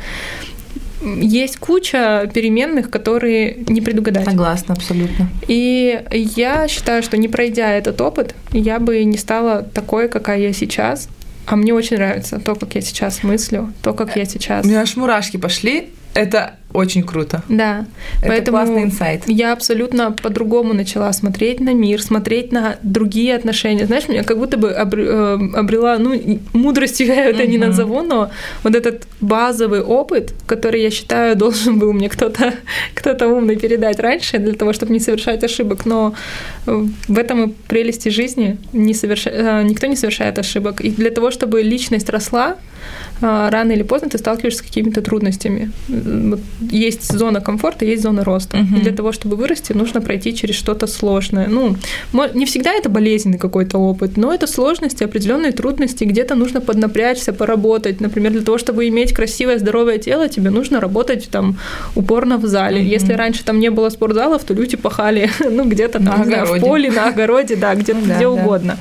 есть 1.06 1.56
куча 1.56 2.30
переменных, 2.32 2.90
которые 2.90 3.56
не 3.68 3.80
предугадать. 3.80 4.24
Согласна, 4.24 4.74
абсолютно. 4.74 5.28
И 5.46 6.02
я 6.10 6.68
считаю, 6.68 7.02
что 7.02 7.16
не 7.16 7.28
пройдя 7.28 7.72
этот 7.72 8.00
опыт, 8.00 8.34
я 8.52 8.78
бы 8.78 9.02
не 9.04 9.16
стала 9.16 9.62
такой, 9.62 10.08
какая 10.08 10.38
я 10.38 10.52
сейчас. 10.52 11.08
А 11.46 11.54
мне 11.54 11.72
очень 11.72 11.96
нравится 11.96 12.40
то, 12.40 12.56
как 12.56 12.74
я 12.74 12.80
сейчас 12.80 13.22
мыслю, 13.22 13.72
то, 13.82 13.94
как 13.94 14.16
я 14.16 14.24
сейчас. 14.24 14.64
У 14.64 14.68
меня 14.68 14.80
аж 14.80 14.96
мурашки 14.96 15.36
пошли. 15.36 15.90
Это 16.16 16.54
очень 16.72 17.02
круто. 17.02 17.42
Да. 17.48 17.86
Это 18.20 18.28
Поэтому 18.28 18.58
классный 18.58 18.82
инсайт. 18.84 19.22
Я 19.26 19.52
абсолютно 19.52 20.12
по-другому 20.12 20.74
начала 20.74 21.12
смотреть 21.12 21.60
на 21.60 21.74
мир, 21.74 22.02
смотреть 22.02 22.52
на 22.52 22.76
другие 22.82 23.34
отношения. 23.34 23.86
Знаешь, 23.86 24.08
меня 24.08 24.24
как 24.24 24.38
будто 24.38 24.56
бы 24.56 24.68
э, 24.68 24.76
обрела, 25.54 25.98
ну, 25.98 26.40
мудростью 26.52 27.06
я 27.14 27.26
это 27.26 27.46
не 27.46 27.58
назову, 27.58 28.02
но 28.02 28.30
вот 28.62 28.74
этот 28.74 29.06
базовый 29.20 29.82
опыт, 29.82 30.34
который 30.46 30.82
я 30.82 30.90
считаю 30.90 31.36
должен 31.44 31.78
был 31.78 31.92
мне 31.92 32.08
кто-то 32.08 32.54
кто-то 32.94 33.28
умный 33.28 33.56
передать 33.56 34.00
раньше 34.00 34.38
для 34.38 34.54
того, 34.54 34.72
чтобы 34.72 34.92
не 34.92 35.00
совершать 35.00 35.44
ошибок. 35.44 35.86
Но 35.86 36.14
в 36.66 37.18
этом 37.18 37.44
и 37.44 37.52
прелести 37.68 38.08
жизни 38.08 38.56
не 38.72 38.94
соверш... 38.94 39.26
Э, 39.26 39.62
никто 39.62 39.86
не 39.86 39.96
совершает 39.96 40.38
ошибок. 40.38 40.80
И 40.80 40.90
для 40.90 41.10
того, 41.10 41.30
чтобы 41.30 41.62
личность 41.62 42.10
росла, 42.10 42.52
э, 42.52 42.75
рано 43.20 43.72
или 43.72 43.82
поздно 43.82 44.08
ты 44.08 44.18
сталкиваешься 44.18 44.60
с 44.60 44.62
какими-то 44.62 45.00
трудностями 45.00 45.72
есть 46.70 47.12
зона 47.12 47.40
комфорта, 47.40 47.84
есть 47.84 48.02
зона 48.02 48.24
роста. 48.24 48.58
Угу. 48.58 48.76
И 48.76 48.80
для 48.80 48.92
того, 48.92 49.12
чтобы 49.12 49.36
вырасти, 49.36 49.72
нужно 49.72 50.00
пройти 50.00 50.34
через 50.34 50.54
что-то 50.54 50.86
сложное. 50.86 51.46
Ну, 51.48 51.76
не 52.34 52.44
всегда 52.46 52.72
это 52.72 52.88
болезненный 52.88 53.38
какой-то 53.38 53.78
опыт, 53.78 54.16
но 54.16 54.32
это 54.32 54.46
сложности, 54.46 55.04
определенные 55.04 55.52
трудности. 55.52 56.04
Где-то 56.04 56.34
нужно 56.34 56.60
поднапрячься, 56.60 57.32
поработать. 57.32 58.00
Например, 58.00 58.32
для 58.32 58.42
того, 58.42 58.58
чтобы 58.58 58.88
иметь 58.88 59.12
красивое, 59.12 59.58
здоровое 59.58 59.98
тело, 59.98 60.28
тебе 60.28 60.50
нужно 60.50 60.80
работать 60.80 61.28
там 61.30 61.58
упорно 61.94 62.38
в 62.38 62.46
зале. 62.46 62.80
Угу. 62.80 62.88
Если 62.88 63.12
раньше 63.12 63.44
там 63.44 63.58
не 63.58 63.70
было 63.70 63.90
спортзалов, 63.90 64.44
то 64.44 64.54
люди 64.54 64.76
пахали, 64.76 65.30
ну, 65.50 65.64
где-то 65.64 66.04
там, 66.04 66.24
знаю, 66.24 66.46
в 66.46 66.60
поле, 66.60 66.90
на 66.90 67.08
огороде, 67.08 67.56
да, 67.56 67.74
где, 67.74 67.94
да, 67.94 68.00
где 68.00 68.24
да. 68.24 68.30
угодно. 68.30 68.78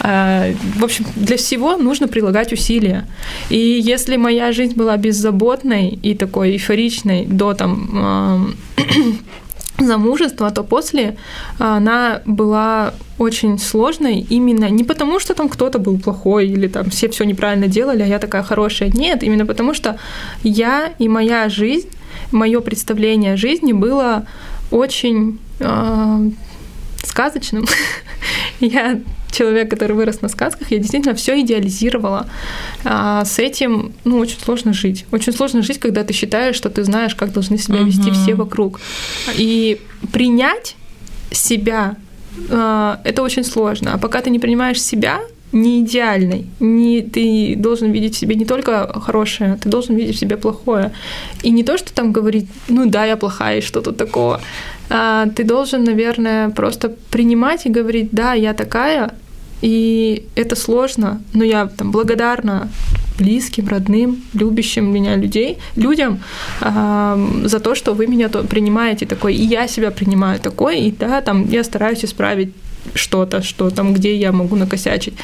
А, 0.00 0.50
в 0.76 0.84
общем, 0.84 1.06
для 1.16 1.36
всего 1.36 1.76
нужно 1.76 2.08
прилагать 2.08 2.52
усилия. 2.52 3.04
И 3.50 3.56
если 3.56 4.16
моя 4.16 4.52
жизнь 4.52 4.74
была 4.74 4.96
беззаботной 4.96 5.88
и 5.88 6.14
такой 6.14 6.52
эйфоричной, 6.52 7.26
до 7.26 7.54
там 7.54 8.56
замужества, 9.78 10.50
то 10.50 10.62
после 10.62 11.16
она 11.58 12.22
была 12.24 12.94
очень 13.18 13.58
сложной 13.58 14.20
именно 14.20 14.70
не 14.70 14.84
потому, 14.84 15.20
что 15.20 15.34
там 15.34 15.48
кто-то 15.48 15.78
был 15.78 15.98
плохой 15.98 16.48
или 16.48 16.68
там 16.68 16.90
все 16.90 17.08
все 17.08 17.24
неправильно 17.24 17.68
делали, 17.68 18.02
а 18.02 18.06
я 18.06 18.18
такая 18.18 18.42
хорошая. 18.42 18.90
Нет, 18.90 19.22
именно 19.22 19.46
потому 19.46 19.74
что 19.74 19.98
я 20.42 20.92
и 20.98 21.08
моя 21.08 21.48
жизнь, 21.48 21.88
мое 22.32 22.60
представление 22.60 23.34
о 23.34 23.36
жизни 23.36 23.72
было 23.72 24.26
очень 24.70 25.38
э, 25.60 26.30
сказочным. 27.04 27.66
я 28.60 29.00
человек, 29.34 29.70
который 29.70 29.92
вырос 29.92 30.22
на 30.22 30.28
сказках, 30.28 30.70
я 30.70 30.78
действительно 30.78 31.14
все 31.14 31.40
идеализировала. 31.40 32.26
А 32.84 33.24
с 33.24 33.38
этим, 33.38 33.92
ну, 34.04 34.18
очень 34.18 34.38
сложно 34.40 34.72
жить. 34.72 35.04
Очень 35.12 35.32
сложно 35.32 35.62
жить, 35.62 35.78
когда 35.78 36.04
ты 36.04 36.12
считаешь, 36.12 36.56
что 36.56 36.70
ты 36.70 36.84
знаешь, 36.84 37.14
как 37.14 37.32
должны 37.32 37.58
себя 37.58 37.78
uh-huh. 37.78 37.84
вести 37.84 38.10
все 38.10 38.34
вокруг. 38.34 38.80
И 39.36 39.80
принять 40.12 40.76
себя 41.30 41.96
а, 42.50 43.00
это 43.04 43.22
очень 43.22 43.44
сложно. 43.44 43.94
А 43.94 43.98
пока 43.98 44.20
ты 44.20 44.30
не 44.30 44.38
принимаешь 44.38 44.82
себя, 44.82 45.20
не 45.52 45.80
идеальный, 45.80 46.46
не, 46.58 47.00
ты 47.02 47.54
должен 47.56 47.92
видеть 47.92 48.16
в 48.16 48.18
себе 48.18 48.34
не 48.34 48.44
только 48.44 49.00
хорошее, 49.00 49.56
ты 49.62 49.68
должен 49.68 49.94
видеть 49.96 50.16
в 50.16 50.18
себе 50.18 50.36
плохое. 50.36 50.90
И 51.44 51.50
не 51.50 51.62
то, 51.62 51.78
что 51.78 51.94
там 51.94 52.12
говорить, 52.12 52.48
ну 52.68 52.86
да, 52.86 53.04
я 53.04 53.16
плохая, 53.16 53.58
и 53.58 53.60
что 53.60 53.80
тут 53.80 53.96
такого. 53.96 54.40
А 54.90 55.26
ты 55.36 55.44
должен, 55.44 55.84
наверное, 55.84 56.50
просто 56.50 56.88
принимать 57.10 57.66
и 57.66 57.70
говорить, 57.70 58.08
да, 58.10 58.34
я 58.34 58.52
такая, 58.52 59.14
и 59.64 60.26
это 60.34 60.56
сложно, 60.56 61.22
но 61.32 61.42
я 61.42 61.66
там 61.66 61.90
благодарна 61.90 62.68
близким, 63.18 63.68
родным, 63.68 64.22
любящим 64.34 64.92
меня 64.92 65.16
людей, 65.16 65.56
людям 65.76 66.20
э, 66.60 67.28
за 67.44 67.60
то, 67.60 67.74
что 67.74 67.94
вы 67.94 68.06
меня 68.06 68.28
то 68.28 68.42
принимаете 68.42 69.06
такой, 69.06 69.34
и 69.34 69.42
я 69.42 69.66
себя 69.68 69.90
принимаю 69.90 70.38
такой, 70.38 70.80
и 70.80 70.90
да, 70.90 71.22
там 71.22 71.48
я 71.48 71.64
стараюсь 71.64 72.04
исправить 72.04 72.52
что-то, 72.94 73.42
что 73.42 73.70
там, 73.70 73.94
где 73.94 74.14
я 74.14 74.32
могу 74.32 74.56
накосячить. 74.56 75.14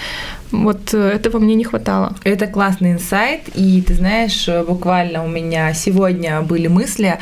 Вот 0.50 0.94
э, 0.94 0.98
этого 0.98 1.38
мне 1.38 1.54
не 1.54 1.64
хватало. 1.64 2.16
Это 2.24 2.46
классный 2.46 2.92
инсайт, 2.92 3.40
и 3.54 3.82
ты 3.82 3.94
знаешь, 3.94 4.48
буквально 4.66 5.22
у 5.24 5.28
меня 5.28 5.74
сегодня 5.74 6.40
были 6.40 6.68
мысли, 6.68 7.18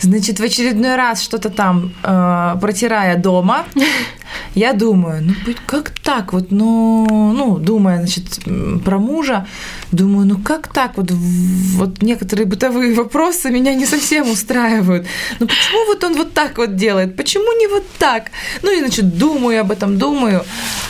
значит, 0.00 0.40
в 0.40 0.42
очередной 0.42 0.96
раз 0.96 1.22
что-то 1.22 1.50
там 1.50 1.92
э, 2.02 2.56
протирая 2.60 3.16
дома, 3.16 3.64
я 4.56 4.72
думаю, 4.72 5.22
ну 5.22 5.34
как 5.66 5.90
так 5.90 6.32
вот, 6.32 6.50
ну, 6.50 7.06
ну, 7.34 7.58
думая, 7.58 7.98
значит, 7.98 8.40
про 8.84 8.98
мужа, 8.98 9.46
думаю, 9.92 10.26
ну 10.26 10.38
как 10.38 10.72
так 10.72 10.96
вот, 10.96 11.10
вот 11.10 12.02
некоторые 12.02 12.46
бытовые 12.46 12.94
вопросы 12.94 13.50
меня 13.50 13.74
не 13.74 13.84
совсем 13.84 14.30
устраивают. 14.30 15.06
Ну 15.40 15.46
почему 15.46 15.86
вот 15.86 16.02
он 16.04 16.16
вот 16.16 16.32
так 16.32 16.56
вот 16.56 16.74
делает, 16.74 17.16
почему 17.16 17.52
не 17.58 17.66
вот 17.66 17.84
так? 17.98 18.30
Ну 18.62 18.74
и, 18.74 18.80
значит, 18.80 19.18
думаю 19.18 19.60
об 19.60 19.70
этом, 19.70 19.98
думаю, 19.98 20.42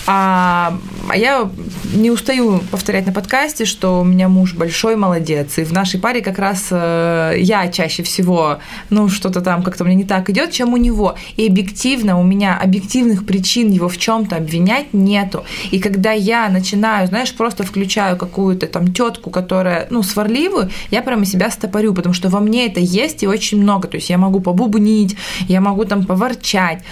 а, 0.06 0.78
а 1.08 1.16
я 1.16 1.50
не 1.92 2.12
устаю 2.12 2.60
повторять 2.70 3.06
на 3.06 3.12
подкасте, 3.12 3.64
что 3.64 4.00
у 4.00 4.04
меня 4.04 4.28
муж 4.28 4.54
большой 4.54 4.94
молодец, 4.94 5.58
и 5.58 5.64
в 5.64 5.72
нашей 5.72 5.98
паре 5.98 6.20
как 6.20 6.38
раз 6.38 6.68
э, 6.70 7.34
я 7.38 7.66
чаще 7.66 8.04
всего, 8.04 8.60
ну, 8.90 9.08
что-то 9.08 9.40
там 9.40 9.64
как-то 9.64 9.82
мне 9.82 9.96
не 9.96 10.04
так 10.04 10.30
идет, 10.30 10.52
чем 10.52 10.72
у 10.72 10.76
него. 10.76 11.16
И 11.36 11.48
объективно 11.48 12.20
у 12.20 12.22
меня 12.22 12.56
объективных 12.56 13.26
причин 13.26 13.55
его 13.62 13.88
в 13.88 13.98
чем-то 13.98 14.36
обвинять 14.36 14.92
нету. 14.92 15.44
И 15.70 15.78
когда 15.78 16.12
я 16.12 16.48
начинаю, 16.48 17.06
знаешь, 17.08 17.34
просто 17.34 17.64
включаю 17.64 18.16
какую-то 18.16 18.66
там 18.66 18.92
тетку, 18.92 19.30
которая, 19.30 19.86
ну, 19.90 20.02
сварливую, 20.02 20.70
я 20.90 21.02
прямо 21.02 21.24
себя 21.24 21.50
стопорю, 21.50 21.94
потому 21.94 22.14
что 22.14 22.28
во 22.28 22.40
мне 22.40 22.66
это 22.66 22.80
есть 22.80 23.22
и 23.22 23.26
очень 23.26 23.60
много. 23.60 23.88
То 23.88 23.96
есть 23.96 24.10
я 24.10 24.18
могу 24.18 24.40
побубнить, 24.40 25.16
я 25.48 25.60
могу 25.60 25.84
там 25.84 26.04
поворчать. 26.04 26.82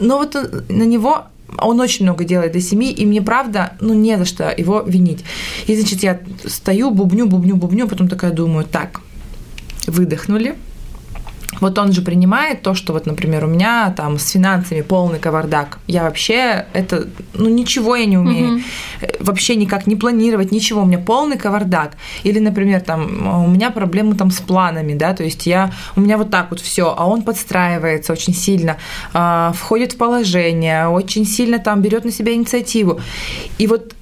Но 0.00 0.18
вот 0.18 0.34
на 0.68 0.84
него 0.84 1.26
он 1.58 1.80
очень 1.80 2.04
много 2.04 2.24
делает 2.24 2.52
для 2.52 2.60
семьи, 2.60 2.90
и 2.90 3.06
мне, 3.06 3.22
правда, 3.22 3.72
ну, 3.80 3.94
не 3.94 4.18
за 4.18 4.24
что 4.24 4.52
его 4.56 4.82
винить. 4.82 5.24
И, 5.66 5.76
значит, 5.76 6.02
я 6.02 6.18
стою, 6.44 6.90
бубню, 6.90 7.26
бубню, 7.26 7.56
бубню, 7.56 7.84
а 7.84 7.88
потом 7.88 8.08
такая 8.08 8.32
думаю, 8.32 8.64
так, 8.64 9.00
выдохнули, 9.86 10.56
вот 11.60 11.78
он 11.78 11.92
же 11.92 12.02
принимает 12.02 12.62
то, 12.62 12.74
что 12.74 12.92
вот, 12.92 13.06
например, 13.06 13.44
у 13.44 13.48
меня 13.48 13.92
там 13.96 14.18
с 14.18 14.30
финансами 14.30 14.82
полный 14.82 15.18
кавардак. 15.18 15.78
Я 15.86 16.02
вообще 16.02 16.66
это, 16.72 17.06
ну 17.34 17.48
ничего 17.48 17.96
я 17.96 18.06
не 18.06 18.18
умею. 18.18 18.58
Uh-huh. 19.00 19.16
Вообще 19.20 19.56
никак 19.56 19.86
не 19.86 19.96
планировать, 19.96 20.52
ничего. 20.52 20.82
У 20.82 20.86
меня 20.86 20.98
полный 20.98 21.38
кавардак. 21.38 21.96
Или, 22.24 22.38
например, 22.38 22.80
там 22.80 23.44
у 23.44 23.48
меня 23.48 23.70
проблемы 23.70 24.14
там 24.14 24.30
с 24.30 24.40
планами, 24.40 24.94
да, 24.94 25.14
то 25.14 25.24
есть 25.24 25.46
я, 25.46 25.72
у 25.96 26.00
меня 26.00 26.18
вот 26.18 26.30
так 26.30 26.50
вот 26.50 26.60
все, 26.60 26.94
а 26.96 27.06
он 27.06 27.22
подстраивается 27.22 28.12
очень 28.12 28.34
сильно, 28.34 28.76
э, 29.14 29.52
входит 29.54 29.92
в 29.92 29.96
положение, 29.96 30.88
очень 30.88 31.26
сильно 31.26 31.58
там 31.58 31.80
берет 31.82 32.04
на 32.04 32.12
себя 32.12 32.34
инициативу. 32.34 33.00
И 33.58 33.66
вот 33.66 33.94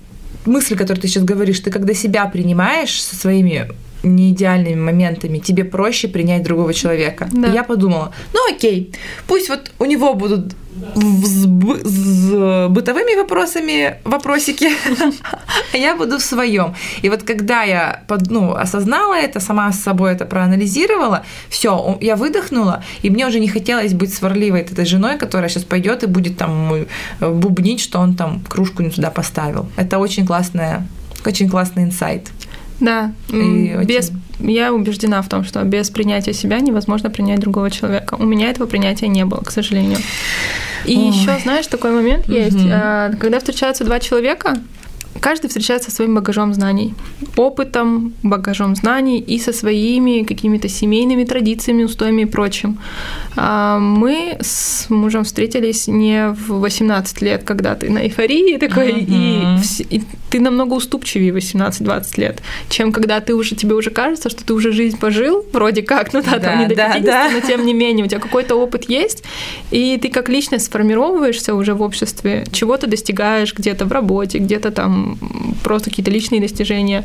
мысль, 0.46 0.76
которую 0.76 1.00
ты 1.00 1.08
сейчас 1.08 1.24
говоришь, 1.24 1.60
ты 1.60 1.70
когда 1.70 1.94
себя 1.94 2.26
принимаешь 2.26 3.02
со 3.02 3.16
своими 3.16 3.68
неидеальными 4.04 4.80
моментами, 4.80 5.38
тебе 5.38 5.64
проще 5.64 6.08
принять 6.08 6.42
другого 6.42 6.72
человека. 6.74 7.28
Да. 7.32 7.48
И 7.48 7.52
я 7.52 7.62
подумала, 7.62 8.12
ну 8.32 8.54
окей, 8.54 8.92
пусть 9.26 9.48
вот 9.48 9.72
у 9.78 9.84
него 9.84 10.14
будут 10.14 10.54
с, 10.94 11.46
с 11.84 12.68
бытовыми 12.68 13.16
вопросами 13.16 13.96
вопросики, 14.04 14.68
а 15.72 15.76
я 15.76 15.96
буду 15.96 16.18
в 16.18 16.22
своем. 16.22 16.74
И 17.02 17.08
вот 17.08 17.22
когда 17.22 17.62
я 17.62 18.02
ну, 18.28 18.54
осознала 18.54 19.14
это, 19.14 19.40
сама 19.40 19.72
с 19.72 19.80
собой 19.80 20.12
это 20.12 20.24
проанализировала, 20.24 21.24
все, 21.48 21.98
я 22.00 22.16
выдохнула, 22.16 22.82
и 23.02 23.10
мне 23.10 23.26
уже 23.26 23.40
не 23.40 23.48
хотелось 23.48 23.94
быть 23.94 24.12
сварливой 24.12 24.60
этой 24.60 24.84
женой, 24.84 25.16
которая 25.18 25.48
сейчас 25.48 25.64
пойдет 25.64 26.02
и 26.02 26.06
будет 26.06 26.36
там 26.36 26.86
бубнить, 27.20 27.80
что 27.80 28.00
он 28.00 28.16
там 28.16 28.40
кружку 28.48 28.82
не 28.82 28.90
туда 28.90 29.10
поставил. 29.10 29.66
Это 29.76 29.98
очень 29.98 30.26
классная, 30.26 30.86
очень 31.24 31.48
классный 31.48 31.84
инсайт. 31.84 32.30
Да, 32.80 33.12
и 33.30 33.76
без, 33.84 34.10
очень... 34.38 34.50
я 34.50 34.72
убеждена 34.72 35.22
в 35.22 35.28
том, 35.28 35.44
что 35.44 35.62
без 35.62 35.90
принятия 35.90 36.32
себя 36.32 36.60
невозможно 36.60 37.10
принять 37.10 37.40
другого 37.40 37.70
человека. 37.70 38.16
У 38.18 38.24
меня 38.24 38.50
этого 38.50 38.66
принятия 38.66 39.08
не 39.08 39.24
было, 39.24 39.40
к 39.40 39.50
сожалению. 39.50 39.98
И 40.84 40.92
еще, 40.92 41.38
знаешь, 41.42 41.66
такой 41.66 41.92
момент 41.92 42.26
угу. 42.28 42.34
есть, 42.34 42.58
а, 42.70 43.12
когда 43.18 43.38
встречаются 43.38 43.84
два 43.84 44.00
человека, 44.00 44.56
каждый 45.20 45.48
встречается 45.48 45.90
со 45.90 45.96
своим 45.96 46.14
багажом 46.14 46.52
знаний, 46.54 46.94
опытом, 47.36 48.12
багажом 48.22 48.76
знаний 48.76 49.20
и 49.20 49.38
со 49.38 49.52
своими 49.52 50.24
какими-то 50.24 50.68
семейными 50.68 51.24
традициями, 51.24 51.84
устоями 51.84 52.22
и 52.22 52.26
прочим. 52.26 52.78
А, 53.36 53.78
мы 53.78 54.36
с 54.40 54.90
мужем 54.90 55.24
встретились 55.24 55.88
не 55.88 56.28
в 56.28 56.60
18 56.60 57.22
лет, 57.22 57.44
когда 57.44 57.74
ты 57.74 57.90
на 57.90 58.00
эйфории 58.00 58.58
такой, 58.58 58.92
uh-huh. 58.92 59.86
и, 59.88 59.96
и 59.96 60.02
ты 60.30 60.40
намного 60.40 60.74
уступчивее 60.74 61.32
18-20 61.32 62.20
лет, 62.20 62.42
чем 62.68 62.92
когда 62.92 63.20
ты 63.20 63.34
уже, 63.34 63.54
тебе 63.54 63.74
уже 63.74 63.90
кажется, 63.90 64.30
что 64.30 64.44
ты 64.44 64.52
уже 64.52 64.72
жизнь 64.72 64.98
пожил, 64.98 65.44
вроде 65.52 65.82
как, 65.82 66.12
ну 66.12 66.22
да, 66.22 66.32
да 66.32 66.38
там 66.38 66.58
не 66.60 66.66
до 66.66 66.74
50, 66.74 67.02
да, 67.04 67.30
но 67.30 67.40
тем 67.40 67.64
не 67.64 67.74
менее 67.74 68.04
у 68.04 68.08
тебя 68.08 68.20
какой-то 68.20 68.56
опыт 68.56 68.88
есть, 68.88 69.22
и 69.70 69.98
ты 70.00 70.08
как 70.08 70.28
личность 70.28 70.66
сформировываешься 70.66 71.54
уже 71.54 71.74
в 71.74 71.82
обществе, 71.82 72.44
чего 72.52 72.76
ты 72.76 72.86
достигаешь 72.86 73.54
где-то 73.54 73.84
в 73.84 73.92
работе, 73.92 74.38
где-то 74.38 74.70
там 74.70 75.18
просто 75.62 75.90
какие-то 75.90 76.10
личные 76.10 76.40
достижения. 76.40 77.04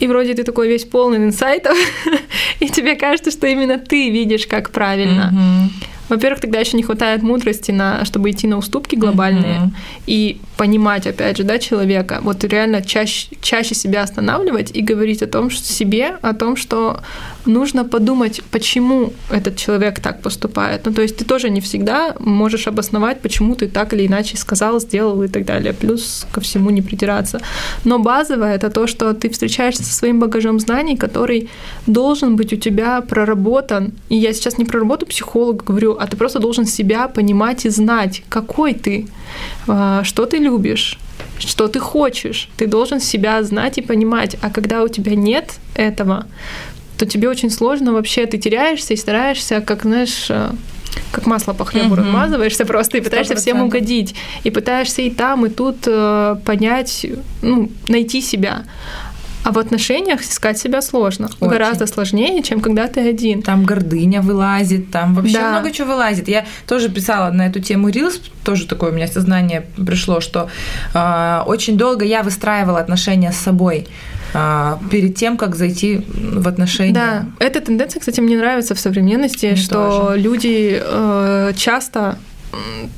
И 0.00 0.06
вроде 0.06 0.34
ты 0.34 0.44
такой 0.44 0.68
весь 0.68 0.84
полный 0.84 1.18
инсайтов, 1.18 1.76
и 2.60 2.68
тебе 2.68 2.94
кажется, 2.94 3.30
что 3.32 3.48
именно 3.48 3.78
ты 3.78 4.10
видишь, 4.10 4.46
как 4.46 4.70
правильно. 4.70 5.32
Mm-hmm. 5.34 5.97
Во-первых, 6.08 6.40
тогда 6.40 6.58
еще 6.58 6.76
не 6.76 6.82
хватает 6.82 7.22
мудрости, 7.22 7.70
на, 7.70 8.04
чтобы 8.04 8.30
идти 8.30 8.46
на 8.46 8.58
уступки 8.58 8.96
глобальные 8.96 9.58
mm-hmm. 9.58 10.02
и 10.06 10.40
понимать, 10.56 11.06
опять 11.06 11.36
же, 11.36 11.44
да, 11.44 11.58
человека. 11.58 12.20
Вот 12.22 12.44
реально 12.44 12.82
чаще, 12.82 13.28
чаще 13.40 13.74
себя 13.74 14.02
останавливать 14.02 14.70
и 14.74 14.82
говорить 14.82 15.22
о 15.22 15.26
том, 15.26 15.50
что 15.50 15.64
себе, 15.64 16.16
о 16.22 16.34
том, 16.34 16.56
что 16.56 17.00
нужно 17.46 17.84
подумать, 17.84 18.42
почему 18.50 19.12
этот 19.30 19.56
человек 19.56 20.00
так 20.00 20.22
поступает. 20.22 20.86
Ну, 20.86 20.92
то 20.92 21.02
есть 21.02 21.16
ты 21.16 21.24
тоже 21.24 21.50
не 21.50 21.60
всегда 21.60 22.14
можешь 22.18 22.66
обосновать, 22.66 23.20
почему 23.20 23.54
ты 23.54 23.68
так 23.68 23.92
или 23.94 24.06
иначе 24.06 24.36
сказал, 24.36 24.80
сделал 24.80 25.22
и 25.22 25.28
так 25.28 25.44
далее. 25.44 25.72
Плюс 25.72 26.26
ко 26.32 26.40
всему 26.40 26.70
не 26.70 26.82
придираться. 26.82 27.40
Но 27.84 27.98
базовое 27.98 28.54
это 28.54 28.70
то, 28.70 28.86
что 28.86 29.14
ты 29.14 29.30
встречаешься 29.30 29.82
со 29.82 29.94
своим 29.94 30.20
багажом 30.20 30.60
знаний, 30.60 30.96
который 30.96 31.48
должен 31.86 32.36
быть 32.36 32.52
у 32.52 32.56
тебя 32.56 33.00
проработан. 33.00 33.92
И 34.08 34.16
я 34.16 34.32
сейчас 34.32 34.58
не 34.58 34.64
про 34.64 34.80
работу 34.80 35.06
психолога 35.06 35.64
говорю, 35.64 35.97
а 35.98 36.06
ты 36.06 36.16
просто 36.16 36.38
должен 36.38 36.66
себя 36.66 37.08
понимать 37.08 37.66
и 37.66 37.70
знать, 37.70 38.22
какой 38.28 38.74
ты, 38.74 39.06
а, 39.66 40.02
что 40.04 40.26
ты 40.26 40.38
любишь, 40.38 40.98
что 41.38 41.68
ты 41.68 41.78
хочешь. 41.78 42.48
Ты 42.56 42.66
должен 42.66 43.00
себя 43.00 43.42
знать 43.42 43.78
и 43.78 43.82
понимать. 43.82 44.36
А 44.42 44.50
когда 44.50 44.82
у 44.82 44.88
тебя 44.88 45.14
нет 45.14 45.54
этого, 45.74 46.26
то 46.96 47.06
тебе 47.06 47.28
очень 47.28 47.50
сложно 47.50 47.92
вообще, 47.92 48.26
ты 48.26 48.38
теряешься 48.38 48.94
и 48.94 48.96
стараешься, 48.96 49.60
как, 49.60 49.82
знаешь, 49.82 50.26
э, 50.30 50.50
как 51.12 51.26
масло 51.26 51.52
по 51.52 51.64
хлебу 51.64 51.92
угу. 51.92 51.96
размазываешься 51.96 52.64
просто 52.64 52.98
и 52.98 53.00
пытаешься 53.00 53.34
100%. 53.34 53.36
всем 53.36 53.62
угодить. 53.62 54.14
И 54.42 54.50
пытаешься 54.50 55.02
и 55.02 55.10
там, 55.10 55.46
и 55.46 55.48
тут 55.48 55.76
э, 55.86 56.36
понять, 56.44 57.06
ну, 57.42 57.70
найти 57.86 58.20
себя. 58.20 58.64
А 59.44 59.52
в 59.52 59.58
отношениях 59.58 60.20
искать 60.20 60.58
себя 60.58 60.82
сложно. 60.82 61.28
Очень. 61.40 61.50
Гораздо 61.50 61.86
сложнее, 61.86 62.42
чем 62.42 62.60
когда 62.60 62.86
ты 62.86 63.00
один. 63.00 63.42
Там 63.42 63.64
гордыня 63.64 64.20
вылазит, 64.20 64.90
там 64.90 65.14
вообще 65.14 65.34
да. 65.34 65.50
много 65.50 65.70
чего 65.70 65.92
вылазит. 65.92 66.28
Я 66.28 66.44
тоже 66.66 66.88
писала 66.88 67.30
на 67.30 67.46
эту 67.46 67.60
тему 67.60 67.88
Reels, 67.88 68.20
тоже 68.44 68.66
такое 68.66 68.90
у 68.90 68.94
меня 68.94 69.06
сознание 69.06 69.66
пришло, 69.76 70.20
что 70.20 70.48
э, 70.94 71.42
очень 71.46 71.78
долго 71.78 72.04
я 72.04 72.22
выстраивала 72.22 72.80
отношения 72.80 73.32
с 73.32 73.36
собой 73.36 73.86
а, 74.34 74.78
перед 74.90 75.16
тем, 75.16 75.36
как 75.36 75.56
зайти 75.56 76.04
в 76.06 76.46
отношения. 76.46 76.92
Да, 76.92 77.26
эта 77.38 77.60
тенденция, 77.60 78.00
кстати, 78.00 78.20
мне 78.20 78.36
нравится 78.36 78.74
в 78.74 78.80
современности, 78.80 79.46
мне 79.46 79.56
что 79.56 80.08
тоже. 80.08 80.20
люди 80.20 80.82
э, 80.84 81.52
часто 81.56 82.18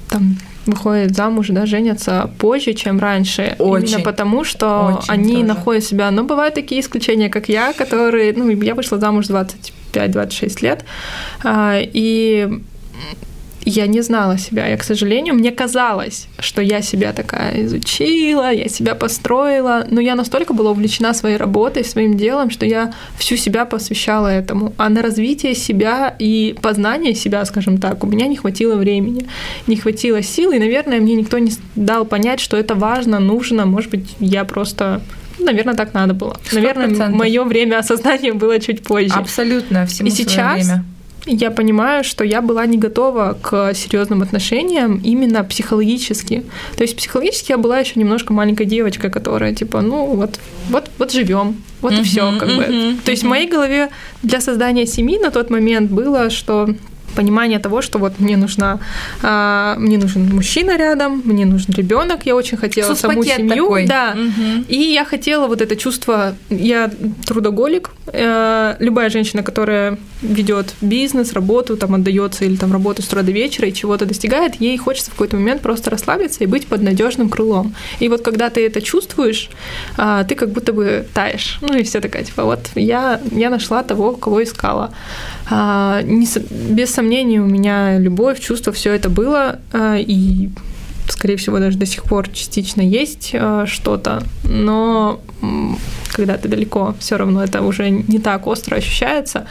там 0.09 0.37
выходят 0.67 1.17
замуж, 1.17 1.49
да, 1.51 1.67
женятся 1.67 2.31
позже, 2.39 2.75
чем 2.75 2.99
раньше. 2.99 3.57
Очень. 3.59 3.89
Именно 3.89 4.05
потому, 4.05 4.45
что 4.45 4.99
Очень 4.99 5.13
они 5.13 5.35
тоже. 5.35 5.47
находят 5.47 5.85
себя. 5.85 6.11
Но 6.11 6.25
бывают 6.25 6.55
такие 6.55 6.81
исключения, 6.81 7.29
как 7.29 7.49
я, 7.49 7.73
которые... 7.73 8.33
Ну, 8.33 8.49
я 8.51 8.75
вышла 8.75 8.99
замуж 8.99 9.27
25-26 9.27 10.63
лет, 10.63 10.85
а, 11.43 11.79
и 11.81 12.61
я 13.71 13.87
не 13.87 14.03
знала 14.03 14.39
себя. 14.39 14.67
Я, 14.67 14.77
к 14.77 14.85
сожалению, 14.85 15.35
мне 15.35 15.51
казалось, 15.51 16.27
что 16.39 16.63
я 16.63 16.83
себя 16.83 17.13
такая 17.13 17.65
изучила, 17.65 18.53
я 18.53 18.69
себя 18.69 18.95
построила, 18.95 19.87
но 19.91 20.01
я 20.01 20.15
настолько 20.15 20.53
была 20.53 20.71
увлечена 20.71 21.15
своей 21.15 21.37
работой, 21.37 21.85
своим 21.85 22.17
делом, 22.17 22.51
что 22.51 22.67
я 22.67 22.93
всю 23.19 23.37
себя 23.37 23.65
посвящала 23.65 24.29
этому. 24.29 24.73
А 24.77 24.89
на 24.89 25.03
развитие 25.03 25.55
себя 25.55 26.15
и 26.19 26.55
познание 26.61 27.15
себя, 27.15 27.45
скажем 27.45 27.79
так, 27.79 28.05
у 28.05 28.07
меня 28.07 28.27
не 28.27 28.37
хватило 28.37 28.75
времени, 28.77 29.27
не 29.67 29.77
хватило 29.77 30.23
сил, 30.23 30.53
и, 30.53 30.59
наверное, 30.59 31.01
мне 31.01 31.15
никто 31.15 31.39
не 31.39 31.53
дал 31.77 32.05
понять, 32.05 32.41
что 32.41 32.57
это 32.57 32.75
важно, 32.75 33.21
нужно. 33.21 33.67
Может 33.67 33.91
быть, 33.91 34.17
я 34.21 34.45
просто 34.45 35.01
наверное, 35.39 35.75
так 35.75 35.95
надо 35.95 36.13
было. 36.13 36.37
100%. 36.51 36.55
Наверное, 36.55 37.09
мое 37.09 37.45
время 37.45 37.79
осознания 37.79 38.35
было 38.35 38.59
чуть 38.59 38.83
позже. 38.83 39.15
Абсолютно, 39.15 39.87
всему 39.87 40.09
И 40.09 40.11
сейчас 40.13 40.67
время 40.67 40.85
я 41.27 41.51
понимаю, 41.51 42.05
что 42.05 42.25
я 42.25 42.41
была 42.43 42.67
не 42.67 42.79
готова 42.79 43.37
к 43.41 43.75
серьезным 43.75 44.23
отношениям 44.23 45.01
именно 45.05 45.45
психологически. 45.45 46.45
То 46.77 46.83
есть 46.83 46.97
психологически 46.97 47.53
я 47.53 47.59
была 47.59 47.79
еще 47.79 47.99
немножко 47.99 48.33
маленькой 48.33 48.67
девочкой, 48.67 49.11
которая 49.11 49.55
типа, 49.55 49.81
ну 49.81 50.07
вот, 50.07 50.39
вот, 50.69 50.91
вот 50.99 51.13
живем, 51.13 51.63
вот 51.81 51.93
uh-huh, 51.93 52.01
и 52.01 52.05
все, 52.05 52.33
как 52.39 52.49
uh-huh, 52.49 52.57
бы. 52.57 52.63
Uh-huh. 52.63 53.01
То 53.05 53.11
есть 53.11 53.23
в 53.23 53.27
моей 53.27 53.49
голове 53.49 53.91
для 54.23 54.41
создания 54.41 54.87
семьи 54.87 55.19
на 55.19 55.31
тот 55.31 55.51
момент 55.51 55.91
было, 55.91 56.31
что 56.31 56.69
понимание 57.15 57.59
того, 57.59 57.83
что 57.83 57.99
вот 57.99 58.21
мне 58.21 58.37
нужна, 58.37 58.79
а, 59.23 59.77
мне 59.79 59.99
нужен 59.99 60.35
мужчина 60.35 60.77
рядом, 60.77 61.23
мне 61.25 61.47
нужен 61.47 61.75
ребенок, 61.75 62.27
я 62.27 62.35
очень 62.35 62.59
хотела 62.59 62.95
саму 62.95 63.25
семью, 63.25 63.65
такой. 63.65 63.87
да, 63.87 64.15
угу. 64.15 64.65
и 64.69 64.77
я 64.77 65.05
хотела 65.05 65.47
вот 65.47 65.61
это 65.61 65.77
чувство, 65.77 66.35
я 66.51 66.91
трудоголик, 67.27 67.91
э, 68.07 68.77
любая 68.79 69.11
женщина, 69.11 69.43
которая 69.43 69.99
ведет 70.23 70.75
бизнес, 70.81 71.33
работу, 71.33 71.77
там 71.77 71.95
отдается 71.95 72.45
или 72.45 72.57
там 72.57 72.73
работает 72.73 73.07
с 73.07 73.09
утра 73.09 73.23
до 73.23 73.33
вечера 73.33 73.69
и 73.69 73.73
чего-то 73.73 74.07
достигает, 74.07 74.61
ей 74.61 74.77
хочется 74.77 75.11
в 75.11 75.15
какой-то 75.15 75.37
момент 75.37 75.63
просто 75.63 75.91
расслабиться 75.91 76.45
и 76.45 76.47
быть 76.47 76.67
под 76.67 76.83
надежным 76.83 77.29
крылом. 77.29 77.75
И 78.01 78.09
вот 78.09 78.23
когда 78.23 78.51
ты 78.51 78.67
это 78.67 78.81
чувствуешь, 78.81 79.51
а, 79.97 80.25
ты 80.25 80.35
как 80.35 80.51
будто 80.51 80.73
бы 80.73 81.07
таешь, 81.15 81.59
ну 81.61 81.77
и 81.77 81.83
все 81.83 82.01
такая 82.01 82.25
типа 82.25 82.45
вот 82.45 82.71
я 82.75 83.21
я 83.33 83.51
нашла 83.51 83.83
того, 83.83 84.13
кого 84.13 84.43
искала, 84.43 84.93
а, 85.51 86.03
не, 86.03 86.27
без 86.51 86.93
сомнений, 87.01 87.41
у 87.41 87.47
меня 87.47 87.99
любовь, 87.99 88.41
чувство, 88.41 88.75
все 88.75 88.93
это 88.93 89.09
было, 89.09 89.59
а, 89.73 89.97
и, 89.97 90.51
скорее 91.09 91.37
всего, 91.37 91.59
даже 91.59 91.79
до 91.79 91.87
сих 91.87 92.05
пор 92.05 92.29
частично 92.29 92.83
есть 92.83 93.31
а, 93.33 93.65
что-то, 93.67 94.23
но 94.45 95.19
когда 96.13 96.37
ты 96.37 96.49
далеко, 96.49 96.95
все 96.99 97.17
равно 97.17 97.43
это 97.43 97.63
уже 97.63 97.91
не 97.91 98.19
так 98.19 98.47
остро 98.47 98.77
ощущается. 98.77 99.47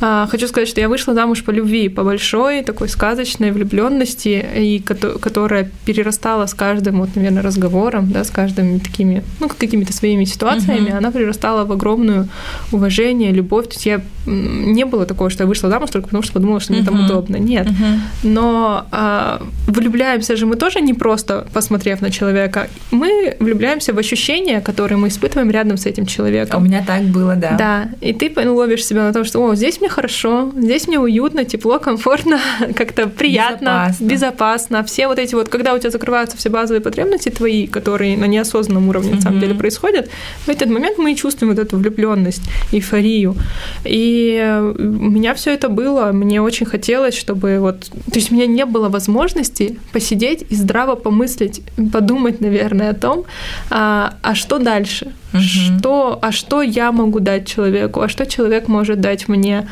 А, 0.00 0.26
хочу 0.30 0.48
сказать, 0.48 0.68
что 0.68 0.80
я 0.80 0.88
вышла 0.88 1.14
замуж 1.14 1.44
по 1.44 1.50
любви, 1.50 1.88
по 1.88 2.04
большой 2.04 2.62
такой 2.62 2.88
сказочной 2.88 3.52
влюбленности, 3.52 4.44
и 4.56 4.80
которая 4.80 5.70
перерастала 5.86 6.46
с 6.46 6.54
каждым, 6.54 7.00
вот, 7.00 7.16
наверное, 7.16 7.42
разговором, 7.42 8.10
да, 8.10 8.24
с 8.24 8.30
каждыми 8.30 8.78
такими, 8.78 9.22
ну, 9.40 9.48
какими-то 9.48 9.92
своими 9.92 10.24
ситуациями, 10.24 10.90
uh-huh. 10.90 10.98
она 10.98 11.12
перерастала 11.12 11.64
в 11.64 11.72
огромную 11.72 12.28
уважение, 12.72 13.32
любовь. 13.32 13.66
То 13.68 13.74
есть 13.74 13.86
я 13.86 14.00
не 14.26 14.84
было 14.84 15.06
такого, 15.06 15.30
что 15.30 15.44
я 15.44 15.48
вышла 15.48 15.70
замуж 15.70 15.90
только 15.90 16.08
потому, 16.08 16.22
что 16.22 16.32
подумала, 16.32 16.60
что 16.60 16.72
мне 16.72 16.82
uh-huh. 16.82 16.86
там 16.86 17.04
удобно. 17.04 17.36
Нет. 17.36 17.66
Uh-huh. 17.66 17.98
Но 18.24 18.86
а, 18.90 19.42
влюбляемся 19.66 20.36
же 20.36 20.46
мы 20.46 20.56
тоже 20.56 20.80
не 20.80 20.94
просто 20.94 21.46
посмотрев 21.52 22.00
на 22.00 22.10
человека. 22.10 22.68
Мы 22.90 23.36
влюбляемся 23.40 23.92
в 23.92 23.98
ощущения, 23.98 24.60
которые 24.60 24.98
мы 24.98 25.08
испытываем 25.08 25.50
рядом 25.50 25.76
с 25.76 25.86
этим 25.86 25.93
человеком. 26.02 26.62
У 26.62 26.64
меня 26.64 26.84
так 26.86 27.02
было, 27.04 27.36
да. 27.36 27.52
Да. 27.56 27.88
И 28.00 28.12
ты 28.12 28.32
ловишь 28.48 28.84
себя 28.84 29.04
на 29.04 29.12
том, 29.12 29.24
что, 29.24 29.44
о, 29.44 29.54
здесь 29.54 29.80
мне 29.80 29.88
хорошо, 29.88 30.52
здесь 30.56 30.88
мне 30.88 30.98
уютно, 30.98 31.44
тепло, 31.44 31.78
комфортно, 31.78 32.40
как-то 32.76 33.06
приятно, 33.08 33.86
безопасно. 33.88 34.04
безопасно. 34.04 34.84
Все 34.84 35.06
вот 35.06 35.18
эти 35.18 35.34
вот, 35.34 35.48
когда 35.48 35.74
у 35.74 35.78
тебя 35.78 35.90
закрываются 35.90 36.36
все 36.36 36.50
базовые 36.50 36.80
потребности 36.80 37.28
твои, 37.28 37.66
которые 37.66 38.16
на 38.16 38.26
неосознанном 38.26 38.88
уровне 38.88 39.14
на 39.14 39.20
самом 39.20 39.40
деле 39.40 39.54
происходят, 39.54 40.10
в 40.46 40.48
этот 40.48 40.68
момент 40.68 40.98
мы 40.98 41.14
чувствуем 41.14 41.54
вот 41.54 41.62
эту 41.62 41.76
влюбленность, 41.76 42.42
эйфорию. 42.72 43.36
И 43.84 44.72
у 44.78 44.82
меня 44.82 45.34
все 45.34 45.52
это 45.54 45.68
было. 45.68 46.12
Мне 46.12 46.42
очень 46.42 46.66
хотелось, 46.66 47.16
чтобы 47.16 47.58
вот... 47.60 47.84
То 47.84 48.14
есть 48.14 48.32
у 48.32 48.34
меня 48.34 48.46
не 48.46 48.64
было 48.64 48.88
возможности 48.88 49.78
посидеть 49.92 50.44
и 50.50 50.54
здраво 50.54 50.94
помыслить, 50.94 51.62
подумать, 51.92 52.40
наверное, 52.40 52.90
о 52.90 52.94
том, 52.94 53.24
а, 53.70 54.14
а 54.22 54.34
что 54.34 54.58
дальше? 54.58 55.12
Угу. 55.34 55.42
Что, 55.42 56.18
а 56.22 56.30
что 56.30 56.62
я 56.62 56.92
могу 56.92 57.18
дать 57.18 57.46
человеку, 57.48 58.00
а 58.00 58.08
что 58.08 58.24
человек 58.24 58.68
может 58.68 59.00
дать 59.00 59.28
мне? 59.28 59.68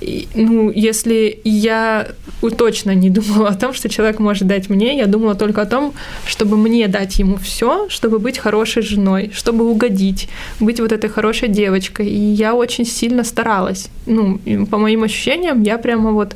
И, 0.00 0.26
ну, 0.34 0.70
если 0.70 1.40
я 1.44 2.08
точно 2.58 2.94
не 2.94 3.10
думала 3.10 3.48
о 3.48 3.54
том, 3.54 3.72
что 3.74 3.88
человек 3.88 4.18
может 4.18 4.48
дать 4.48 4.68
мне, 4.68 4.96
я 4.98 5.06
думала 5.06 5.36
только 5.36 5.62
о 5.62 5.66
том, 5.66 5.94
чтобы 6.26 6.56
мне 6.56 6.88
дать 6.88 7.18
ему 7.20 7.36
все, 7.36 7.88
чтобы 7.88 8.18
быть 8.18 8.38
хорошей 8.38 8.82
женой, 8.82 9.30
чтобы 9.32 9.70
угодить, 9.70 10.28
быть 10.58 10.80
вот 10.80 10.90
этой 10.90 11.08
хорошей 11.08 11.48
девочкой. 11.48 12.08
И 12.08 12.18
я 12.18 12.54
очень 12.54 12.84
сильно 12.84 13.22
старалась. 13.22 13.90
Ну, 14.06 14.40
по 14.70 14.78
моим 14.78 15.04
ощущениям, 15.04 15.62
я 15.62 15.78
прямо 15.78 16.10
вот 16.10 16.34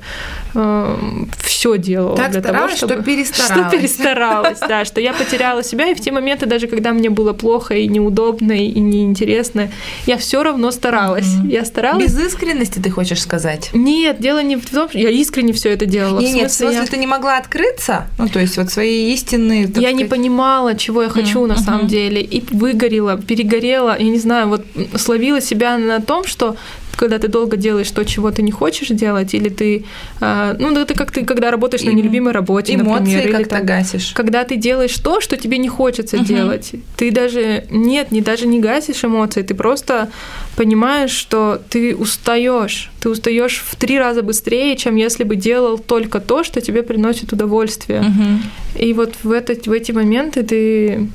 э, 0.55 0.97
все 1.39 1.79
делала 1.79 2.17
так 2.17 2.31
для 2.31 2.43
того, 2.43 2.69
чтобы 2.69 2.95
что 2.95 3.03
перестаралась. 3.03 3.69
Что 3.69 3.77
перестаралась, 3.77 4.59
да, 4.61 4.85
что 4.85 5.01
я 5.01 5.13
потеряла 5.13 5.63
себя, 5.65 5.89
и 5.89 5.95
в 5.95 6.01
те 6.01 6.13
моменты, 6.13 6.47
даже 6.47 6.67
когда 6.67 6.93
мне 6.93 7.11
было 7.11 7.33
плохо 7.33 7.75
и 7.75 7.89
неудобно, 7.89 8.53
и 8.53 8.68
неинтересно, 8.73 9.71
я 10.07 10.17
все 10.17 10.43
равно 10.43 10.71
старалась. 10.71 11.27
Mm-hmm. 11.27 11.53
Я 11.53 11.65
старалась. 11.65 12.05
Без 12.05 12.19
искренности 12.19 12.79
ты 12.79 12.91
хочешь 12.91 13.21
сказать? 13.21 13.71
Нет, 13.73 14.21
дело 14.21 14.43
не 14.43 14.57
в 14.57 14.69
том, 14.69 14.89
что 14.89 14.99
я 14.99 15.11
искренне 15.11 15.53
все 15.53 15.71
это 15.71 15.87
делала. 15.87 16.21
Нет, 16.21 16.35
нет, 16.35 16.51
в 16.51 16.55
смысле, 16.55 16.81
я... 16.81 16.87
ты 16.87 16.97
не 16.97 17.07
могла 17.07 17.39
открыться, 17.39 18.07
ну 18.19 18.29
то 18.29 18.39
есть 18.39 18.57
вот 18.57 18.71
свои 18.71 19.13
истинные. 19.13 19.63
Я 19.63 19.69
сказать... 19.69 19.95
не 19.95 20.05
понимала, 20.05 20.75
чего 20.75 21.03
я 21.03 21.09
хочу 21.09 21.45
mm-hmm. 21.45 21.49
на 21.49 21.57
самом 21.57 21.87
деле, 21.87 22.23
и 22.23 22.45
выгорела, 22.51 23.17
перегорела, 23.17 23.97
я 23.99 24.09
не 24.09 24.19
знаю, 24.19 24.49
вот 24.49 24.65
словила 24.97 25.41
себя 25.41 25.79
на 25.79 26.01
том, 26.01 26.25
что 26.25 26.57
когда 26.99 27.19
ты 27.19 27.29
долго 27.29 27.57
делаешь 27.57 27.91
то, 27.91 28.05
чего 28.05 28.31
ты 28.31 28.43
не 28.43 28.51
хочешь 28.51 28.89
делать, 28.89 29.33
или 29.33 29.49
ты, 29.49 29.85
э, 30.21 30.57
ну, 30.59 30.77
это 30.77 30.95
как 30.95 31.13
ты, 31.13 31.25
когда 31.25 31.51
работаешь 31.51 31.85
на 31.85 31.91
нелюбимой 31.91 32.33
работе, 32.33 32.75
эмоции 32.75 32.99
например, 32.99 33.25
или 33.25 33.33
как-то 33.33 33.61
гасишь. 33.61 34.13
Когда 34.15 34.45
ты 34.45 34.57
делаешь 34.57 34.95
то, 34.97 35.21
что 35.21 35.37
тебе 35.37 35.59
не 35.59 35.69
хочется 35.69 36.17
угу. 36.17 36.25
делать, 36.25 36.73
ты 36.97 37.11
даже 37.11 37.65
нет, 37.71 38.11
не 38.11 38.21
даже 38.21 38.47
не 38.47 38.58
гасишь 38.61 39.05
эмоции, 39.05 39.43
ты 39.43 39.55
просто 39.55 40.11
понимаешь, 40.57 41.11
что 41.11 41.61
ты 41.71 41.95
устаешь, 41.95 42.91
ты 43.01 43.09
устаешь 43.11 43.63
в 43.67 43.77
три 43.77 43.99
раза 43.99 44.23
быстрее, 44.23 44.77
чем 44.77 44.97
если 44.97 45.25
бы 45.25 45.37
делал 45.37 45.79
только 45.79 46.21
то, 46.21 46.45
что 46.45 46.61
тебе 46.61 46.83
приносит 46.83 47.33
удовольствие. 47.33 48.01
Угу. 48.01 48.83
И 48.85 48.93
вот 48.93 49.15
в, 49.23 49.33
это, 49.33 49.55
в 49.55 49.73
эти 49.73 49.93
моменты 49.93 50.43
ты 50.43 51.09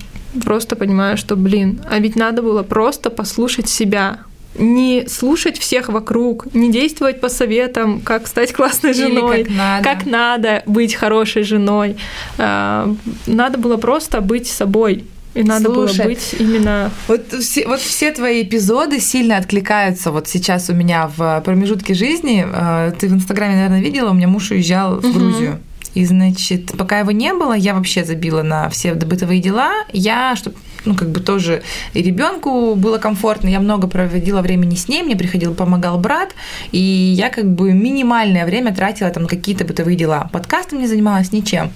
просто 0.46 0.76
понимаешь, 0.76 1.20
что, 1.20 1.36
блин, 1.36 1.82
а 1.90 2.00
ведь 2.00 2.16
надо 2.16 2.42
было 2.42 2.64
просто 2.64 3.10
послушать 3.10 3.70
себя, 3.70 4.20
не 4.58 5.06
слушать 5.08 5.58
всех 5.58 5.90
вокруг, 5.90 6.54
не 6.54 6.72
действовать 6.72 7.22
по 7.22 7.30
советам, 7.30 8.02
как 8.02 8.28
стать 8.28 8.54
классной 8.54 8.94
женой, 8.94 9.42
Или 9.42 9.44
как, 9.44 9.58
надо. 9.58 9.84
как 9.84 10.06
надо 10.06 10.64
быть 10.66 10.96
хорошей 10.96 11.44
женой. 11.44 11.96
А, 12.38 12.94
надо 13.28 13.58
было 13.58 13.78
просто 13.78 14.22
быть 14.22 14.48
собой. 14.48 15.06
И 15.34 15.44
надо 15.44 15.74
Слушай, 15.74 15.98
было 15.98 16.06
быть 16.06 16.36
именно... 16.40 16.92
Вот 17.08 17.34
все, 17.42 17.68
вот 17.68 17.80
все 17.80 18.12
твои 18.12 18.44
эпизоды 18.44 19.00
сильно 19.00 19.38
откликаются 19.38 20.12
вот 20.12 20.28
сейчас 20.28 20.70
у 20.70 20.74
меня 20.74 21.10
в 21.16 21.42
промежутке 21.44 21.94
жизни. 21.94 22.46
А, 22.46 22.92
ты 22.92 23.08
в 23.08 23.14
Инстаграме, 23.14 23.56
наверное, 23.56 23.82
видела, 23.82 24.12
у 24.12 24.14
меня 24.14 24.28
муж 24.28 24.52
уезжал 24.52 25.00
в 25.00 25.06
угу. 25.06 25.14
Грузию. 25.14 25.60
И, 25.96 26.06
значит, 26.06 26.72
пока 26.78 27.00
его 27.00 27.12
не 27.12 27.34
было, 27.34 27.54
я 27.54 27.74
вообще 27.76 28.04
забила 28.04 28.42
на 28.42 28.70
все 28.70 28.94
бытовые 28.94 29.40
дела. 29.40 29.72
Я, 29.92 30.36
чтобы 30.36 30.56
ну, 30.86 30.96
как 30.96 31.10
бы 31.10 31.20
тоже 31.20 31.62
и 31.94 32.02
ребенку 32.02 32.76
было 32.76 32.98
комфортно. 32.98 33.48
Я 33.48 33.60
много 33.60 33.88
проводила 33.88 34.42
времени 34.42 34.76
с 34.76 34.88
ней, 34.88 35.04
мне 35.04 35.16
приходил, 35.16 35.54
помогал 35.54 36.00
брат, 36.00 36.32
и 36.72 36.80
я 36.80 37.30
как 37.30 37.50
бы 37.50 37.74
минимальное 37.74 38.46
время 38.46 38.74
тратила 38.74 39.10
там 39.10 39.28
какие-то 39.28 39.66
бытовые 39.66 39.96
дела. 39.96 40.30
Подкастом 40.32 40.80
не 40.80 40.88
занималась 40.88 41.32
ничем. 41.32 41.72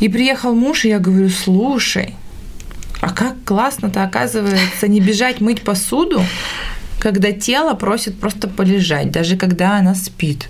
И 0.00 0.08
приехал 0.08 0.54
муж, 0.54 0.84
и 0.84 0.88
я 0.88 0.98
говорю, 0.98 1.28
слушай, 1.28 2.14
а 3.00 3.10
как 3.10 3.34
классно-то 3.44 4.02
оказывается 4.02 4.88
не 4.88 5.00
бежать 5.00 5.40
мыть 5.40 5.62
посуду, 5.62 6.22
когда 6.98 7.32
тело 7.32 7.74
просит 7.74 8.18
просто 8.18 8.48
полежать, 8.48 9.10
даже 9.10 9.36
когда 9.36 9.78
она 9.78 9.94
спит. 9.94 10.48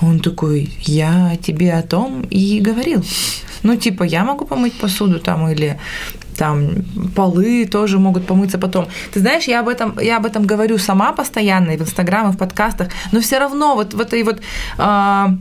Он 0.00 0.20
такой, 0.20 0.70
я 0.80 1.36
тебе 1.42 1.74
о 1.74 1.82
том 1.82 2.22
и 2.30 2.60
говорил. 2.60 3.04
Ну, 3.64 3.76
типа, 3.76 4.04
я 4.04 4.24
могу 4.24 4.44
помыть 4.44 4.74
посуду 4.74 5.18
там 5.18 5.48
или 5.48 5.78
там 6.36 6.84
полы 7.16 7.66
тоже 7.66 7.98
могут 7.98 8.26
помыться 8.26 8.58
потом. 8.58 8.86
Ты 9.12 9.20
знаешь, 9.20 9.48
я 9.48 9.60
об 9.60 9.68
этом, 9.68 9.98
я 9.98 10.18
об 10.18 10.26
этом 10.26 10.46
говорю 10.46 10.78
сама 10.78 11.12
постоянно 11.12 11.72
и 11.72 11.76
в 11.76 11.82
Инстаграм, 11.82 12.30
и 12.30 12.32
в 12.32 12.38
подкастах, 12.38 12.88
но 13.10 13.20
все 13.20 13.40
равно 13.40 13.74
вот 13.74 13.94
в 13.94 14.00
этой 14.00 14.22
вот 14.22 14.40
а, 14.78 15.34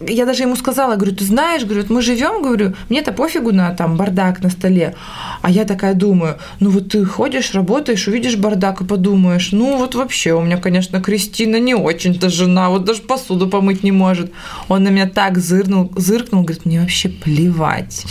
я 0.00 0.26
даже 0.26 0.42
ему 0.42 0.56
сказала, 0.56 0.96
говорю, 0.96 1.14
ты 1.14 1.24
знаешь, 1.24 1.64
говорю, 1.64 1.84
мы 1.88 2.02
живем, 2.02 2.42
говорю, 2.42 2.74
мне-то 2.88 3.12
пофигу 3.12 3.52
на 3.52 3.70
там 3.70 3.96
бардак 3.96 4.42
на 4.42 4.50
столе. 4.50 4.94
А 5.42 5.50
я 5.50 5.64
такая 5.64 5.94
думаю, 5.94 6.38
ну 6.60 6.70
вот 6.70 6.90
ты 6.90 7.04
ходишь, 7.04 7.54
работаешь, 7.54 8.06
увидишь 8.06 8.36
бардак 8.36 8.80
и 8.82 8.84
подумаешь, 8.84 9.52
ну 9.52 9.78
вот 9.78 9.94
вообще 9.94 10.34
у 10.34 10.42
меня, 10.42 10.58
конечно, 10.58 11.00
Кристина 11.00 11.58
не 11.58 11.74
очень-то 11.74 12.28
жена, 12.28 12.68
вот 12.68 12.84
даже 12.84 13.02
посуду 13.02 13.48
помыть 13.48 13.82
не 13.82 13.92
может. 13.92 14.32
Он 14.68 14.82
на 14.82 14.88
меня 14.88 15.08
так 15.08 15.38
зырнул, 15.38 15.90
зыркнул, 15.96 16.42
говорит, 16.42 16.66
мне 16.66 16.80
вообще 16.80 17.08
плевать. 17.08 18.04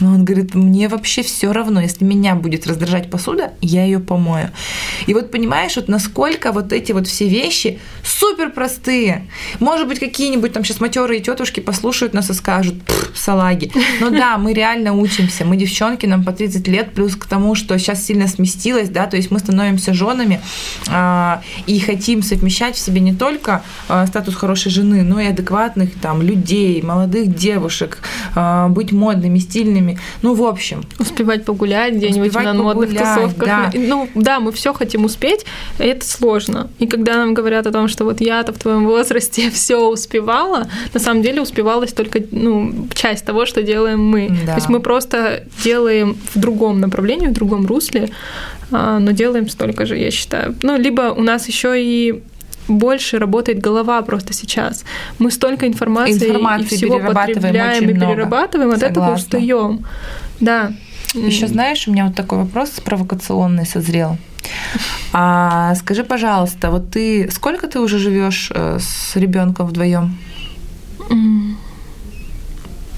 Он 0.00 0.24
говорит, 0.24 0.54
мне 0.54 0.88
вообще 0.88 1.22
все 1.22 1.52
равно, 1.52 1.80
если 1.80 2.04
меня 2.04 2.34
будет 2.34 2.66
раздражать 2.66 3.10
посуда, 3.10 3.52
я 3.60 3.84
ее 3.84 3.98
помою. 3.98 4.50
И 5.06 5.14
вот 5.14 5.30
понимаешь, 5.30 5.76
вот 5.76 5.88
насколько 5.88 6.52
вот 6.52 6.72
эти 6.72 6.92
вот 6.92 7.06
все 7.06 7.28
вещи 7.28 7.78
супер 8.02 8.50
простые. 8.50 9.26
Может 9.60 9.88
быть, 9.88 9.98
какие-нибудь 9.98 10.52
там 10.52 10.64
сейчас 10.64 10.80
матерые 10.80 11.20
тетушки 11.20 11.60
послушают 11.60 12.14
нас 12.14 12.30
и 12.30 12.34
скажут, 12.34 12.74
салаги. 13.14 13.72
Но 14.00 14.10
да, 14.10 14.38
мы 14.38 14.52
реально 14.52 14.92
учимся. 14.92 15.44
Мы 15.44 15.56
девчонки, 15.56 16.06
нам 16.06 16.24
по 16.24 16.32
30 16.32 16.68
лет, 16.68 16.92
плюс 16.92 17.16
к 17.16 17.26
тому, 17.26 17.54
что 17.54 17.78
сейчас 17.78 18.04
сильно 18.04 18.28
сместилось, 18.28 18.88
да, 18.88 19.06
то 19.06 19.16
есть 19.16 19.30
мы 19.30 19.38
становимся 19.38 19.92
женами 19.92 20.40
э, 20.88 21.36
и 21.66 21.78
хотим 21.80 22.22
совмещать 22.22 22.76
в 22.76 22.78
себе 22.78 23.00
не 23.00 23.14
только 23.14 23.62
э, 23.88 24.06
статус 24.06 24.34
хорошей 24.34 24.70
жены, 24.70 25.02
но 25.02 25.20
и 25.20 25.26
адекватных 25.26 25.90
там 26.00 26.22
людей, 26.22 26.82
молодых 26.82 27.34
девушек, 27.34 27.98
э, 28.34 28.68
быть 28.68 28.92
модными, 28.92 29.38
стильными, 29.38 29.85
друзьями. 29.86 29.98
Ну, 30.22 30.34
в 30.34 30.44
общем. 30.44 30.82
Успевать 30.98 31.44
погулять 31.44 31.94
где-нибудь 31.94 32.34
на 32.34 32.54
модных 32.54 32.90
тусовках. 32.90 33.46
Да. 33.46 33.70
Ну, 33.74 34.08
да, 34.14 34.40
мы 34.40 34.52
все 34.52 34.72
хотим 34.72 35.04
успеть, 35.04 35.46
это 35.78 36.04
сложно. 36.04 36.68
И 36.78 36.86
когда 36.86 37.16
нам 37.16 37.34
говорят 37.34 37.66
о 37.66 37.72
том, 37.72 37.88
что 37.88 38.04
вот 38.04 38.20
я-то 38.20 38.52
в 38.52 38.58
твоем 38.58 38.86
возрасте 38.86 39.50
все 39.54 39.76
успевала, 39.76 40.68
на 40.92 41.00
самом 41.00 41.22
деле 41.22 41.40
успевалась 41.42 41.92
только 41.92 42.20
ну, 42.30 42.88
часть 42.94 43.24
того, 43.24 43.46
что 43.46 43.62
делаем 43.62 44.04
мы. 44.04 44.28
Да. 44.46 44.52
То 44.52 44.58
есть 44.58 44.68
мы 44.68 44.80
просто 44.80 45.44
делаем 45.64 46.16
в 46.34 46.38
другом 46.38 46.80
направлении, 46.80 47.28
в 47.28 47.32
другом 47.32 47.66
русле, 47.66 48.10
а, 48.70 48.98
но 48.98 49.12
делаем 49.12 49.48
столько 49.48 49.86
же, 49.86 49.96
я 49.96 50.10
считаю. 50.10 50.54
Ну, 50.62 50.76
либо 50.76 51.12
у 51.16 51.22
нас 51.22 51.48
еще 51.48 51.74
и 51.76 52.22
больше 52.68 53.18
работает 53.18 53.60
голова 53.60 54.02
просто 54.02 54.32
сейчас. 54.32 54.84
Мы 55.18 55.30
столько 55.30 55.66
информации, 55.66 56.28
информации 56.28 56.74
и 56.74 56.76
всего 56.76 56.98
потребляем 56.98 57.90
и 57.90 57.94
перерабатываем, 57.94 58.70
от 58.70 58.82
этого 58.82 59.14
устаем. 59.14 59.84
Да. 60.40 60.72
Еще 61.14 61.46
знаешь, 61.46 61.88
у 61.88 61.92
меня 61.92 62.06
вот 62.06 62.14
такой 62.14 62.38
вопрос 62.38 62.70
провокационный 62.84 63.66
созрел. 63.66 64.18
А 65.12 65.74
скажи, 65.76 66.04
пожалуйста, 66.04 66.70
вот 66.70 66.90
ты 66.90 67.30
сколько 67.30 67.66
ты 67.66 67.80
уже 67.80 67.98
живешь 67.98 68.50
э, 68.54 68.78
с 68.80 69.16
ребенком 69.16 69.66
вдвоем? 69.66 70.16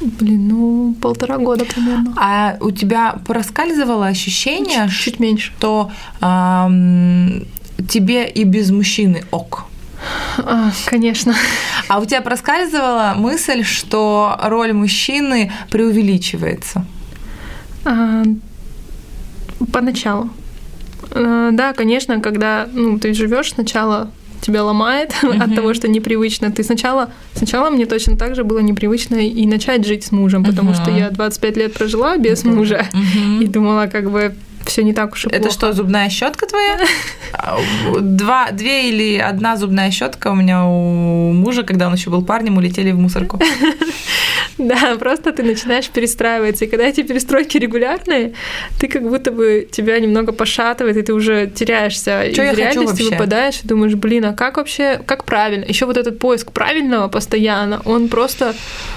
Блин, 0.01 0.49
ну 0.49 0.95
полтора 1.01 1.39
года 1.39 1.65
примерно. 1.65 2.15
А 2.17 2.57
у 2.61 2.71
тебя 2.71 3.17
проскальзывало 3.27 4.07
ощущение, 4.07 4.89
чуть, 4.89 4.99
чуть 4.99 5.21
меньше, 5.21 5.53
что 5.57 5.91
эм, 6.21 7.47
тебе 7.87 8.29
и 8.29 8.45
без 8.45 8.71
мужчины 8.71 9.25
ок? 9.31 9.65
А, 10.39 10.71
конечно. 10.87 11.35
А 11.89 11.99
у 11.99 12.05
тебя 12.05 12.21
проскальзывала 12.21 13.15
мысль, 13.17 13.65
что 13.65 14.39
роль 14.43 14.73
мужчины 14.73 15.53
преувеличивается? 15.71 16.85
А, 17.85 18.23
поначалу. 19.73 20.31
А, 21.11 21.51
да, 21.53 21.73
конечно, 21.73 22.21
когда 22.21 22.69
ну, 22.73 22.99
ты 22.99 23.15
живешь 23.15 23.53
сначала 23.53 24.11
тебя 24.41 24.63
ломает 24.63 25.13
uh-huh. 25.23 25.43
от 25.45 25.55
того, 25.55 25.75
что 25.75 25.89
непривычно. 25.89 26.51
Ты 26.51 26.63
сначала, 26.63 27.11
сначала 27.35 27.71
мне 27.71 27.87
точно 27.87 28.17
так 28.17 28.35
же 28.35 28.45
было 28.45 28.61
непривычно 28.61 29.17
и 29.17 29.47
начать 29.47 29.87
жить 29.87 30.05
с 30.05 30.13
мужем, 30.13 30.45
потому 30.45 30.71
uh-huh. 30.71 30.83
что 30.83 30.91
я 30.91 31.11
25 31.11 31.57
лет 31.57 31.75
прожила 31.75 32.17
без 32.17 32.45
uh-huh. 32.45 32.55
мужа 32.55 32.87
uh-huh. 32.93 33.43
и 33.43 33.47
думала, 33.47 33.87
как 33.87 34.11
бы 34.11 34.35
все 34.67 34.83
не 34.83 34.93
так 34.93 35.13
уж 35.13 35.25
и 35.25 35.29
Это 35.29 35.41
плохо. 35.41 35.53
что, 35.53 35.73
зубная 35.73 36.09
щетка 36.09 36.47
твоя? 36.47 36.79
Два, 38.01 38.51
две 38.51 38.89
или 38.89 39.19
одна 39.19 39.57
зубная 39.57 39.91
щетка 39.91 40.29
у 40.29 40.35
меня 40.35 40.67
у 40.67 41.33
мужа, 41.33 41.63
когда 41.63 41.87
он 41.87 41.95
еще 41.95 42.11
был 42.11 42.25
парнем, 42.25 42.57
улетели 42.57 42.93
в 42.93 42.99
мусорку. 42.99 43.41
Да, 44.59 44.97
просто 44.99 45.33
ты 45.33 45.45
начинаешь 45.45 45.89
перестраиваться. 45.89 46.65
И 46.65 46.69
когда 46.69 46.85
эти 46.85 47.03
перестройки 47.03 47.59
регулярные, 47.59 48.33
ты 48.81 48.89
как 48.89 49.03
будто 49.03 49.31
бы 49.31 49.69
тебя 49.71 49.99
немного 50.01 50.33
пошатывает, 50.33 50.97
и 50.97 51.03
ты 51.03 51.15
уже 51.15 51.47
теряешься 51.47 52.33
Что 52.33 52.43
из 52.43 52.59
реальности, 52.59 53.03
выпадаешь 53.03 53.61
и 53.63 53.69
думаешь, 53.69 53.95
блин, 53.95 54.25
а 54.25 54.33
как 54.33 54.57
вообще, 54.57 55.01
как 55.07 55.25
правильно? 55.25 55.65
Еще 55.65 55.87
вот 55.87 55.97
этот 55.97 56.19
поиск 56.19 56.51
правильного 56.51 57.09
постоянно, 57.09 57.81
он 57.85 58.09
просто 58.09 58.55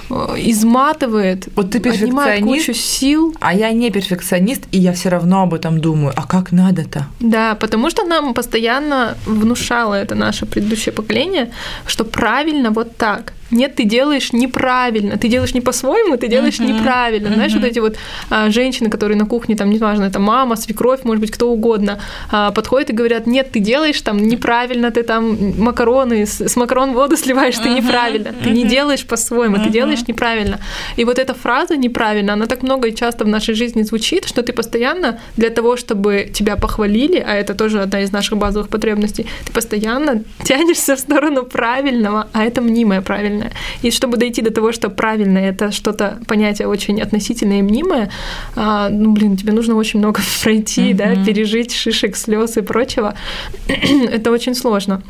э, 0.10 0.14
изматывает, 0.38 1.48
вот 1.56 1.70
ты 1.72 1.80
перфекционист, 1.80 2.66
кучу 2.66 2.74
сил. 2.74 3.36
А 3.40 3.54
я 3.54 3.72
не 3.72 3.92
перфекционист, 3.92 4.64
и 4.72 4.80
я 4.80 4.94
все 4.94 5.10
равно 5.10 5.46
об 5.52 5.54
этом 5.54 5.80
думаю. 5.80 6.14
А 6.16 6.26
как 6.28 6.52
надо-то? 6.52 7.06
Да, 7.20 7.56
потому 7.56 7.90
что 7.90 8.04
нам 8.04 8.34
постоянно 8.34 9.16
внушало 9.26 9.96
это 9.96 10.16
наше 10.16 10.46
предыдущее 10.46 10.94
поколение, 10.94 11.52
что 11.88 12.06
правильно 12.06 12.72
вот 12.72 12.98
так 12.98 13.34
нет, 13.52 13.76
ты 13.76 13.84
делаешь 13.84 14.34
неправильно, 14.34 15.18
ты 15.18 15.28
делаешь 15.28 15.54
не 15.54 15.62
по-своему, 15.62 16.18
ты 16.18 16.28
делаешь 16.28 16.60
uh-huh. 16.60 16.74
неправильно. 16.74 17.28
Uh-huh. 17.28 17.36
Знаешь, 17.36 17.54
вот 17.54 17.64
эти 17.64 17.80
вот 17.80 17.98
а, 18.30 18.50
женщины, 18.50 18.90
которые 18.90 19.18
на 19.18 19.26
кухне, 19.26 19.56
там, 19.56 19.70
неважно, 19.70 20.06
это 20.06 20.20
мама, 20.20 20.56
свекровь, 20.56 21.04
может 21.04 21.22
быть, 21.22 21.32
кто 21.32 21.50
угодно, 21.52 22.00
а, 22.32 22.52
подходят 22.52 22.90
и 22.90 22.94
говорят, 22.94 23.28
нет, 23.28 23.52
ты 23.52 23.60
делаешь 23.60 24.02
там 24.02 24.18
неправильно, 24.18 24.92
ты 24.92 25.04
там 25.04 25.38
макароны, 25.58 26.26
с, 26.26 26.42
с 26.42 26.56
макарон 26.56 26.94
воду 26.94 27.18
сливаешь, 27.18 27.56
uh-huh. 27.56 27.64
ты 27.64 27.70
неправильно, 27.70 28.30
uh-huh. 28.30 28.44
ты 28.44 28.50
не 28.52 28.64
делаешь 28.64 29.06
по-своему, 29.06 29.58
uh-huh. 29.58 29.64
ты 29.66 29.70
делаешь 29.70 30.08
неправильно. 30.08 30.60
И 30.96 31.04
вот 31.04 31.20
эта 31.20 31.34
фраза 31.34 31.78
неправильно, 31.78 32.34
она 32.34 32.46
так 32.46 32.64
много 32.64 32.88
и 32.88 32.96
часто 32.96 33.26
в 33.26 33.28
нашей 33.28 33.56
жизни 33.56 33.84
звучит, 33.84 34.28
что 34.28 34.44
ты 34.44 34.54
постоянно 34.54 35.20
для 35.38 35.50
того, 35.50 35.76
чтобы 35.78 36.30
тебя 36.34 36.56
похвалили, 36.56 37.18
а 37.26 37.34
это 37.36 37.54
тоже 37.54 37.82
одна 37.82 38.02
из 38.02 38.12
наших 38.12 38.38
базовых 38.38 38.70
потребностей, 38.70 39.26
ты 39.46 39.52
постоянно 39.52 40.24
тянешься 40.44 40.96
в 40.96 41.00
сторону 41.00 41.44
правильного, 41.44 42.28
а 42.34 42.44
это 42.44 42.62
мнимое 42.62 43.02
правильное 43.02 43.41
правильное. 43.42 43.52
И 43.82 43.92
чтобы 43.92 44.18
дойти 44.18 44.42
до 44.42 44.52
того, 44.52 44.72
что 44.72 44.90
правильное 44.90 45.50
это 45.50 45.72
что-то 45.72 46.20
понятие 46.28 46.68
очень 46.68 47.02
относительное 47.02 47.60
и 47.60 47.62
мнимое, 47.62 48.10
а, 48.56 48.90
ну, 48.90 49.12
блин, 49.12 49.38
тебе 49.38 49.54
нужно 49.54 49.76
очень 49.76 50.00
много 50.00 50.22
пройти, 50.44 50.92
mm-hmm. 50.92 51.16
да, 51.16 51.26
пережить 51.26 51.74
шишек, 51.74 52.16
слез 52.16 52.58
и 52.58 52.62
прочего. 52.62 53.16
это 53.68 54.32
очень 54.32 54.56
сложно. 54.56 55.02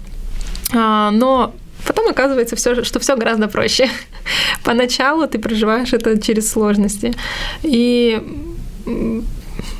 А, 0.73 1.11
но 1.11 1.53
Потом 1.83 2.07
оказывается, 2.09 2.55
все, 2.55 2.83
что 2.83 2.99
все 2.99 3.17
гораздо 3.17 3.47
проще. 3.47 3.89
Поначалу 4.63 5.27
ты 5.27 5.39
проживаешь 5.39 5.93
это 5.93 6.21
через 6.21 6.51
сложности. 6.51 7.11
И 7.63 8.21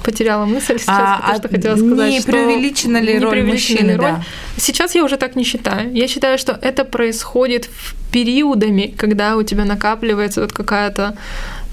потеряла 0.04 0.46
мысль 0.46 0.78
сейчас, 0.80 0.88
а, 0.88 1.18
потому 1.18 1.38
что 1.38 1.48
а 1.48 1.52
хотела 1.52 1.76
сказать, 1.76 2.12
не 2.12 2.22
преувеличена 2.22 2.98
ли 2.98 3.20
роль 3.20 3.44
мужчины? 3.44 3.96
Роль. 3.96 4.06
Да. 4.06 4.24
Сейчас 4.58 4.96
я 4.96 5.04
уже 5.04 5.18
так 5.18 5.36
не 5.36 5.44
считаю. 5.44 5.94
Я 5.94 6.08
считаю, 6.08 6.38
что 6.38 6.58
это 6.62 6.86
происходит 6.86 7.66
в 7.66 7.96
периодами, 8.12 8.94
когда 8.98 9.38
у 9.38 9.44
тебя 9.44 9.66
накапливается 9.66 10.42
вот 10.42 10.52
какая-то 10.54 11.16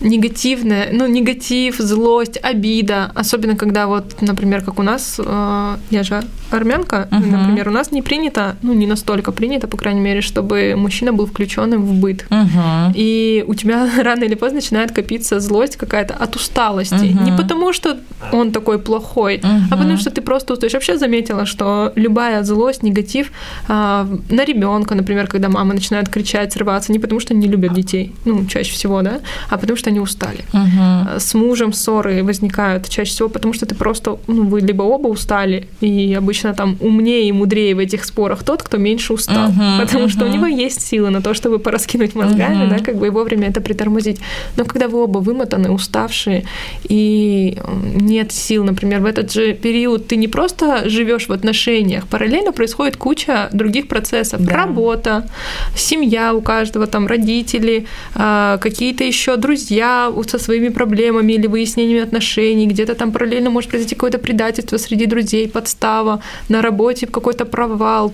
негативная, 0.01 0.89
ну, 0.93 1.07
негатив, 1.07 1.77
злость, 1.79 2.39
обида, 2.43 3.11
особенно 3.15 3.57
когда 3.57 3.87
вот, 3.87 4.23
например, 4.23 4.63
как 4.63 4.79
у 4.79 4.83
нас, 4.83 5.17
э, 5.19 5.77
я 5.91 6.03
же 6.03 6.23
армянка, 6.51 7.09
uh-huh. 7.11 7.37
например, 7.37 7.69
у 7.69 7.71
нас 7.73 7.93
не 7.93 8.03
принято, 8.03 8.57
ну, 8.63 8.75
не 8.75 8.87
настолько 8.87 9.33
принято, 9.33 9.67
по 9.67 9.77
крайней 9.77 10.01
мере, 10.01 10.21
чтобы 10.21 10.75
мужчина 10.77 11.13
был 11.13 11.27
включенным 11.27 11.83
в 11.85 11.93
быт. 11.95 12.27
Uh-huh. 12.31 12.93
И 12.95 13.45
у 13.47 13.55
тебя 13.55 13.89
рано 14.03 14.25
или 14.25 14.35
поздно 14.35 14.57
начинает 14.57 14.93
копиться 14.93 15.41
злость 15.41 15.77
какая-то 15.77 16.15
от 16.15 16.37
усталости. 16.37 16.95
Uh-huh. 16.95 17.25
Не 17.25 17.37
потому, 17.37 17.73
что 17.73 17.99
он 18.33 18.53
такой 18.53 18.79
плохой, 18.79 19.39
uh-huh. 19.39 19.61
а 19.71 19.77
потому 19.77 19.97
что 19.97 20.11
ты 20.11 20.21
просто 20.21 20.55
устаешь. 20.55 20.73
Вообще 20.73 20.97
заметила, 20.99 21.47
что 21.47 21.93
любая 21.97 22.43
злость, 22.45 22.83
негатив 22.83 23.31
э, 23.69 24.07
на 24.31 24.45
ребенка, 24.45 24.95
например, 24.95 25.27
когда 25.27 25.49
мама 25.49 25.75
начинает 25.75 26.09
кричать, 26.09 26.53
срываться, 26.53 26.93
не 26.93 26.99
потому 26.99 27.21
что 27.21 27.35
не 27.35 27.49
любят 27.49 27.75
детей, 27.75 28.15
ну, 28.25 28.47
чаще 28.47 28.73
всего, 28.73 29.03
да, 29.03 29.21
а 29.51 29.59
потому 29.59 29.77
что 29.77 29.88
они 29.89 30.01
устали. 30.01 30.45
Uh-huh. 30.53 31.19
С 31.19 31.35
мужем 31.35 31.73
ссоры 31.73 32.23
возникают 32.23 32.89
чаще 32.89 33.11
всего, 33.11 33.29
потому 33.29 33.53
что 33.55 33.67
ты 33.67 33.75
просто, 33.75 34.19
ну, 34.27 34.45
вы 34.45 34.61
либо 34.61 34.83
оба 34.83 35.09
устали, 35.09 35.69
и 35.81 36.15
обычно 36.15 36.55
там 36.55 36.77
умнее 36.81 37.29
и 37.29 37.33
мудрее 37.33 37.75
в 37.75 37.79
этих 37.79 38.05
спорах 38.05 38.43
тот, 38.43 38.63
кто 38.63 38.77
меньше 38.79 39.13
устал, 39.13 39.51
uh-huh. 39.51 39.81
потому 39.81 40.05
uh-huh. 40.05 40.11
что 40.11 40.25
у 40.25 40.29
него 40.29 40.47
есть 40.47 40.81
силы 40.81 41.11
на 41.11 41.21
то, 41.21 41.35
чтобы 41.35 41.59
пораскинуть 41.59 42.15
мозгами, 42.15 42.65
uh-huh. 42.65 42.79
да, 42.79 42.85
как 42.85 42.97
бы 42.97 43.07
и 43.07 43.11
вовремя 43.11 43.49
это 43.49 43.61
притормозить. 43.61 44.21
Но 44.57 44.65
когда 44.65 44.89
вы 44.89 45.03
оба 45.03 45.19
вымотаны, 45.19 45.71
уставшие, 45.71 46.45
и 46.89 47.59
нет 47.95 48.33
сил, 48.33 48.65
например, 48.65 49.01
в 49.01 49.07
этот 49.07 49.33
же 49.33 49.55
период 49.55 50.07
ты 50.07 50.17
не 50.17 50.29
просто 50.29 50.89
живешь 50.89 51.29
в 51.29 51.33
отношениях, 51.33 52.07
параллельно 52.07 52.53
происходит 52.53 52.97
куча 52.97 53.49
других 53.53 53.89
процессов. 53.89 54.45
Да. 54.45 54.55
Работа, 54.55 55.29
семья 55.77 56.35
у 56.35 56.41
каждого, 56.41 56.87
там 56.87 57.07
родители, 57.07 57.87
а, 58.15 58.59
какие-то 58.59 59.05
еще 59.05 59.37
друзья, 59.37 59.78
друзья 59.79 60.13
со 60.29 60.39
своими 60.39 60.69
проблемами 60.69 61.35
или 61.35 61.47
выяснениями 61.47 62.03
отношений, 62.03 62.67
где-то 62.67 62.95
там 62.95 63.13
параллельно 63.13 63.51
может 63.51 63.71
произойти 63.71 63.95
какое-то 63.95 64.19
предательство 64.19 64.79
среди 64.79 65.07
друзей, 65.07 65.49
подстава, 65.49 66.21
на 66.49 66.63
работе 66.63 67.07
какой-то 67.07 67.45
провал, 67.45 68.13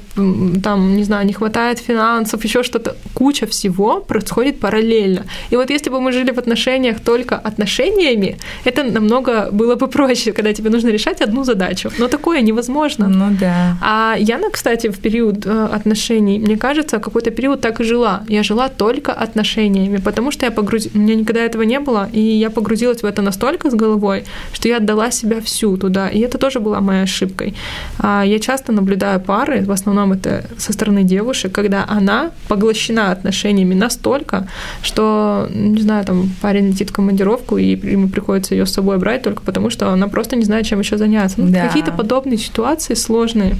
там, 0.62 0.96
не 0.96 1.04
знаю, 1.04 1.26
не 1.26 1.32
хватает 1.32 1.78
финансов, 1.78 2.44
еще 2.44 2.62
что-то. 2.62 2.94
Куча 3.14 3.46
всего 3.46 4.00
происходит 4.00 4.60
параллельно. 4.60 5.24
И 5.52 5.56
вот 5.56 5.70
если 5.70 5.90
бы 5.90 6.00
мы 6.00 6.12
жили 6.12 6.32
в 6.32 6.38
отношениях 6.38 7.00
только 7.00 7.36
отношениями, 7.36 8.36
это 8.66 8.84
намного 8.84 9.48
было 9.52 9.74
бы 9.74 9.88
проще, 9.88 10.32
когда 10.32 10.52
тебе 10.52 10.70
нужно 10.70 10.90
решать 10.90 11.22
одну 11.22 11.44
задачу. 11.44 11.90
Но 11.98 12.08
такое 12.08 12.42
невозможно. 12.42 13.08
Ну 13.08 13.36
да. 13.40 13.76
А 13.80 14.16
Яна, 14.18 14.50
кстати, 14.50 14.88
в 14.88 14.98
период 14.98 15.46
э, 15.46 15.68
отношений, 15.74 16.38
мне 16.38 16.56
кажется, 16.56 16.98
какой-то 16.98 17.30
период 17.30 17.60
так 17.60 17.80
и 17.80 17.84
жила. 17.84 18.22
Я 18.28 18.42
жила 18.42 18.68
только 18.68 19.12
отношениями, 19.12 20.00
потому 20.04 20.30
что 20.32 20.46
я 20.46 20.52
погрузилась... 20.52 20.94
У 20.94 20.98
меня 20.98 21.14
никогда 21.14 21.53
этого 21.54 21.62
не 21.62 21.78
было, 21.78 22.08
и 22.12 22.20
я 22.20 22.50
погрузилась 22.50 23.02
в 23.02 23.06
это 23.06 23.22
настолько 23.22 23.70
с 23.70 23.74
головой, 23.74 24.24
что 24.52 24.68
я 24.68 24.78
отдала 24.78 25.10
себя 25.10 25.40
всю 25.40 25.76
туда, 25.76 26.08
и 26.08 26.18
это 26.18 26.38
тоже 26.38 26.58
была 26.58 26.80
моей 26.80 27.04
ошибкой. 27.04 27.54
А, 27.98 28.24
я 28.24 28.38
часто 28.38 28.72
наблюдаю 28.72 29.20
пары, 29.20 29.62
в 29.62 29.70
основном 29.70 30.12
это 30.12 30.44
со 30.58 30.72
стороны 30.72 31.04
девушек, 31.04 31.52
когда 31.52 31.84
она 31.88 32.30
поглощена 32.48 33.12
отношениями 33.12 33.74
настолько, 33.74 34.48
что, 34.82 35.48
не 35.54 35.82
знаю, 35.82 36.04
там 36.04 36.30
парень 36.42 36.68
летит 36.68 36.90
в 36.90 36.92
командировку, 36.92 37.58
и 37.58 37.76
ему 37.92 38.08
приходится 38.08 38.54
ее 38.54 38.66
с 38.66 38.72
собой 38.72 38.98
брать 38.98 39.22
только 39.22 39.42
потому, 39.42 39.70
что 39.70 39.90
она 39.90 40.08
просто 40.08 40.36
не 40.36 40.44
знает, 40.44 40.66
чем 40.66 40.80
еще 40.80 40.96
заняться. 40.96 41.40
Ну, 41.40 41.52
да. 41.52 41.66
Какие-то 41.66 41.92
подобные 41.92 42.38
ситуации 42.38 42.94
сложные. 42.94 43.56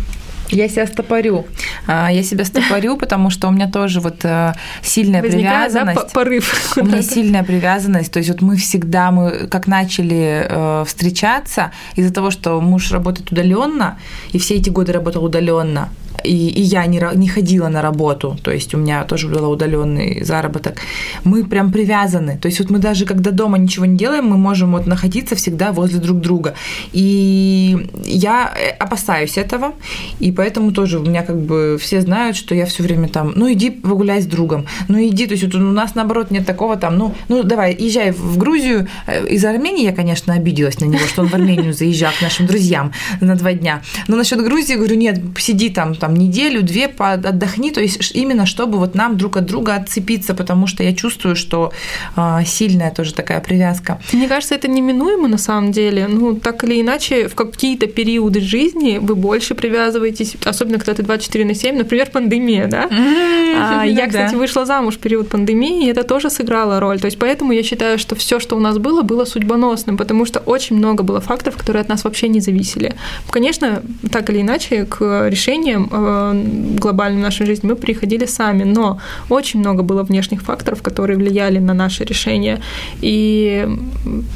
Я 0.55 0.69
себя 0.69 0.87
стопорю. 0.87 1.45
А, 1.87 2.11
я 2.13 2.23
себя 2.23 2.45
стопорю, 2.45 2.97
потому 3.01 3.31
что 3.31 3.49
у 3.49 3.51
меня 3.51 3.71
тоже 3.71 4.01
вот 4.01 4.25
э, 4.25 4.53
сильная 4.83 5.23
Возникает, 5.23 5.73
привязанность. 5.73 6.01
Да, 6.01 6.09
порыв. 6.13 6.77
У 6.77 6.85
меня 6.85 7.03
сильная 7.15 7.43
привязанность. 7.43 8.13
То 8.13 8.19
есть 8.19 8.31
вот 8.31 8.41
мы 8.43 8.57
всегда, 8.57 9.11
мы 9.11 9.49
как 9.49 9.67
начали 9.67 10.47
э, 10.49 10.85
встречаться, 10.87 11.73
из-за 11.97 12.13
того, 12.13 12.31
что 12.31 12.61
муж 12.61 12.93
работает 12.93 13.33
удаленно, 13.33 13.99
и 14.33 14.39
все 14.39 14.55
эти 14.55 14.71
годы 14.71 14.93
работал 14.93 15.25
удаленно, 15.25 15.89
и, 16.25 16.49
и 16.49 16.63
я 16.63 16.87
не, 16.87 17.01
не 17.15 17.29
ходила 17.29 17.69
на 17.69 17.83
работу, 17.83 18.37
то 18.43 18.51
есть 18.51 18.75
у 18.75 18.79
меня 18.79 19.05
тоже 19.05 19.29
был 19.29 19.51
удаленный 19.51 20.25
заработок, 20.25 20.79
мы 21.25 21.45
прям 21.45 21.71
привязаны. 21.71 22.39
То 22.39 22.49
есть 22.49 22.61
вот 22.61 22.71
мы 22.71 22.79
даже 22.79 23.05
когда 23.05 23.31
дома 23.31 23.59
ничего 23.59 23.85
не 23.85 23.97
делаем, 23.97 24.27
мы 24.27 24.37
можем 24.37 24.73
вот 24.73 24.87
находиться 24.87 25.35
всегда 25.37 25.73
возле 25.73 25.99
друг 25.99 26.21
друга. 26.21 26.55
И 26.93 27.87
я 28.05 28.53
э, 28.57 28.71
опасаюсь 28.71 29.39
этого, 29.39 29.75
и 30.21 30.33
поэтому 30.33 30.73
тоже 30.73 30.99
у 30.99 31.03
меня 31.03 31.23
как 31.23 31.41
бы 31.41 31.79
все 31.81 32.01
знают, 32.01 32.37
что 32.37 32.55
я 32.55 32.67
все 32.67 32.83
время 32.83 33.09
там, 33.09 33.33
ну 33.37 33.53
иди 33.53 33.71
погуляй 33.71 34.23
с 34.23 34.27
другом, 34.27 34.67
ну 34.89 34.99
иди, 34.99 35.27
то 35.27 35.33
есть 35.33 35.45
вот 35.45 35.55
у 35.55 35.59
нас 35.59 35.95
наоборот 35.95 36.31
нет 36.31 36.47
такого 36.47 36.77
там, 36.77 36.97
ну, 36.97 37.15
ну 37.29 37.43
давай, 37.43 37.77
езжай 37.79 38.13
в 38.13 38.39
Грузию. 38.39 38.89
Э, 39.07 39.27
из 39.27 39.45
Армении 39.45 39.85
я, 39.85 39.93
конечно, 39.93 40.35
обиделась 40.35 40.81
на 40.81 40.87
него, 40.87 41.07
что 41.07 41.23
он 41.23 41.29
в 41.29 41.35
Армению 41.35 41.73
заезжал 41.73 42.13
к 42.19 42.23
нашим 42.23 42.47
друзьям 42.47 42.93
на 43.21 43.37
два 43.37 43.53
дня. 43.53 43.83
Но 44.09 44.17
насчет 44.17 44.43
Грузии, 44.43 44.75
говорю, 44.75 44.97
нет, 44.97 45.21
сиди 45.39 45.71
там, 45.71 45.95
там 45.95 46.14
там 46.15 46.21
неделю-две 46.21 46.87
отдохни, 46.99 47.71
то 47.71 47.81
есть 47.81 48.13
именно 48.15 48.47
чтобы 48.47 48.79
вот 48.79 48.95
нам 48.95 49.17
друг 49.17 49.37
от 49.37 49.47
друга 49.47 49.75
отцепиться, 49.75 50.35
потому 50.35 50.67
что 50.67 50.83
я 50.83 50.95
чувствую, 50.95 51.37
что 51.37 51.73
а, 52.17 52.45
сильная 52.45 52.91
тоже 52.91 53.15
такая 53.15 53.41
привязка. 53.41 53.99
Мне 54.13 54.29
кажется, 54.29 54.55
это 54.55 54.69
неминуемо 54.69 55.29
на 55.29 55.39
самом 55.39 55.73
деле. 55.73 56.07
Ну, 56.09 56.35
так 56.35 56.65
или 56.65 56.81
иначе, 56.81 57.29
в 57.29 57.35
какие-то 57.35 57.87
периоды 57.87 58.41
жизни 58.41 58.99
вы 59.01 59.15
больше 59.15 59.55
привязываетесь, 59.55 60.37
особенно 60.45 60.79
когда 60.79 60.95
ты 60.95 61.03
24 61.03 61.45
на 61.45 61.55
7, 61.55 61.77
например, 61.77 62.11
пандемия, 62.11 62.67
да? 62.67 62.89
А, 62.91 63.85
я, 63.85 64.07
кстати, 64.07 64.35
вышла 64.35 64.65
замуж 64.65 64.95
в 64.95 64.99
период 64.99 65.29
пандемии, 65.29 65.87
и 65.87 65.91
это 65.91 66.05
тоже 66.05 66.31
сыграло 66.31 66.81
роль. 66.81 67.01
То 67.01 67.07
есть 67.07 67.19
поэтому 67.19 67.53
я 67.53 67.63
считаю, 67.63 67.99
что 67.99 68.15
все, 68.15 68.41
что 68.41 68.57
у 68.57 68.61
нас 68.61 68.79
было, 68.79 69.03
было 69.03 69.25
судьбоносным, 69.25 69.97
потому 69.97 70.27
что 70.27 70.41
очень 70.41 70.77
много 70.77 71.03
было 71.03 71.21
факторов, 71.21 71.57
которые 71.57 71.81
от 71.81 71.89
нас 71.89 72.05
вообще 72.05 72.29
не 72.29 72.41
зависели. 72.41 72.95
Конечно, 73.31 73.83
так 74.13 74.31
или 74.31 74.41
иначе, 74.41 74.85
к 74.85 75.29
решениям 75.29 75.89
э, 76.07 76.79
глобальным 76.79 77.21
в 77.21 77.23
нашей 77.23 77.47
жизни 77.47 77.69
мы 77.69 77.77
приходили 77.77 78.27
сами, 78.27 78.65
но 78.65 78.99
очень 79.29 79.61
много 79.61 79.83
было 79.83 80.03
внешних 80.03 80.43
факторов, 80.43 80.83
которые 80.83 81.17
влияли 81.17 81.59
на 81.59 81.75
наше 81.75 82.05
решение. 82.05 82.61
И 83.01 83.69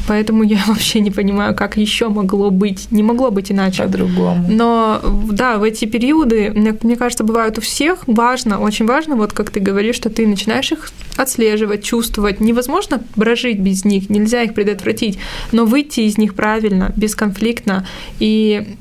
поэтому 0.07 0.43
я 0.43 0.59
вообще 0.67 1.01
не 1.01 1.11
понимаю, 1.11 1.55
как 1.55 1.77
еще 1.77 2.09
могло 2.09 2.51
быть. 2.51 2.89
Не 2.91 3.03
могло 3.03 3.31
быть 3.31 3.53
иначе. 3.53 3.83
По-другому. 3.83 4.47
Но 4.49 5.01
да, 5.33 5.59
в 5.59 5.63
эти 5.63 5.85
периоды, 5.85 6.53
мне, 6.55 6.75
мне 6.83 6.97
кажется, 6.97 7.25
бывают 7.25 7.59
у 7.59 7.61
всех 7.61 8.05
важно, 8.07 8.61
очень 8.61 8.87
важно, 8.87 9.17
вот 9.17 9.33
как 9.33 9.51
ты 9.51 9.61
говоришь, 9.61 9.97
что 9.97 10.11
ты 10.11 10.27
начинаешь 10.27 10.73
их 10.73 10.91
отслеживать, 11.17 11.85
чувствовать. 11.85 12.41
Невозможно 12.41 13.03
прожить 13.15 13.59
без 13.59 13.85
них, 13.85 14.11
нельзя 14.11 14.43
их 14.43 14.55
предотвратить, 14.55 15.19
но 15.53 15.65
выйти 15.65 16.01
из 16.01 16.19
них 16.19 16.35
правильно, 16.35 16.93
бесконфликтно 16.97 17.87
и 18.21 18.77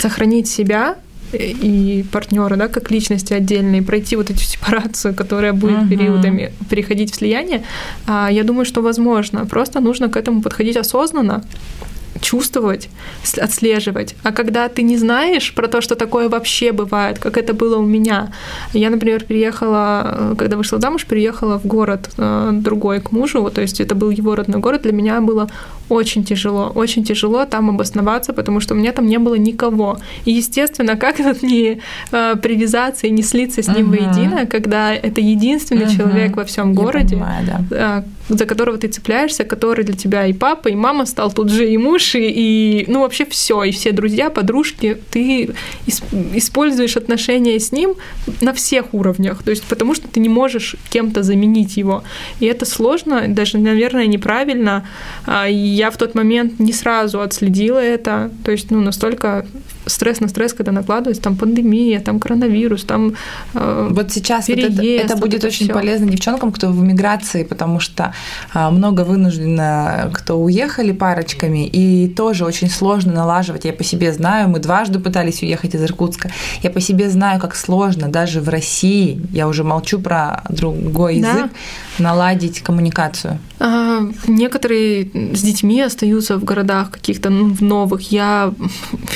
сохранить 0.00 0.48
себя 0.48 0.96
и 1.32 2.04
партнера, 2.12 2.56
да, 2.56 2.68
как 2.68 2.90
личности 2.90 3.32
отдельные, 3.32 3.82
пройти 3.82 4.16
вот 4.16 4.30
эту 4.30 4.40
сепарацию, 4.40 5.14
которая 5.14 5.52
будет 5.52 5.78
uh-huh. 5.78 5.88
периодами 5.88 6.52
переходить 6.70 7.12
в 7.12 7.16
слияние, 7.16 7.62
а, 8.06 8.28
я 8.30 8.44
думаю, 8.44 8.64
что 8.64 8.82
возможно. 8.82 9.46
Просто 9.46 9.80
нужно 9.80 10.08
к 10.08 10.16
этому 10.16 10.42
подходить 10.42 10.76
осознанно, 10.76 11.42
чувствовать, 12.20 12.88
отслеживать. 13.40 14.14
А 14.22 14.32
когда 14.32 14.68
ты 14.68 14.82
не 14.82 14.96
знаешь 14.96 15.54
про 15.54 15.68
то, 15.68 15.80
что 15.80 15.94
такое 15.94 16.28
вообще 16.28 16.72
бывает, 16.72 17.18
как 17.18 17.36
это 17.36 17.54
было 17.54 17.76
у 17.76 17.86
меня. 17.86 18.32
Я, 18.72 18.90
например, 18.90 19.24
переехала, 19.24 20.02
э, 20.04 20.34
когда 20.38 20.56
вышла 20.56 20.78
замуж, 20.80 21.06
переехала 21.06 21.58
в 21.58 21.66
город 21.66 22.10
э, 22.18 22.50
другой 22.52 23.00
к 23.00 23.12
мужу, 23.12 23.50
то 23.50 23.60
есть 23.60 23.80
это 23.80 23.94
был 23.94 24.10
его 24.10 24.34
родной 24.34 24.60
город. 24.60 24.82
Для 24.82 24.92
меня 24.92 25.20
было 25.20 25.48
очень 25.92 26.24
тяжело, 26.24 26.72
очень 26.74 27.04
тяжело 27.04 27.44
там 27.44 27.70
обосноваться, 27.70 28.32
потому 28.32 28.60
что 28.60 28.74
у 28.74 28.76
меня 28.76 28.92
там 28.92 29.06
не 29.06 29.18
было 29.18 29.34
никого. 29.34 29.98
И, 30.24 30.32
естественно, 30.32 30.96
как 30.96 31.16
тут 31.16 31.42
не 31.42 31.80
э, 32.12 32.36
привязаться 32.42 33.06
и 33.06 33.10
не 33.10 33.22
слиться 33.22 33.62
с 33.62 33.68
ним 33.68 33.92
uh-huh. 33.92 34.14
воедино, 34.14 34.46
когда 34.46 34.94
это 34.94 35.20
единственный 35.20 35.86
uh-huh. 35.86 35.96
человек 35.96 36.36
во 36.36 36.44
всем 36.44 36.74
городе, 36.74 37.16
понимаю, 37.16 37.46
да. 37.70 38.04
за 38.28 38.46
которого 38.46 38.78
ты 38.78 38.88
цепляешься, 38.88 39.44
который 39.44 39.84
для 39.84 39.94
тебя 39.94 40.26
и 40.26 40.32
папа, 40.32 40.68
и 40.68 40.74
мама 40.74 41.06
стал 41.06 41.32
тут 41.32 41.50
же 41.50 41.68
и 41.68 41.78
муж, 41.78 42.02
уши, 42.02 42.20
и, 42.20 42.84
ну, 42.88 43.00
вообще 43.00 43.24
все, 43.24 43.62
и 43.64 43.70
все 43.70 43.92
друзья, 43.92 44.30
подружки, 44.30 44.98
ты 45.10 45.50
используешь 46.34 46.96
отношения 46.96 47.58
с 47.58 47.72
ним 47.72 47.94
на 48.40 48.52
всех 48.52 48.94
уровнях, 48.94 49.42
то 49.42 49.50
есть 49.50 49.64
потому 49.64 49.94
что 49.94 50.08
ты 50.08 50.20
не 50.20 50.28
можешь 50.28 50.76
кем-то 50.90 51.22
заменить 51.22 51.76
его. 51.76 52.02
И 52.40 52.46
это 52.46 52.64
сложно, 52.64 53.24
даже, 53.28 53.58
наверное, 53.58 54.06
неправильно. 54.06 54.84
А, 55.26 55.46
я 55.82 55.90
в 55.90 55.96
тот 55.96 56.14
момент 56.14 56.60
не 56.60 56.72
сразу 56.72 57.20
отследила 57.20 57.80
это, 57.80 58.30
то 58.44 58.52
есть, 58.52 58.70
ну, 58.70 58.80
настолько 58.80 59.44
стресс 59.86 60.20
на 60.20 60.28
стресс, 60.28 60.52
когда 60.52 60.70
накладывается, 60.70 61.22
там 61.22 61.36
пандемия, 61.36 61.98
там 62.00 62.20
коронавирус, 62.20 62.84
там 62.84 63.14
э, 63.54 63.88
Вот 63.90 64.12
сейчас 64.12 64.46
переезд, 64.46 64.76
вот 64.76 64.84
это, 64.84 65.04
это 65.04 65.16
будет 65.16 65.38
это 65.38 65.48
очень 65.48 65.66
всё. 65.66 65.74
полезно 65.74 66.06
девчонкам, 66.06 66.52
кто 66.52 66.68
в 66.68 66.84
эмиграции, 66.84 67.42
потому 67.42 67.80
что 67.80 68.14
э, 68.54 68.70
много 68.70 69.00
вынуждено, 69.00 70.10
кто 70.14 70.40
уехали 70.40 70.92
парочками, 70.92 71.66
и 71.66 72.08
тоже 72.08 72.44
очень 72.44 72.70
сложно 72.70 73.12
налаживать. 73.12 73.64
Я 73.64 73.72
по 73.72 73.82
себе 73.82 74.12
знаю, 74.12 74.48
мы 74.48 74.60
дважды 74.60 75.00
пытались 75.00 75.42
уехать 75.42 75.74
из 75.74 75.82
Иркутска. 75.82 76.30
Я 76.62 76.70
по 76.70 76.80
себе 76.80 77.10
знаю, 77.10 77.40
как 77.40 77.56
сложно 77.56 78.08
даже 78.08 78.40
в 78.40 78.48
России, 78.48 79.20
я 79.32 79.48
уже 79.48 79.64
молчу 79.64 79.98
про 79.98 80.44
другой 80.48 81.16
язык, 81.16 81.50
да. 81.98 82.04
наладить 82.04 82.60
коммуникацию. 82.60 83.38
А, 83.58 83.81
некоторые 84.26 85.10
с 85.34 85.42
детьми 85.42 85.80
остаются 85.80 86.36
в 86.38 86.44
городах 86.44 86.90
каких-то 86.90 87.30
ну, 87.30 87.56
новых. 87.60 88.12
Я 88.12 88.52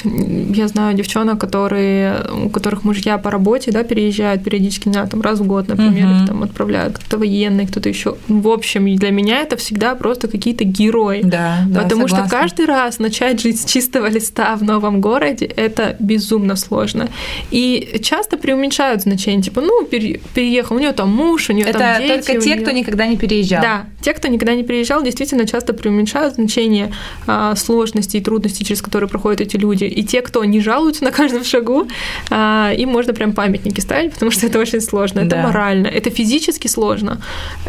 я 0.04 0.68
знаю 0.68 0.96
девчонок, 0.96 1.40
которые, 1.40 2.26
у 2.44 2.48
которых 2.48 2.84
мужья 2.84 3.18
по 3.18 3.30
работе, 3.30 3.72
да, 3.72 3.82
переезжают 3.82 4.44
периодически, 4.44 4.88
не 4.88 5.06
там 5.06 5.20
раз 5.20 5.40
в 5.40 5.46
год, 5.46 5.68
например, 5.68 6.06
uh-huh. 6.06 6.22
их 6.22 6.28
там 6.28 6.42
отправляют, 6.42 6.98
кто-то 6.98 7.18
военный, 7.18 7.66
кто-то 7.66 7.88
еще. 7.88 8.16
В 8.28 8.48
общем, 8.48 8.96
для 8.96 9.10
меня 9.10 9.40
это 9.40 9.56
всегда 9.56 9.94
просто 9.94 10.28
какие-то 10.28 10.64
герои. 10.64 11.22
Да, 11.22 11.58
да, 11.68 11.82
Потому 11.82 12.08
согласна. 12.08 12.28
что 12.28 12.36
каждый 12.36 12.66
раз 12.66 12.98
начать 12.98 13.40
жить 13.40 13.60
с 13.60 13.64
чистого 13.64 14.08
листа 14.08 14.56
в 14.56 14.62
новом 14.62 15.00
городе 15.00 15.46
это 15.46 15.96
безумно 15.98 16.56
сложно. 16.56 17.08
И 17.50 18.00
часто 18.02 18.36
преуменьшают 18.36 19.02
значение, 19.02 19.42
типа, 19.42 19.60
ну, 19.60 19.84
переехал, 19.84 20.76
у 20.76 20.78
нее 20.78 20.92
там 20.92 21.10
муж, 21.10 21.50
у 21.50 21.52
нее 21.52 21.66
там 21.72 22.00
дети. 22.00 22.12
Это 22.12 22.26
только 22.26 22.40
те, 22.40 22.54
неё... 22.54 22.62
кто 22.62 22.70
никогда 22.70 23.06
не 23.06 23.16
переезжал. 23.16 23.62
Да, 23.62 23.86
те, 24.00 24.12
кто 24.12 24.28
никогда 24.28 24.54
не 24.54 24.62
переезжал, 24.66 25.02
действительно 25.02 25.46
часто 25.46 25.72
преуменьшают 25.72 26.34
значение 26.34 26.92
а, 27.26 27.54
сложностей 27.56 28.20
и 28.20 28.22
трудностей, 28.22 28.64
через 28.64 28.82
которые 28.82 29.08
проходят 29.08 29.40
эти 29.40 29.56
люди. 29.56 29.84
И 29.84 30.04
те, 30.04 30.22
кто 30.22 30.44
не 30.44 30.60
жалуются 30.60 31.04
на 31.04 31.10
каждом 31.12 31.44
шагу, 31.44 31.86
а, 32.30 32.72
им 32.76 32.90
можно 32.90 33.14
прям 33.14 33.32
памятники 33.32 33.80
ставить, 33.80 34.12
потому 34.12 34.30
что 34.30 34.46
это 34.46 34.58
очень 34.58 34.80
сложно. 34.80 35.20
Это 35.20 35.36
да. 35.36 35.42
морально, 35.42 35.86
это 35.86 36.10
физически 36.10 36.68
сложно, 36.68 37.20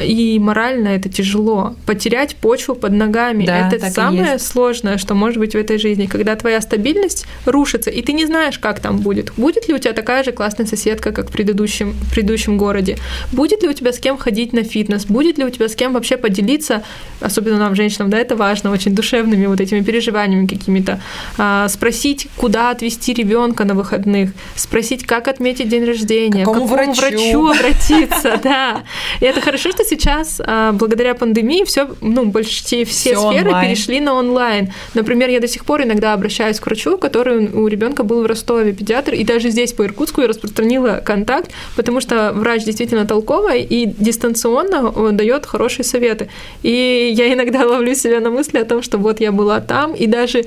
и 0.01 0.39
морально 0.39 0.89
это 0.89 1.09
тяжело. 1.09 1.75
Потерять 1.85 2.35
почву 2.35 2.75
под 2.75 2.93
ногами 2.93 3.45
да, 3.45 3.69
это 3.69 3.89
самое 3.89 4.39
сложное, 4.39 4.97
что 4.97 5.13
может 5.13 5.37
быть 5.37 5.53
в 5.53 5.57
этой 5.57 5.77
жизни, 5.77 6.05
когда 6.05 6.35
твоя 6.35 6.61
стабильность 6.61 7.25
рушится, 7.45 7.89
и 7.89 8.01
ты 8.01 8.13
не 8.13 8.25
знаешь, 8.25 8.59
как 8.59 8.79
там 8.79 8.97
будет. 8.97 9.31
Будет 9.37 9.67
ли 9.67 9.73
у 9.73 9.77
тебя 9.77 9.93
такая 9.93 10.23
же 10.23 10.31
классная 10.31 10.65
соседка, 10.65 11.11
как 11.11 11.29
в 11.29 11.31
предыдущем, 11.31 11.91
в 11.91 12.11
предыдущем 12.11 12.57
городе? 12.57 12.97
Будет 13.31 13.63
ли 13.63 13.69
у 13.69 13.73
тебя 13.73 13.93
с 13.93 13.99
кем 13.99 14.17
ходить 14.17 14.53
на 14.53 14.63
фитнес? 14.63 15.05
Будет 15.05 15.37
ли 15.37 15.45
у 15.45 15.49
тебя 15.49 15.69
с 15.69 15.75
кем 15.75 15.93
вообще 15.93 16.17
поделиться, 16.17 16.83
особенно 17.19 17.57
нам, 17.57 17.75
женщинам, 17.75 18.09
да, 18.09 18.17
это 18.17 18.35
важно, 18.35 18.71
очень 18.71 18.93
душевными 18.95 19.45
вот 19.45 19.59
этими 19.59 19.81
переживаниями 19.81 20.47
какими-то, 20.47 21.01
а, 21.37 21.67
спросить, 21.67 22.27
куда 22.37 22.69
отвезти 22.71 23.13
ребенка 23.13 23.65
на 23.65 23.73
выходных, 23.73 24.31
спросить, 24.55 25.05
как 25.05 25.27
отметить 25.27 25.69
день 25.69 25.85
рождения, 25.85 26.43
к 26.43 26.47
какому, 26.47 26.67
врачу? 26.67 27.01
врачу 27.01 27.47
обратиться, 27.47 28.39
да. 28.43 28.83
И 29.19 29.25
это 29.25 29.41
хорошо, 29.41 29.71
что 29.71 29.83
сейчас, 29.83 30.41
а, 30.43 30.71
благодаря 30.73 31.15
пандемии, 31.15 31.63
все, 31.63 31.89
ну, 32.01 32.31
почти 32.31 32.85
все, 32.85 33.17
сферы 33.17 33.51
перешли 33.61 33.99
на 33.99 34.13
онлайн. 34.13 34.71
Например, 34.93 35.29
я 35.29 35.39
до 35.39 35.47
сих 35.47 35.65
пор 35.65 35.83
иногда 35.83 36.13
обращаюсь 36.13 36.59
к 36.59 36.65
врачу, 36.65 36.97
который 36.97 37.47
у 37.47 37.67
ребенка 37.67 38.03
был 38.03 38.23
в 38.23 38.25
Ростове, 38.25 38.73
педиатр, 38.73 39.13
и 39.13 39.23
даже 39.23 39.49
здесь 39.49 39.73
по 39.73 39.85
Иркутску 39.85 40.21
я 40.21 40.27
распространила 40.27 41.01
контакт, 41.03 41.51
потому 41.75 42.01
что 42.01 42.31
врач 42.33 42.63
действительно 42.63 43.05
толковый 43.05 43.63
и 43.63 43.85
дистанционно 43.85 45.11
дает 45.11 45.45
хорошие 45.45 45.85
советы. 45.85 46.29
И 46.63 46.76
я 46.77 47.33
иногда 47.33 47.65
ловлю 47.65 47.95
себя 47.95 48.19
на 48.19 48.29
мысли 48.29 48.57
о 48.57 48.65
том, 48.65 48.81
что 48.81 48.97
вот 48.97 49.19
я 49.19 49.31
была 49.31 49.59
там, 49.61 49.93
и 49.93 50.07
даже 50.07 50.45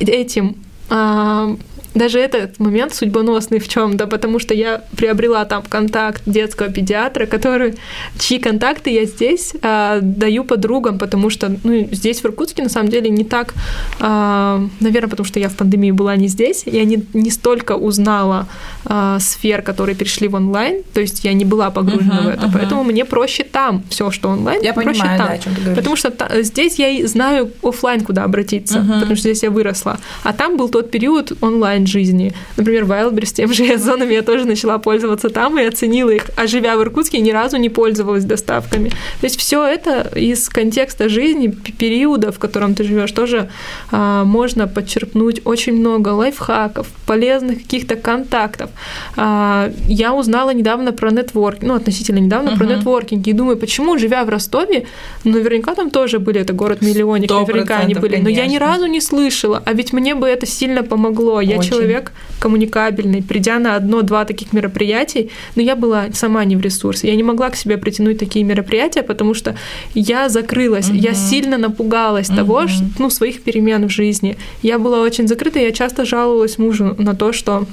этим 0.00 0.56
а, 0.88 1.56
даже 1.94 2.18
этот 2.18 2.58
момент 2.58 2.94
судьбоносный 2.94 3.58
в 3.58 3.68
чем-то, 3.68 4.06
потому 4.06 4.38
что 4.38 4.54
я 4.54 4.82
приобрела 4.96 5.44
там 5.44 5.62
контакт 5.62 6.22
детского 6.26 6.68
педиатра, 6.68 7.26
который, 7.26 7.74
чьи 8.18 8.38
контакты 8.38 8.90
я 8.90 9.04
здесь 9.04 9.54
э, 9.60 9.98
даю 10.00 10.44
подругам, 10.44 10.98
потому 10.98 11.30
что 11.30 11.54
ну, 11.64 11.88
здесь 11.90 12.20
в 12.20 12.26
Иркутске 12.26 12.62
на 12.62 12.68
самом 12.68 12.90
деле 12.90 13.10
не 13.10 13.24
так, 13.24 13.54
э, 14.00 14.66
наверное, 14.80 15.10
потому 15.10 15.26
что 15.26 15.40
я 15.40 15.48
в 15.48 15.56
пандемии 15.56 15.90
была 15.90 16.16
не 16.16 16.28
здесь, 16.28 16.62
я 16.66 16.84
не, 16.84 17.04
не 17.12 17.30
столько 17.30 17.76
узнала 17.76 18.46
э, 18.84 19.18
сфер, 19.20 19.62
которые 19.62 19.94
перешли 19.94 20.28
в 20.28 20.34
онлайн, 20.34 20.82
то 20.92 21.00
есть 21.00 21.24
я 21.24 21.32
не 21.32 21.44
была 21.44 21.70
погружена 21.70 22.20
uh-huh, 22.20 22.24
в 22.24 22.28
это, 22.28 22.46
uh-huh. 22.46 22.52
поэтому 22.52 22.84
мне 22.84 23.04
проще 23.04 23.44
там 23.44 23.82
все, 23.88 24.10
что 24.10 24.28
онлайн, 24.30 24.62
я 24.62 24.72
проще 24.72 25.00
понимаю, 25.00 25.18
там, 25.18 25.26
да, 25.28 25.32
о 25.34 25.38
чем 25.38 25.54
ты 25.54 25.60
говоришь. 25.60 25.78
потому 25.78 25.96
что 25.96 26.10
та, 26.10 26.42
здесь 26.42 26.78
я 26.78 27.06
знаю 27.06 27.50
офлайн 27.62 28.00
куда 28.02 28.24
обратиться, 28.24 28.78
uh-huh. 28.78 29.00
потому 29.00 29.16
что 29.16 29.28
здесь 29.28 29.42
я 29.42 29.50
выросла, 29.50 29.98
а 30.22 30.32
там 30.32 30.56
был 30.56 30.68
тот 30.68 30.90
период 30.90 31.32
онлайн 31.40 31.86
жизни. 31.86 32.32
Например, 32.56 32.84
Wildberries 32.84 33.34
тем 33.34 33.52
же 33.52 33.78
зонами 33.78 34.14
я 34.14 34.22
тоже 34.22 34.44
начала 34.44 34.78
пользоваться 34.78 35.28
там 35.28 35.58
и 35.58 35.64
оценила 35.64 36.10
их, 36.10 36.30
а 36.36 36.46
живя 36.46 36.76
в 36.76 36.82
Иркутске, 36.82 37.20
ни 37.20 37.30
разу 37.30 37.56
не 37.56 37.68
пользовалась 37.68 38.24
доставками. 38.24 38.90
То 38.90 39.24
есть 39.24 39.38
все 39.38 39.64
это 39.64 40.10
из 40.14 40.48
контекста 40.48 41.08
жизни, 41.08 41.48
периода, 41.48 42.32
в 42.32 42.38
котором 42.38 42.74
ты 42.74 42.84
живешь, 42.84 43.12
тоже 43.12 43.48
а, 43.90 44.24
можно 44.24 44.66
подчерпнуть 44.66 45.42
очень 45.44 45.74
много 45.74 46.08
лайфхаков, 46.08 46.86
полезных 47.06 47.62
каких-то 47.62 47.96
контактов. 47.96 48.69
А, 49.16 49.70
я 49.88 50.14
узнала 50.14 50.50
недавно 50.50 50.92
про 50.92 51.10
нетворкинг, 51.10 51.62
ну, 51.62 51.74
относительно 51.74 52.18
недавно 52.18 52.50
uh-huh. 52.50 52.58
про 52.58 52.66
нетворкинг, 52.66 53.26
и 53.26 53.32
думаю, 53.32 53.56
почему, 53.56 53.98
живя 53.98 54.24
в 54.24 54.28
Ростове, 54.28 54.86
ну, 55.24 55.32
наверняка 55.32 55.74
там 55.74 55.90
тоже 55.90 56.18
были, 56.18 56.40
это 56.40 56.52
город-миллионник, 56.52 57.30
наверняка 57.30 57.78
они 57.78 57.94
были, 57.94 58.16
но 58.16 58.28
я 58.28 58.46
ни 58.46 58.56
разу 58.56 58.86
не 58.86 59.00
слышала, 59.00 59.62
а 59.64 59.72
ведь 59.72 59.92
мне 59.92 60.14
бы 60.14 60.26
это 60.26 60.46
сильно 60.46 60.82
помогло. 60.82 61.40
Я 61.40 61.58
человек 61.58 62.12
коммуникабельный, 62.38 63.22
придя 63.22 63.58
на 63.58 63.76
одно-два 63.76 64.24
таких 64.24 64.52
мероприятий, 64.52 65.30
но 65.56 65.62
я 65.62 65.76
была 65.76 66.06
сама 66.12 66.44
не 66.44 66.56
в 66.56 66.60
ресурсе. 66.60 67.08
Я 67.08 67.16
не 67.16 67.22
могла 67.22 67.50
к 67.50 67.56
себе 67.56 67.76
притянуть 67.76 68.18
такие 68.18 68.44
мероприятия, 68.44 69.02
потому 69.02 69.34
что 69.34 69.54
я 69.94 70.28
закрылась, 70.28 70.88
угу. 70.88 70.96
я 70.96 71.14
сильно 71.14 71.58
напугалась 71.58 72.28
угу. 72.28 72.36
того, 72.36 72.62
ну, 72.98 73.10
своих 73.10 73.42
перемен 73.42 73.88
в 73.88 73.90
жизни. 73.90 74.36
Я 74.62 74.78
была 74.78 75.00
очень 75.00 75.28
закрыта, 75.28 75.58
я 75.58 75.72
часто 75.72 76.04
жаловалась 76.04 76.58
мужу 76.58 76.94
на 76.98 77.14
то, 77.14 77.32
что 77.32 77.66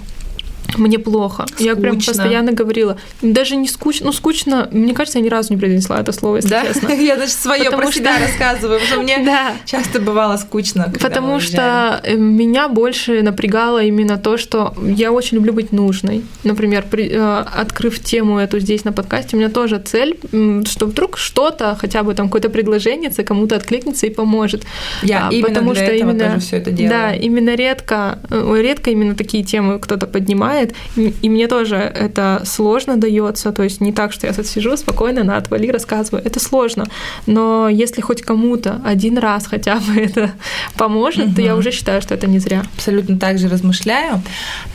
мне 0.76 1.00
плохо. 1.00 1.46
Скучно. 1.48 1.64
Я 1.64 1.76
прям 1.76 1.96
постоянно 1.96 2.52
говорила. 2.52 2.98
Даже 3.22 3.56
не 3.56 3.68
скучно, 3.68 4.08
ну 4.08 4.12
скучно, 4.12 4.68
мне 4.72 4.94
кажется, 4.94 5.20
я 5.20 5.26
ни 5.26 5.30
разу 5.30 5.54
не 5.54 5.60
произнесла 5.60 6.00
это 6.00 6.12
слово, 6.12 6.38
если 6.38 6.50
да? 6.50 6.66
честно. 6.66 6.92
Я 7.08 7.16
даже 7.16 7.32
свое 7.32 7.72
про 7.72 7.92
себя 7.92 8.18
рассказываю, 8.20 8.80
потому 8.80 8.86
что 8.86 9.02
мне 9.02 9.18
да. 9.26 9.54
часто 9.66 10.00
бывало 10.00 10.38
скучно. 10.38 10.92
Потому 11.00 11.40
что 11.40 12.02
э, 12.04 12.16
меня 12.16 12.68
больше 12.68 13.22
напрягало 13.22 13.84
именно 13.84 14.18
то, 14.18 14.38
что 14.38 14.74
я 14.84 15.12
очень 15.12 15.38
люблю 15.38 15.54
быть 15.54 15.72
нужной. 15.72 16.24
Например, 16.44 16.86
при, 16.90 17.10
э, 17.10 17.44
открыв 17.56 18.00
тему 18.00 18.40
эту 18.40 18.60
здесь 18.60 18.84
на 18.84 18.92
подкасте, 18.92 19.36
у 19.36 19.40
меня 19.40 19.50
тоже 19.50 19.80
цель, 19.80 20.18
что 20.66 20.86
вдруг 20.86 21.18
что-то, 21.18 21.78
хотя 21.80 22.04
бы 22.04 22.14
там 22.14 22.28
какое-то 22.28 22.50
предложение 22.50 23.12
кому-то 23.28 23.56
откликнется 23.56 24.08
и 24.08 24.10
поможет. 24.10 24.64
Я 25.04 25.28
а, 25.28 25.32
именно 25.32 25.48
потому 25.48 25.74
для 25.74 25.84
что 25.84 25.94
этого 25.94 26.12
именно 26.12 26.26
тоже 26.26 26.40
все 26.40 26.58
это 26.58 26.72
делаю. 26.72 26.92
Да, 26.92 27.14
именно 27.14 27.56
редко, 27.56 28.20
э, 28.30 28.62
редко 28.62 28.90
именно 28.92 29.16
такие 29.16 29.44
темы 29.44 29.80
кто-то 29.80 30.08
поднимает 30.08 30.57
бывает. 30.58 30.74
И 31.22 31.30
мне 31.30 31.48
тоже 31.48 31.76
это 31.76 32.42
сложно 32.46 32.98
дается. 32.98 33.52
То 33.52 33.64
есть 33.64 33.82
не 33.82 33.92
так, 33.92 34.14
что 34.14 34.28
я 34.28 34.34
сижу 34.34 34.78
спокойно, 34.78 35.24
на 35.24 35.38
отвали, 35.38 35.70
рассказываю. 35.70 36.24
Это 36.26 36.40
сложно. 36.40 36.86
Но 37.26 37.70
если 37.70 38.02
хоть 38.02 38.22
кому-то 38.22 38.82
один 38.86 39.18
раз 39.18 39.48
хотя 39.48 39.76
бы 39.76 39.96
это 40.02 40.32
поможет, 40.78 41.28
угу. 41.28 41.36
то 41.36 41.42
я 41.42 41.56
уже 41.56 41.72
считаю, 41.72 42.02
что 42.02 42.14
это 42.14 42.28
не 42.28 42.40
зря. 42.40 42.64
Абсолютно 42.76 43.18
так 43.18 43.38
же 43.38 43.50
размышляю. 43.50 44.22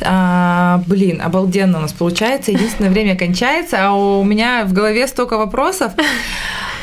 А, 0.01 0.83
блин, 0.87 1.21
обалденно 1.25 1.79
у 1.79 1.83
нас 1.83 1.93
получается. 1.93 2.53
Единственное, 2.53 2.91
время 2.91 3.17
кончается, 3.17 3.77
а 3.81 3.93
у 3.93 4.25
меня 4.25 4.65
в 4.65 4.73
голове 4.73 5.07
столько 5.07 5.37
вопросов. 5.37 5.93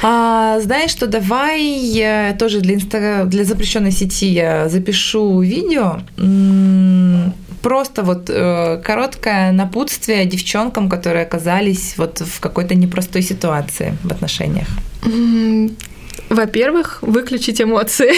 А, 0.01 0.61
знаешь 0.61 0.91
что, 0.91 1.07
давай 1.07 2.33
тоже 2.39 2.61
для, 2.61 2.75
инста... 2.75 3.25
для 3.25 3.43
запрещенной 3.43 3.91
сети 3.91 4.27
я 4.27 4.69
запишу 4.69 5.41
видео 5.41 5.99
просто 7.61 8.03
вот 8.03 8.29
э, 8.29 8.81
короткое 8.83 9.51
напутствие 9.51 10.25
девчонкам, 10.25 10.89
которые 10.89 11.23
оказались 11.23 11.95
вот 11.97 12.19
в 12.19 12.39
какой-то 12.39 12.75
непростой 12.75 13.21
ситуации 13.21 13.97
в 14.03 14.11
отношениях? 14.11 14.67
Во-первых, 16.29 16.99
выключить 17.01 17.61
эмоции. 17.61 18.13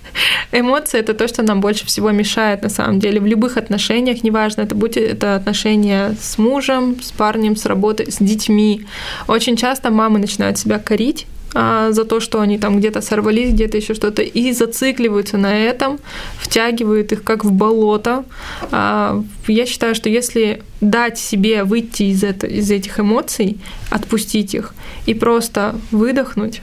Эмоции 0.52 1.00
это 1.00 1.14
то, 1.14 1.28
что 1.28 1.42
нам 1.42 1.60
больше 1.60 1.86
всего 1.86 2.10
мешает 2.10 2.62
на 2.62 2.68
самом 2.68 2.98
деле 2.98 3.20
в 3.20 3.26
любых 3.26 3.56
отношениях, 3.56 4.22
неважно, 4.24 4.62
это 4.62 4.74
будет 4.74 4.96
это 4.96 5.36
отношения 5.36 6.14
с 6.20 6.38
мужем, 6.38 7.00
с 7.02 7.10
парнем, 7.10 7.56
с 7.56 7.66
работой, 7.66 8.10
с 8.10 8.18
детьми. 8.18 8.86
Очень 9.26 9.56
часто 9.56 9.90
мамы 9.90 10.18
начинают 10.18 10.58
себя 10.58 10.78
корить 10.78 11.26
а, 11.54 11.92
за 11.92 12.04
то, 12.04 12.20
что 12.20 12.40
они 12.40 12.58
там 12.58 12.78
где-то 12.78 13.00
сорвались, 13.00 13.52
где-то 13.52 13.76
еще 13.76 13.94
что-то, 13.94 14.22
и 14.22 14.52
зацикливаются 14.52 15.38
на 15.38 15.56
этом, 15.56 15.98
втягивают 16.38 17.12
их 17.12 17.22
как 17.22 17.44
в 17.44 17.50
болото. 17.50 18.24
А, 18.70 19.22
я 19.46 19.66
считаю, 19.66 19.94
что 19.94 20.08
если 20.08 20.62
дать 20.80 21.18
себе 21.18 21.64
выйти 21.64 22.04
из, 22.04 22.22
это, 22.22 22.46
из 22.46 22.70
этих 22.70 23.00
эмоций, 23.00 23.58
отпустить 23.90 24.54
их 24.54 24.74
и 25.06 25.14
просто 25.14 25.74
выдохнуть, 25.90 26.60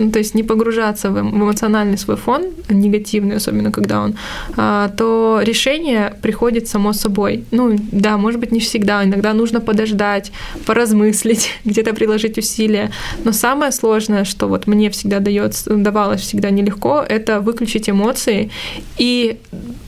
ну, 0.00 0.10
то 0.10 0.18
есть 0.18 0.34
не 0.34 0.42
погружаться 0.42 1.10
в 1.10 1.18
эмоциональный 1.20 1.98
свой 1.98 2.16
фон, 2.16 2.42
негативный, 2.68 3.36
особенно 3.36 3.70
когда 3.70 4.00
он, 4.00 4.14
а, 4.56 4.88
то 4.88 5.40
решение 5.42 6.14
приходит 6.22 6.68
само 6.68 6.92
собой. 6.92 7.44
Ну, 7.50 7.76
да, 7.92 8.16
может 8.16 8.40
быть, 8.40 8.52
не 8.52 8.60
всегда. 8.60 9.04
Иногда 9.04 9.34
нужно 9.34 9.60
подождать, 9.60 10.32
поразмыслить, 10.66 11.50
где-то 11.64 11.92
приложить 11.94 12.38
усилия. 12.38 12.90
Но 13.24 13.32
самое 13.32 13.72
сложное, 13.72 14.24
что 14.24 14.48
вот 14.48 14.66
мне 14.66 14.88
всегда 14.88 15.18
дается, 15.18 15.76
давалось 15.76 16.22
всегда 16.22 16.50
нелегко, 16.50 17.04
это 17.06 17.40
выключить 17.40 17.90
эмоции 17.90 18.50
и 18.98 19.38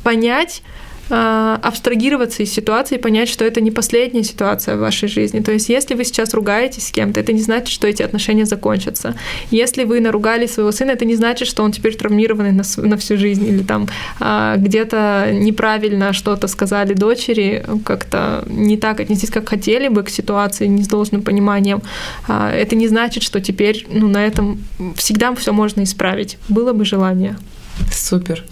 понять, 0.02 0.62
абстрагироваться 1.10 2.42
из 2.42 2.52
ситуации 2.52 2.96
и 2.96 2.98
понять, 2.98 3.28
что 3.28 3.44
это 3.44 3.60
не 3.60 3.70
последняя 3.70 4.22
ситуация 4.22 4.76
в 4.76 4.80
вашей 4.80 5.08
жизни. 5.08 5.40
То 5.40 5.52
есть, 5.52 5.68
если 5.68 5.94
вы 5.94 6.04
сейчас 6.04 6.34
ругаетесь 6.34 6.88
с 6.88 6.90
кем-то, 6.90 7.20
это 7.20 7.32
не 7.32 7.40
значит, 7.40 7.68
что 7.68 7.86
эти 7.86 8.02
отношения 8.02 8.46
закончатся. 8.46 9.14
Если 9.50 9.84
вы 9.84 10.00
наругали 10.00 10.46
своего 10.46 10.72
сына, 10.72 10.92
это 10.92 11.04
не 11.04 11.16
значит, 11.16 11.48
что 11.48 11.62
он 11.62 11.72
теперь 11.72 11.96
травмированный 11.96 12.52
на, 12.52 12.62
на 12.76 12.96
всю 12.96 13.16
жизнь 13.16 13.46
или 13.46 13.62
там 13.62 13.88
а, 14.20 14.56
где-то 14.56 15.30
неправильно 15.32 16.12
что-то 16.12 16.48
сказали 16.48 16.94
дочери, 16.94 17.64
как-то 17.84 18.44
не 18.46 18.76
так 18.76 19.00
отнеслись, 19.00 19.30
как 19.30 19.48
хотели 19.48 19.88
бы 19.88 20.02
к 20.02 20.10
ситуации, 20.10 20.66
не 20.66 20.82
с 20.82 20.88
должным 20.88 21.22
пониманием. 21.22 21.82
А, 22.28 22.50
это 22.50 22.76
не 22.76 22.88
значит, 22.88 23.22
что 23.22 23.40
теперь 23.40 23.86
ну, 23.88 24.08
на 24.08 24.24
этом 24.24 24.64
всегда 24.96 25.34
все 25.34 25.52
можно 25.52 25.82
исправить. 25.82 26.38
Было 26.48 26.72
бы 26.72 26.84
желание. 26.84 27.36
Супер. 27.92 28.44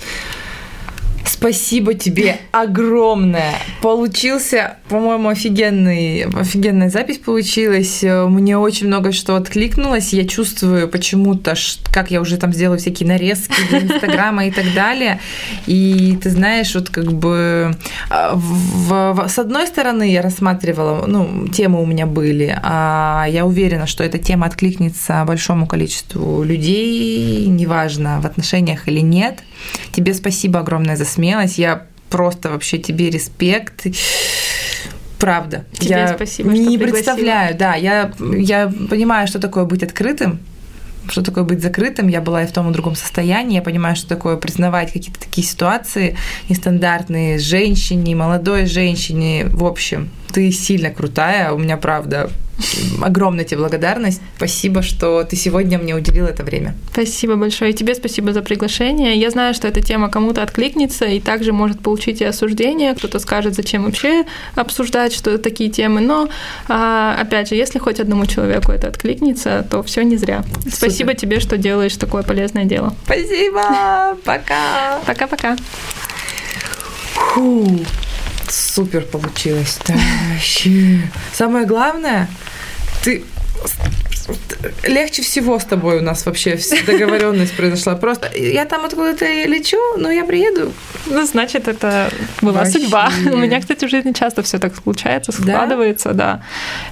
Спасибо 1.33 1.95
тебе 1.95 2.39
огромное. 2.51 3.55
Получился, 3.83 4.79
по-моему, 4.89 5.29
офигенный, 5.29 6.25
офигенная 6.25 6.91
запись 6.91 7.19
получилась. 7.19 8.03
Мне 8.03 8.59
очень 8.59 8.89
много 8.89 9.13
что 9.13 9.37
откликнулось. 9.37 10.13
Я 10.13 10.27
чувствую 10.27 10.89
почему-то, 10.89 11.55
как 11.93 12.11
я 12.11 12.21
уже 12.21 12.37
там 12.37 12.53
сделаю 12.53 12.81
всякие 12.81 13.09
нарезки 13.09 13.55
для 13.69 13.79
Инстаграма 13.79 14.47
и 14.47 14.51
так 14.51 14.75
далее. 14.75 15.21
И 15.67 16.19
ты 16.21 16.31
знаешь, 16.31 16.75
вот 16.75 16.91
как 16.91 17.13
бы 17.13 17.77
а, 18.11 18.35
в, 18.35 19.15
в, 19.15 19.29
с 19.29 19.39
одной 19.39 19.69
стороны 19.69 20.11
я 20.11 20.23
рассматривала, 20.23 21.07
ну, 21.07 21.47
темы 21.47 21.81
у 21.81 21.87
меня 21.87 22.07
были, 22.07 22.59
а 22.61 23.27
я 23.29 23.47
уверена, 23.47 23.87
что 23.87 24.03
эта 24.03 24.19
тема 24.19 24.47
откликнется 24.47 25.25
большому 25.25 25.69
количеству 25.69 26.43
людей, 26.43 27.47
неважно, 27.47 28.21
в 28.21 28.27
отношениях 28.27 28.89
или 28.89 29.01
нет. 29.01 29.39
Тебе 29.93 30.15
спасибо 30.15 30.61
огромное 30.61 30.97
за 30.97 31.05
смелость. 31.05 31.59
Я 31.59 31.87
просто 32.09 32.51
вообще 32.51 32.79
тебе 32.79 33.11
респект. 33.11 33.87
Правда. 35.19 35.65
Тебе 35.73 35.91
я 35.91 36.15
спасибо, 36.15 36.51
не 36.51 36.79
представляю, 36.79 37.57
да. 37.57 37.75
Я, 37.75 38.13
я 38.19 38.73
понимаю, 38.89 39.29
что 39.29 39.39
такое 39.39 39.65
быть 39.65 39.83
открытым, 39.83 40.41
что 41.09 41.23
такое 41.23 41.45
быть 41.45 41.63
закрытым. 41.63 42.09
Я 42.09 42.23
была 42.23 42.43
и 42.43 42.47
в 42.47 42.53
том 42.53 42.71
и 42.71 42.73
другом 42.73 42.97
состоянии. 42.97 43.57
Я 43.57 43.63
понимаю, 43.63 43.97
что 43.97 44.09
такое 44.09 44.37
признавать 44.37 44.93
какие-то 44.93 45.21
такие 45.21 45.47
ситуации 45.47 46.17
нестандартные 46.49 47.39
женщине, 47.39 48.17
молодой 48.17 48.65
женщине. 48.65 49.45
В 49.47 49.65
общем, 49.67 50.09
ты 50.33 50.51
сильно 50.53 50.91
крутая. 50.91 51.53
У 51.53 51.59
меня, 51.59 51.77
правда, 51.77 52.31
огромная 53.03 53.45
тебе 53.45 53.59
благодарность. 53.59 54.21
Спасибо, 54.37 54.83
что 54.83 55.25
ты 55.25 55.37
сегодня 55.37 55.79
мне 55.79 55.95
уделил 55.95 56.27
это 56.27 56.45
время. 56.45 56.75
Спасибо 56.93 57.37
большое. 57.37 57.71
И 57.71 57.75
тебе 57.75 57.95
спасибо 57.95 58.33
за 58.33 58.43
приглашение. 58.43 59.17
Я 59.17 59.31
знаю, 59.31 59.55
что 59.55 59.69
эта 59.69 59.81
тема 59.81 60.11
кому-то 60.11 60.43
откликнется 60.43 61.05
и 61.07 61.21
также 61.21 61.53
может 61.53 61.81
получить 61.81 62.21
и 62.21 62.25
осуждение. 62.25 62.95
Кто-то 62.95 63.19
скажет, 63.19 63.55
зачем 63.55 63.85
вообще 63.85 64.25
обсуждать 64.55 65.13
что 65.13 65.39
такие 65.39 65.71
темы. 65.71 66.01
Но, 66.01 66.29
а, 66.69 67.17
опять 67.21 67.49
же, 67.49 67.55
если 67.55 67.79
хоть 67.79 68.01
одному 68.01 68.27
человеку 68.27 68.73
это 68.73 68.89
откликнется, 68.89 69.67
то 69.71 69.83
все 69.83 70.03
не 70.03 70.17
зря. 70.17 70.45
Супер. 70.59 70.73
Спасибо 70.73 71.15
тебе, 71.15 71.41
что 71.41 71.57
делаешь 71.57 71.97
такое 71.97 72.23
полезное 72.23 72.65
дело. 72.65 72.95
Спасибо. 73.05 74.17
Пока. 74.25 75.01
Пока-пока. 75.07 75.57
Фу. 77.15 77.81
Супер 78.49 79.03
получилось. 79.03 79.79
Да, 79.87 79.95
вообще. 80.33 81.01
Самое 81.33 81.67
главное, 81.67 82.29
ты 83.03 83.23
легче 84.87 85.23
всего 85.23 85.59
с 85.59 85.65
тобой 85.65 85.99
у 85.99 86.03
нас 86.03 86.25
вообще 86.25 86.59
договоренность 86.87 87.57
произошла. 87.57 87.95
Просто 87.97 88.31
я 88.37 88.65
там 88.65 88.85
откуда-то 88.85 89.25
лечу, 89.45 89.79
но 89.99 90.11
я 90.11 90.25
приеду. 90.25 90.73
Ну, 91.07 91.27
значит, 91.27 91.69
это 91.69 92.11
была 92.41 92.61
Вообще. 92.61 92.79
судьба. 92.79 93.11
У 93.33 93.37
меня, 93.37 93.61
кстати, 93.61 93.85
в 93.87 93.91
жизни 93.91 94.13
часто 94.13 94.43
все 94.43 94.59
так 94.59 94.75
случается, 94.77 95.33
складывается, 95.33 96.13
да. 96.13 96.43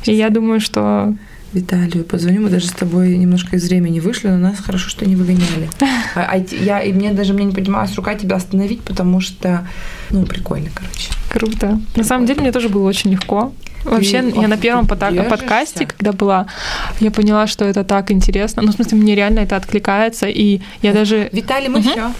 да. 0.04 0.10
И 0.10 0.14
я 0.14 0.30
думаю, 0.30 0.60
что 0.60 1.14
Виталию 1.52 2.04
позвоню, 2.04 2.42
мы 2.42 2.50
даже 2.50 2.66
с 2.66 2.72
тобой 2.72 3.16
немножко 3.16 3.56
из 3.56 3.68
времени 3.68 4.00
вышли, 4.00 4.28
но 4.28 4.36
нас 4.36 4.58
хорошо, 4.58 4.90
что 4.90 5.06
не 5.06 5.16
выгоняли. 5.16 5.70
А, 6.14 6.26
а 6.32 6.36
я, 6.36 6.80
и 6.80 6.92
мне 6.92 7.12
даже 7.12 7.32
мне 7.32 7.44
не 7.44 7.52
поднималась 7.52 7.94
рука 7.94 8.14
тебя 8.16 8.36
остановить, 8.36 8.80
потому 8.80 9.20
что, 9.20 9.68
ну, 10.10 10.24
прикольно, 10.26 10.68
короче. 10.74 11.10
Круто. 11.28 11.56
Прикольно. 11.56 11.82
На 11.94 12.04
самом 12.04 12.26
деле 12.26 12.40
мне 12.40 12.50
тоже 12.50 12.68
было 12.68 12.88
очень 12.88 13.12
легко. 13.12 13.52
Вообще, 13.90 14.22
ты, 14.22 14.40
я 14.40 14.48
на 14.48 14.56
первом 14.56 14.86
под- 14.86 15.28
подкасте, 15.28 15.86
когда 15.86 16.12
была, 16.12 16.46
я 17.00 17.10
поняла, 17.10 17.46
что 17.46 17.64
это 17.64 17.84
так 17.84 18.10
интересно. 18.10 18.62
Ну, 18.62 18.72
в 18.72 18.74
смысле, 18.74 18.98
мне 18.98 19.14
реально 19.14 19.40
это 19.40 19.56
откликается, 19.56 20.26
и 20.26 20.60
я 20.82 20.92
даже... 20.92 21.28
Виталий, 21.32 21.68
мы 21.68 21.80
угу. 21.80 21.88
еще. 21.88 22.10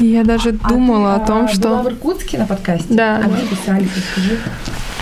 Я 0.00 0.24
даже 0.24 0.50
а 0.62 0.68
думала 0.68 1.16
ты, 1.16 1.22
о 1.22 1.26
том, 1.26 1.44
а, 1.44 1.48
что... 1.48 1.68
Была 1.68 1.82
в 1.82 1.88
Иркутске 1.88 2.38
на 2.38 2.46
подкасте? 2.46 2.86
Да. 2.90 3.22
А 3.24 3.28
где 3.28 3.46
писали, 3.46 3.88
расскажи. 3.96 4.38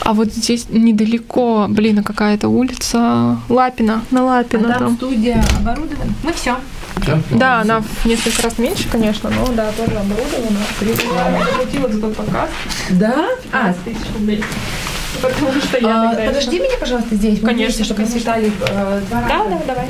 А 0.04 0.12
вот 0.14 0.32
здесь 0.32 0.66
недалеко, 0.68 1.66
блин, 1.68 2.02
какая-то 2.02 2.48
улица 2.48 3.38
Лапина, 3.48 4.02
на 4.10 4.24
Лапина 4.24 4.68
а 4.68 4.72
там. 4.72 4.78
там 4.78 4.96
студия 4.96 5.44
оборудована. 5.60 6.12
Мы 6.24 6.32
все. 6.32 6.56
Да? 7.06 7.18
да, 7.30 7.60
она 7.60 7.80
в 7.80 8.04
несколько 8.04 8.42
раз 8.42 8.58
меньше, 8.58 8.88
конечно, 8.88 9.30
но 9.30 9.46
да, 9.52 9.72
тоже 9.72 9.96
оборудована. 9.98 10.60
Заплатила 11.44 11.88
за 11.88 12.00
тот 12.00 12.16
показ. 12.16 12.50
Да? 12.90 13.28
А, 13.52 13.74
тысяч 13.84 14.00
рублей. 14.14 14.44
Потому 15.20 15.52
что 15.60 15.78
я 15.78 16.10
а, 16.10 16.14
Подожди 16.14 16.58
меня, 16.58 16.76
пожалуйста, 16.78 17.14
здесь. 17.14 17.40
Конечно, 17.40 17.84
чтобы 17.84 18.02
мы. 18.02 18.08
Э, 18.08 19.00
да, 19.10 19.24
да, 19.28 19.60
давай. 19.66 19.88